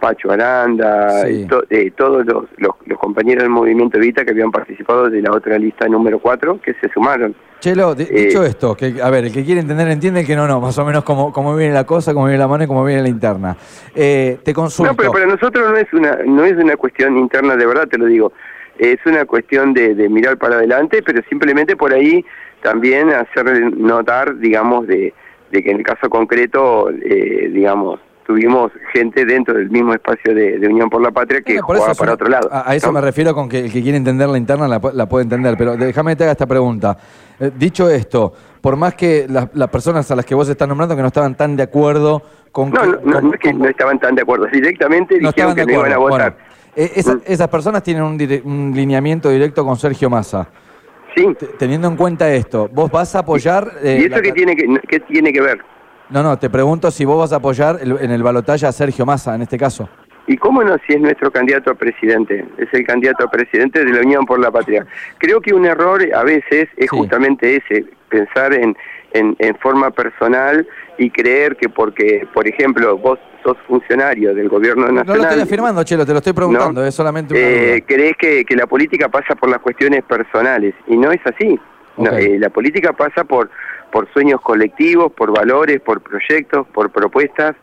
Pacho 0.00 0.30
Aranda, 0.30 1.24
Sí. 1.26 1.46
to- 1.46 1.64
eh, 1.70 1.90
todos 1.96 2.24
los, 2.24 2.44
los, 2.58 2.74
los 2.86 2.98
compañeros 2.98 3.42
del 3.42 3.50
movimiento 3.50 3.98
Evita 3.98 4.24
que 4.24 4.30
habían 4.30 4.50
participado 4.50 5.10
de 5.10 5.20
la 5.22 5.32
otra 5.32 5.58
lista 5.58 5.88
número 5.88 6.18
4, 6.18 6.60
que 6.60 6.74
se 6.74 6.88
sumaron. 6.92 7.34
Chelo, 7.60 7.92
Eh, 7.98 8.04
dicho 8.26 8.44
esto, 8.44 8.76
que, 8.76 8.94
a 9.02 9.10
ver, 9.10 9.24
el 9.24 9.32
que 9.32 9.44
quiere 9.44 9.60
entender 9.60 9.88
entiende, 9.88 10.20
el 10.20 10.26
que 10.26 10.36
no, 10.36 10.46
no, 10.46 10.60
más 10.60 10.78
o 10.78 10.84
menos 10.84 11.02
cómo, 11.02 11.32
cómo 11.32 11.56
viene 11.56 11.74
la 11.74 11.84
cosa, 11.84 12.14
cómo 12.14 12.26
viene 12.26 12.38
la 12.38 12.46
mano 12.46 12.62
y 12.64 12.66
cómo 12.68 12.84
viene 12.84 13.02
la 13.02 13.08
interna. 13.08 13.56
Eh, 13.94 14.38
te 14.44 14.54
consulto. 14.54 14.92
No, 14.92 14.96
pero 14.96 15.10
para 15.10 15.26
nosotros 15.26 15.68
no 15.68 15.76
es 15.76 15.92
una 15.92 16.18
no 16.24 16.44
es 16.44 16.52
una 16.56 16.76
cuestión 16.76 17.16
interna, 17.18 17.56
de 17.56 17.66
verdad 17.66 17.88
te 17.88 17.98
lo 17.98 18.06
digo. 18.06 18.32
Es 18.78 18.98
una 19.06 19.24
cuestión 19.24 19.74
de, 19.74 19.96
de 19.96 20.08
mirar 20.08 20.38
para 20.38 20.54
adelante, 20.56 21.02
pero 21.02 21.20
simplemente 21.28 21.74
por 21.74 21.92
ahí 21.92 22.24
también 22.62 23.10
hacer 23.10 23.72
notar, 23.76 24.38
digamos, 24.38 24.86
de, 24.86 25.12
de 25.50 25.62
que 25.64 25.70
en 25.72 25.78
el 25.78 25.82
caso 25.82 26.08
concreto, 26.08 26.88
eh, 26.90 27.50
digamos, 27.52 27.98
tuvimos 28.32 28.70
gente 28.92 29.24
dentro 29.24 29.54
del 29.54 29.70
mismo 29.70 29.94
espacio 29.94 30.34
de, 30.34 30.58
de 30.58 30.68
Unión 30.68 30.90
por 30.90 31.00
la 31.00 31.10
Patria 31.10 31.40
que 31.40 31.54
Bueno, 31.54 31.66
por 31.66 31.76
eso 31.76 31.82
jugaba 31.84 31.94
para 31.96 32.10
una- 32.10 32.14
otro 32.14 32.28
lado. 32.28 32.48
A, 32.52 32.70
a 32.70 32.74
eso 32.76 32.88
¿no? 32.88 32.92
me 32.92 33.00
refiero 33.00 33.34
con 33.34 33.48
que 33.48 33.60
el 33.60 33.72
que 33.72 33.80
quiere 33.82 33.96
entender 33.96 34.28
la 34.28 34.36
interna 34.36 34.68
la, 34.68 34.78
la 34.92 35.08
puede 35.08 35.22
entender, 35.24 35.54
pero 35.56 35.78
déjame 35.78 36.12
que 36.12 36.16
te 36.16 36.24
haga 36.24 36.32
esta 36.32 36.46
pregunta. 36.46 36.98
Eh, 37.40 37.50
dicho 37.56 37.88
esto, 37.88 38.34
por 38.60 38.76
más 38.76 38.94
que 38.94 39.26
las, 39.30 39.48
personas 39.70 40.10
a 40.10 40.14
las 40.16 40.26
que 40.26 40.34
vos 40.34 40.46
estás 40.46 40.68
nombrando 40.68 40.94
que 40.94 41.00
no 41.00 41.08
estaban 41.08 41.34
tan 41.36 41.56
de 41.56 41.62
acuerdo 41.62 42.20
con 42.52 42.70
No, 42.70 42.82
que- 42.82 42.86
no, 42.86 42.92
no, 43.02 43.12
con- 43.12 43.28
no 43.28 43.34
es 43.34 43.40
que 43.40 43.50
con- 43.50 43.58
no 43.62 43.68
estaban 43.68 43.98
tan 43.98 44.14
de 44.14 44.20
acuerdo. 44.22 44.46
Directamente 44.52 45.18
no 45.20 45.28
dijeron 45.30 45.54
que 45.54 45.64
no 45.64 45.72
iban 45.72 45.92
a 45.92 45.94
acuerdo. 45.94 46.16
votar. 46.18 46.32
Bueno, 46.36 46.48
eh, 46.76 46.92
esa- 46.96 47.14
Mm. 47.14 47.22
esas 47.24 47.48
personas 47.48 47.82
tienen 47.82 48.02
un, 48.02 48.18
dire- 48.18 48.42
un 48.44 48.72
lineamiento 48.76 49.30
directo 49.30 49.64
con 49.64 49.74
Sergio 49.78 50.10
Massa. 50.10 50.46
Sí. 51.16 51.26
Teniendo 51.58 51.88
en 51.88 51.96
cuenta 51.96 52.30
esto, 52.30 52.68
¿vos 52.70 52.90
vas 52.90 53.14
a 53.16 53.20
apoyar... 53.20 53.72
eh, 53.82 54.00
¿Y 54.02 54.04
eso 54.04 54.16
la- 54.16 54.20
qué 54.22 54.32
tiene 54.32 54.54
que, 54.54 54.66
qué 54.86 55.00
tiene 55.00 55.32
que 55.32 55.40
ver? 55.40 55.58
No, 56.10 56.22
no, 56.22 56.38
te 56.38 56.48
pregunto 56.48 56.90
si 56.90 57.04
vos 57.04 57.18
vas 57.18 57.32
a 57.32 57.36
apoyar 57.36 57.78
el- 57.82 57.98
en 58.00 58.10
el 58.10 58.22
balotaje 58.22 58.66
a 58.66 58.72
Sergio 58.72 59.04
Massa, 59.04 59.34
en 59.34 59.42
este 59.42 59.58
caso. 59.58 59.88
¿Y 60.26 60.36
cómo 60.36 60.62
no 60.62 60.76
si 60.86 60.92
es 60.94 61.00
nuestro 61.00 61.30
candidato 61.30 61.70
a 61.70 61.74
presidente? 61.74 62.46
Es 62.58 62.68
el 62.72 62.84
candidato 62.86 63.24
a 63.24 63.30
presidente 63.30 63.84
de 63.84 63.92
la 63.92 64.00
Unión 64.00 64.26
por 64.26 64.38
la 64.38 64.50
Patria. 64.50 64.86
Creo 65.18 65.40
que 65.40 65.54
un 65.54 65.64
error 65.64 66.02
a 66.14 66.22
veces 66.22 66.68
es 66.76 66.88
Sí. 66.90 66.96
justamente 66.96 67.56
ese, 67.56 67.86
pensar 68.10 68.52
en, 68.52 68.76
en, 69.12 69.36
en 69.38 69.56
forma 69.58 69.90
personal 69.90 70.66
y 70.98 71.10
creer 71.10 71.56
que 71.56 71.68
porque, 71.70 72.26
por 72.34 72.46
ejemplo, 72.46 72.98
vos 72.98 73.18
sos 73.42 73.56
funcionario 73.66 74.34
del 74.34 74.48
gobierno 74.50 74.86
No 74.86 74.92
nacional... 74.92 75.16
lo 75.18 75.22
estoy 75.28 75.42
afirmando, 75.42 75.82
Chelo, 75.84 76.04
te 76.04 76.12
lo 76.12 76.18
estoy 76.18 76.32
preguntando, 76.34 76.80
¿no? 76.82 76.86
es 76.86 76.94
solamente 76.94 77.32
una 77.34 77.42
Eh, 77.42 77.84
crees 77.86 78.14
que, 78.18 78.44
que 78.44 78.56
la 78.56 78.66
política 78.66 79.08
pasa 79.08 79.34
por 79.34 79.48
las 79.48 79.60
cuestiones 79.60 80.02
personales 80.04 80.74
y 80.88 80.96
no 80.96 81.10
es 81.12 81.20
así. 81.24 81.58
No, 81.98 82.10
Ok. 82.10 82.18
eh, 82.18 82.38
la 82.38 82.50
política 82.50 82.92
pasa 82.92 83.24
por, 83.24 83.50
por 83.92 84.10
sueños 84.12 84.40
colectivos, 84.40 85.12
por 85.12 85.36
valores, 85.36 85.80
por 85.80 86.00
proyectos, 86.00 86.66
por 86.68 86.90
propuestas. 86.90 87.56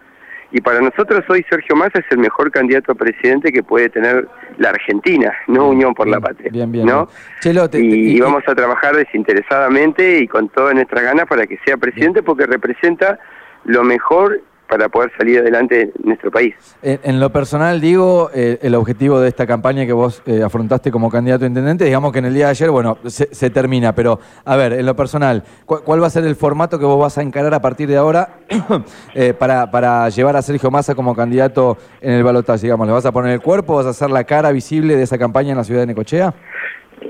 Y 0.51 0.61
para 0.61 0.79
nosotros 0.79 1.23
hoy 1.27 1.43
Sergio 1.49 1.75
Massa 1.75 1.99
es 1.99 2.05
el 2.11 2.19
mejor 2.19 2.49
candidato 2.51 2.91
a 2.91 2.95
presidente 2.95 3.51
que 3.51 3.63
puede 3.63 3.89
tener 3.89 4.27
la 4.57 4.69
Argentina, 4.69 5.33
no 5.47 5.69
Unión 5.69 5.93
por 5.93 6.07
la 6.07 6.21
Patria. 6.21 6.49
bien, 6.51 6.71
bien, 6.71 6.85
¿no? 6.85 7.07
bien. 7.07 7.17
Chelo, 7.41 7.69
te- 7.69 7.79
y, 7.79 7.89
te- 7.89 7.95
y 7.97 8.19
vamos 8.21 8.43
a 8.47 8.55
trabajar 8.55 8.95
desinteresadamente 8.95 10.19
y 10.19 10.27
con 10.27 10.49
todas 10.49 10.73
nuestras 10.75 11.03
ganas 11.03 11.25
para 11.27 11.45
que 11.47 11.57
sea 11.65 11.77
presidente 11.77 12.23
porque 12.23 12.45
representa 12.45 13.19
lo 13.65 13.83
mejor 13.83 14.41
para 14.67 14.89
poder 14.89 15.11
salir 15.17 15.39
adelante 15.39 15.81
en 15.83 15.91
nuestro 16.03 16.31
país. 16.31 16.55
En, 16.81 16.99
en 17.03 17.19
lo 17.19 17.29
personal, 17.31 17.79
digo, 17.81 18.29
eh, 18.33 18.57
el 18.61 18.75
objetivo 18.75 19.19
de 19.19 19.27
esta 19.29 19.45
campaña 19.45 19.85
que 19.85 19.93
vos 19.93 20.21
eh, 20.25 20.41
afrontaste 20.43 20.91
como 20.91 21.09
candidato 21.09 21.45
a 21.45 21.47
intendente, 21.47 21.85
digamos 21.85 22.11
que 22.11 22.19
en 22.19 22.25
el 22.25 22.33
día 22.33 22.45
de 22.45 22.51
ayer, 22.51 22.69
bueno, 22.71 22.97
se, 23.05 23.33
se 23.33 23.49
termina, 23.49 23.93
pero 23.93 24.19
a 24.43 24.55
ver, 24.55 24.73
en 24.73 24.85
lo 24.85 24.95
personal, 24.95 25.43
¿cu- 25.65 25.81
¿cuál 25.83 26.01
va 26.01 26.07
a 26.07 26.09
ser 26.09 26.25
el 26.25 26.35
formato 26.35 26.79
que 26.79 26.85
vos 26.85 26.99
vas 26.99 27.17
a 27.17 27.21
encarar 27.21 27.53
a 27.53 27.61
partir 27.61 27.87
de 27.87 27.97
ahora 27.97 28.29
eh, 29.15 29.33
para, 29.33 29.69
para 29.71 30.09
llevar 30.09 30.35
a 30.35 30.41
Sergio 30.41 30.71
Massa 30.71 30.95
como 30.95 31.15
candidato 31.15 31.77
en 32.01 32.13
el 32.13 32.23
balotaje? 32.23 32.63
Digamos, 32.63 32.87
¿le 32.87 32.93
vas 32.93 33.05
a 33.05 33.11
poner 33.11 33.31
el 33.33 33.41
cuerpo? 33.41 33.75
¿Vas 33.75 33.85
a 33.85 33.89
hacer 33.89 34.09
la 34.09 34.23
cara 34.23 34.51
visible 34.51 34.95
de 34.95 35.03
esa 35.03 35.17
campaña 35.17 35.51
en 35.51 35.57
la 35.57 35.63
ciudad 35.63 35.81
de 35.81 35.87
Necochea? 35.87 36.33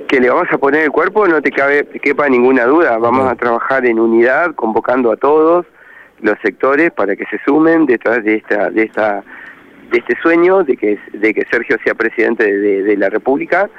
que 0.08 0.20
le 0.20 0.30
vamos 0.30 0.48
a 0.52 0.58
poner 0.58 0.82
el 0.84 0.92
cuerpo 0.92 1.28
no 1.28 1.42
te 1.42 1.52
cabe 1.52 1.84
te 1.84 2.00
quepa 2.00 2.28
ninguna 2.28 2.66
duda 2.66 2.98
vamos 2.98 3.32
a 3.32 3.36
trabajar 3.36 3.86
en 3.86 4.00
unidad 4.00 4.54
convocando 4.56 5.12
a 5.12 5.16
todos 5.16 5.66
los 6.22 6.38
sectores 6.42 6.92
para 6.92 7.16
que 7.16 7.26
se 7.26 7.40
sumen 7.46 7.86
detrás 7.86 8.24
de 8.24 8.36
esta 8.36 8.70
de 8.70 8.84
esta 8.84 9.24
de 9.92 9.98
este 10.00 10.16
sueño 10.22 10.64
de 10.64 10.78
que 10.78 11.00
de 11.14 11.34
que 11.34 11.46
Sergio 11.52 11.78
sea 11.84 11.94
presidente 11.94 12.44
de, 12.44 12.84
de 12.84 12.98
la 12.98 13.10
República. 13.10 13.70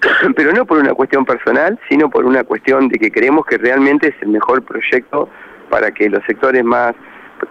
Pero 0.36 0.52
no 0.52 0.66
por 0.66 0.78
una 0.78 0.94
cuestión 0.94 1.24
personal 1.24 1.78
sino 1.88 2.10
por 2.10 2.24
una 2.24 2.44
cuestión 2.44 2.88
de 2.88 2.98
que 2.98 3.10
creemos 3.10 3.46
que 3.46 3.58
realmente 3.58 4.08
es 4.08 4.14
el 4.20 4.28
mejor 4.28 4.62
proyecto 4.62 5.28
para 5.70 5.90
que 5.92 6.08
los 6.08 6.24
sectores 6.24 6.64
más 6.64 6.94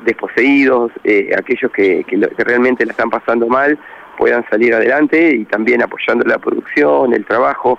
desposeídos 0.03 0.91
eh, 1.03 1.29
aquellos 1.37 1.71
que, 1.71 2.03
que 2.05 2.19
que 2.19 2.43
realmente 2.43 2.85
la 2.85 2.91
están 2.91 3.09
pasando 3.09 3.47
mal 3.47 3.77
puedan 4.17 4.45
salir 4.49 4.73
adelante 4.73 5.35
y 5.35 5.45
también 5.45 5.81
apoyando 5.81 6.25
la 6.25 6.37
producción, 6.37 7.13
el 7.13 7.25
trabajo, 7.25 7.77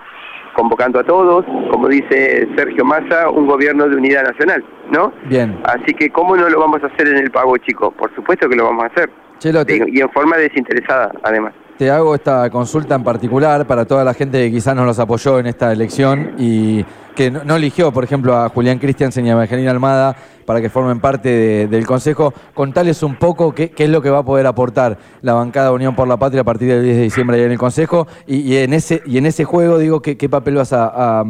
convocando 0.56 0.98
a 0.98 1.04
todos, 1.04 1.44
como 1.70 1.88
dice 1.88 2.48
Sergio 2.56 2.84
Massa, 2.84 3.28
un 3.28 3.46
gobierno 3.46 3.88
de 3.88 3.96
unidad 3.96 4.24
nacional, 4.24 4.64
¿no? 4.90 5.12
Bien. 5.26 5.58
Así 5.64 5.92
que, 5.94 6.10
¿cómo 6.10 6.36
no 6.36 6.48
lo 6.48 6.58
vamos 6.58 6.82
a 6.82 6.86
hacer 6.86 7.08
en 7.08 7.18
el 7.18 7.30
pago, 7.30 7.56
chicos? 7.58 7.92
Por 7.94 8.12
supuesto 8.14 8.48
que 8.48 8.56
lo 8.56 8.64
vamos 8.64 8.84
a 8.84 8.86
hacer. 8.86 9.10
Chelo, 9.38 9.64
te, 9.64 9.76
Y 9.86 10.00
en 10.00 10.10
forma 10.10 10.36
desinteresada, 10.38 11.12
además. 11.22 11.52
Te 11.78 11.90
hago 11.90 12.14
esta 12.14 12.48
consulta 12.50 12.94
en 12.94 13.04
particular 13.04 13.66
para 13.66 13.84
toda 13.84 14.02
la 14.04 14.14
gente 14.14 14.38
que 14.38 14.50
quizás 14.50 14.74
nos 14.74 14.86
los 14.86 14.98
apoyó 14.98 15.38
en 15.38 15.46
esta 15.46 15.72
elección 15.72 16.32
y 16.38 16.84
que 17.14 17.30
no, 17.30 17.44
no 17.44 17.56
eligió, 17.56 17.92
por 17.92 18.04
ejemplo, 18.04 18.34
a 18.36 18.48
Julián 18.48 18.78
Christiansen 18.78 19.26
y 19.26 19.30
a 19.30 19.32
Evangelina 19.32 19.70
Almada 19.70 20.16
para 20.44 20.60
que 20.60 20.68
formen 20.70 21.00
parte 21.00 21.28
de- 21.28 21.66
del 21.66 21.86
Consejo. 21.86 22.32
Contales 22.54 23.02
un 23.02 23.16
poco 23.16 23.54
qué, 23.54 23.70
qué 23.70 23.84
es 23.84 23.90
lo 23.90 24.00
que 24.02 24.10
va 24.10 24.18
a 24.18 24.24
poder 24.24 24.46
aportar 24.46 24.96
la 25.22 25.32
bancada 25.34 25.72
Unión 25.72 25.94
por 25.96 26.06
la 26.08 26.16
Patria 26.18 26.42
a 26.42 26.44
partir 26.44 26.68
del 26.68 26.82
10 26.84 26.96
de 26.96 27.02
diciembre 27.02 27.42
en 27.44 27.50
el 27.52 27.58
Consejo 27.58 28.06
y, 28.26 28.56
en, 28.56 28.72
ese, 28.72 29.02
y 29.06 29.18
en 29.18 29.26
ese 29.26 29.44
juego, 29.44 29.78
digo, 29.78 30.00
¿qué, 30.02 30.16
papel 30.28 30.54
vas 30.56 30.72
a, 30.72 31.20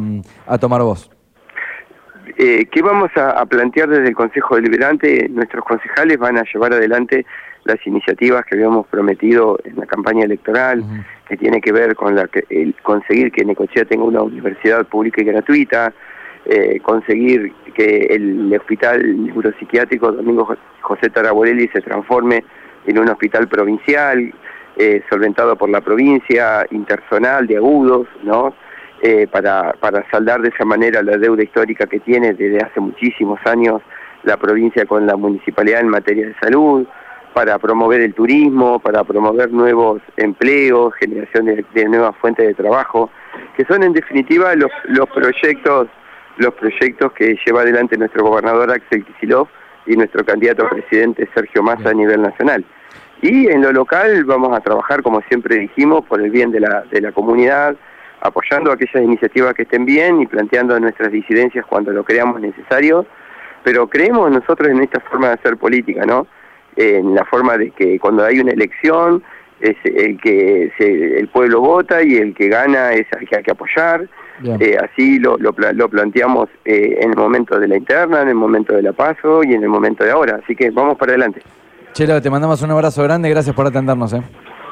a- 0.45 0.57
tomar 0.59 0.81
vos? 0.81 1.09
Eh, 2.37 2.67
¿Qué 2.71 2.81
vamos 2.83 3.09
a 3.15 3.43
plantear 3.45 3.89
desde 3.89 4.09
el 4.09 4.15
Consejo 4.15 4.55
Deliberante? 4.55 5.27
Nuestros 5.29 5.63
concejales 5.65 6.17
van 6.19 6.37
a 6.37 6.43
llevar 6.53 6.73
adelante 6.73 7.25
las 7.67 7.85
iniciativas 7.85 8.45
que 8.45 8.55
habíamos 8.55 8.87
prometido 8.87 9.59
en 9.63 9.75
la 9.75 9.85
campaña 9.85 10.23
electoral, 10.25 10.83
que 11.27 11.37
tiene 11.37 11.59
que 11.61 11.71
ver 11.71 11.95
con 11.95 12.15
la 12.15 12.27
que- 12.27 12.45
el 12.49 12.73
conseguir 12.81 13.31
que 13.31 13.43
Necochea 13.45 13.85
tenga 13.85 14.05
una 14.05 14.21
universidad 14.21 14.85
pública 14.87 15.21
y 15.21 15.25
gratuita, 15.25 15.93
eh, 16.45 16.79
conseguir 16.81 17.51
que 17.75 18.07
el 18.09 18.53
hospital 18.57 19.25
neuropsiquiátrico 19.25 20.11
Domingo 20.13 20.45
Jo- 20.45 20.55
José 20.81 21.09
Taraborelli 21.09 21.67
se 21.67 21.81
transforme 21.81 22.43
en 22.85 22.97
un 22.97 23.09
hospital 23.09 23.47
provincial, 23.49 24.33
eh, 24.77 25.01
solventado 25.09 25.55
por 25.57 25.69
la 25.69 25.81
provincia, 25.81 26.65
interzonal 26.71 27.45
de 27.47 27.57
agudos, 27.57 28.07
¿no? 28.23 28.53
Eh, 29.01 29.27
para, 29.29 29.73
para 29.73 30.09
saldar 30.09 30.41
de 30.41 30.49
esa 30.49 30.65
manera 30.65 31.03
la 31.03 31.17
deuda 31.17 31.43
histórica 31.43 31.85
que 31.85 31.99
tiene 31.99 32.33
desde 32.33 32.59
hace 32.63 32.79
muchísimos 32.79 33.39
años 33.45 33.81
la 34.23 34.37
provincia 34.37 34.85
con 34.85 35.05
la 35.05 35.15
municipalidad 35.15 35.81
en 35.81 35.89
materia 35.89 36.25
de 36.27 36.35
salud, 36.41 36.87
para 37.37 37.59
promover 37.59 38.01
el 38.01 38.15
turismo, 38.15 38.79
para 38.79 39.03
promover 39.03 39.51
nuevos 39.51 40.01
empleos, 40.15 40.91
generación 40.95 41.45
de, 41.45 41.63
de 41.71 41.85
nuevas 41.85 42.15
fuentes 42.17 42.47
de 42.47 42.55
trabajo, 42.55 43.11
que 43.55 43.63
son 43.65 43.83
en 43.83 43.93
definitiva 43.93 44.55
los, 44.55 44.71
los 44.85 45.07
proyectos 45.09 45.87
los 46.37 46.55
proyectos 46.55 47.13
que 47.13 47.37
lleva 47.45 47.61
adelante 47.61 47.95
nuestro 47.95 48.23
gobernador 48.23 48.71
Axel 48.71 49.05
Kicillof 49.05 49.49
y 49.85 49.95
nuestro 49.95 50.25
candidato 50.25 50.65
a 50.65 50.69
presidente 50.71 51.29
Sergio 51.35 51.61
Massa 51.61 51.91
a 51.91 51.93
nivel 51.93 52.23
nacional. 52.23 52.65
Y 53.21 53.47
en 53.47 53.61
lo 53.61 53.71
local 53.71 54.25
vamos 54.25 54.57
a 54.57 54.61
trabajar, 54.61 55.03
como 55.03 55.21
siempre 55.29 55.57
dijimos, 55.57 56.05
por 56.05 56.19
el 56.19 56.31
bien 56.31 56.51
de 56.51 56.61
la, 56.61 56.85
de 56.89 57.01
la 57.01 57.11
comunidad, 57.11 57.75
apoyando 58.21 58.71
aquellas 58.71 59.03
iniciativas 59.03 59.53
que 59.53 59.61
estén 59.61 59.85
bien 59.85 60.21
y 60.21 60.25
planteando 60.25 60.79
nuestras 60.79 61.11
disidencias 61.11 61.67
cuando 61.67 61.91
lo 61.91 62.03
creamos 62.03 62.41
necesario, 62.41 63.05
pero 63.63 63.87
creemos 63.87 64.31
nosotros 64.31 64.69
en 64.69 64.81
esta 64.81 64.99
forma 65.01 65.27
de 65.27 65.33
hacer 65.35 65.57
política, 65.57 66.03
¿no? 66.03 66.25
En 66.77 67.15
la 67.15 67.25
forma 67.25 67.57
de 67.57 67.71
que 67.71 67.99
cuando 67.99 68.23
hay 68.23 68.39
una 68.39 68.51
elección 68.51 69.23
es 69.59 69.75
el 69.83 70.19
que 70.21 70.71
se, 70.77 71.19
el 71.19 71.27
pueblo 71.29 71.61
vota 71.61 72.03
y 72.03 72.15
el 72.15 72.35
que 72.35 72.47
gana 72.47 72.93
es 72.93 73.07
al 73.13 73.27
que 73.27 73.37
hay 73.37 73.43
que 73.43 73.51
apoyar. 73.51 74.07
Eh, 74.59 74.77
así 74.77 75.17
lo, 75.17 75.35
lo, 75.37 75.55
lo 75.73 75.89
planteamos 75.89 76.47
eh, 76.63 76.99
en 77.01 77.09
el 77.09 77.17
momento 77.17 77.59
de 77.59 77.67
la 77.67 77.75
interna, 77.75 78.21
en 78.21 78.27
el 78.29 78.35
momento 78.35 78.75
de 78.75 78.83
la 78.83 78.93
paso 78.93 79.43
y 79.43 79.53
en 79.53 79.63
el 79.63 79.69
momento 79.69 80.03
de 80.03 80.11
ahora. 80.11 80.39
Así 80.43 80.55
que 80.55 80.69
vamos 80.69 80.95
para 80.97 81.13
adelante. 81.13 81.41
Chelo, 81.93 82.21
te 82.21 82.29
mandamos 82.29 82.61
un 82.61 82.69
abrazo 82.69 83.01
grande, 83.01 83.29
gracias 83.29 83.55
por 83.55 83.65
atendernos. 83.65 84.13
¿eh? 84.13 84.21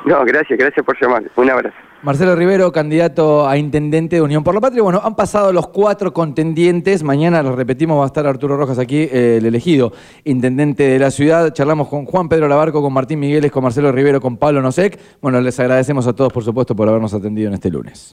No, 0.06 0.24
gracias, 0.24 0.58
gracias 0.60 0.86
por 0.86 1.00
llamar. 1.02 1.24
Un 1.36 1.50
abrazo. 1.50 1.76
Marcelo 2.04 2.36
Rivero, 2.36 2.72
candidato 2.72 3.48
a 3.48 3.58
intendente 3.58 4.18
de 4.18 4.22
Unión 4.22 4.44
por 4.44 4.54
la 4.54 4.62
Patria. 4.62 4.84
Bueno, 4.84 5.02
han 5.04 5.16
pasado 5.16 5.52
los 5.52 5.68
cuatro 5.70 6.14
contendientes. 6.14 7.02
Mañana, 7.02 7.42
lo 7.42 7.56
repetimos, 7.56 7.98
va 7.98 8.04
a 8.04 8.06
estar 8.06 8.28
Arturo 8.28 8.56
Rojas 8.58 8.78
aquí, 8.78 9.10
eh, 9.12 9.38
el 9.40 9.46
elegido 9.48 9.92
intendente 10.24 10.84
de 10.84 11.00
la 11.00 11.10
ciudad. 11.10 11.52
Charlamos 11.52 11.88
con 11.88 12.06
Juan 12.06 12.30
Pedro 12.30 12.48
Labarco, 12.48 12.84
con 12.84 12.94
Martín 12.94 13.20
Migueles, 13.20 13.52
con 13.52 13.64
Marcelo 13.64 13.92
Rivero, 13.92 14.22
con 14.22 14.38
Pablo 14.38 14.62
Nosek. 14.62 15.00
Bueno, 15.20 15.42
les 15.42 15.60
agradecemos 15.60 16.06
a 16.06 16.14
todos, 16.14 16.32
por 16.32 16.44
supuesto, 16.44 16.76
por 16.76 16.88
habernos 16.88 17.16
atendido 17.16 17.48
en 17.48 17.56
este 17.56 17.72
lunes. 17.72 18.04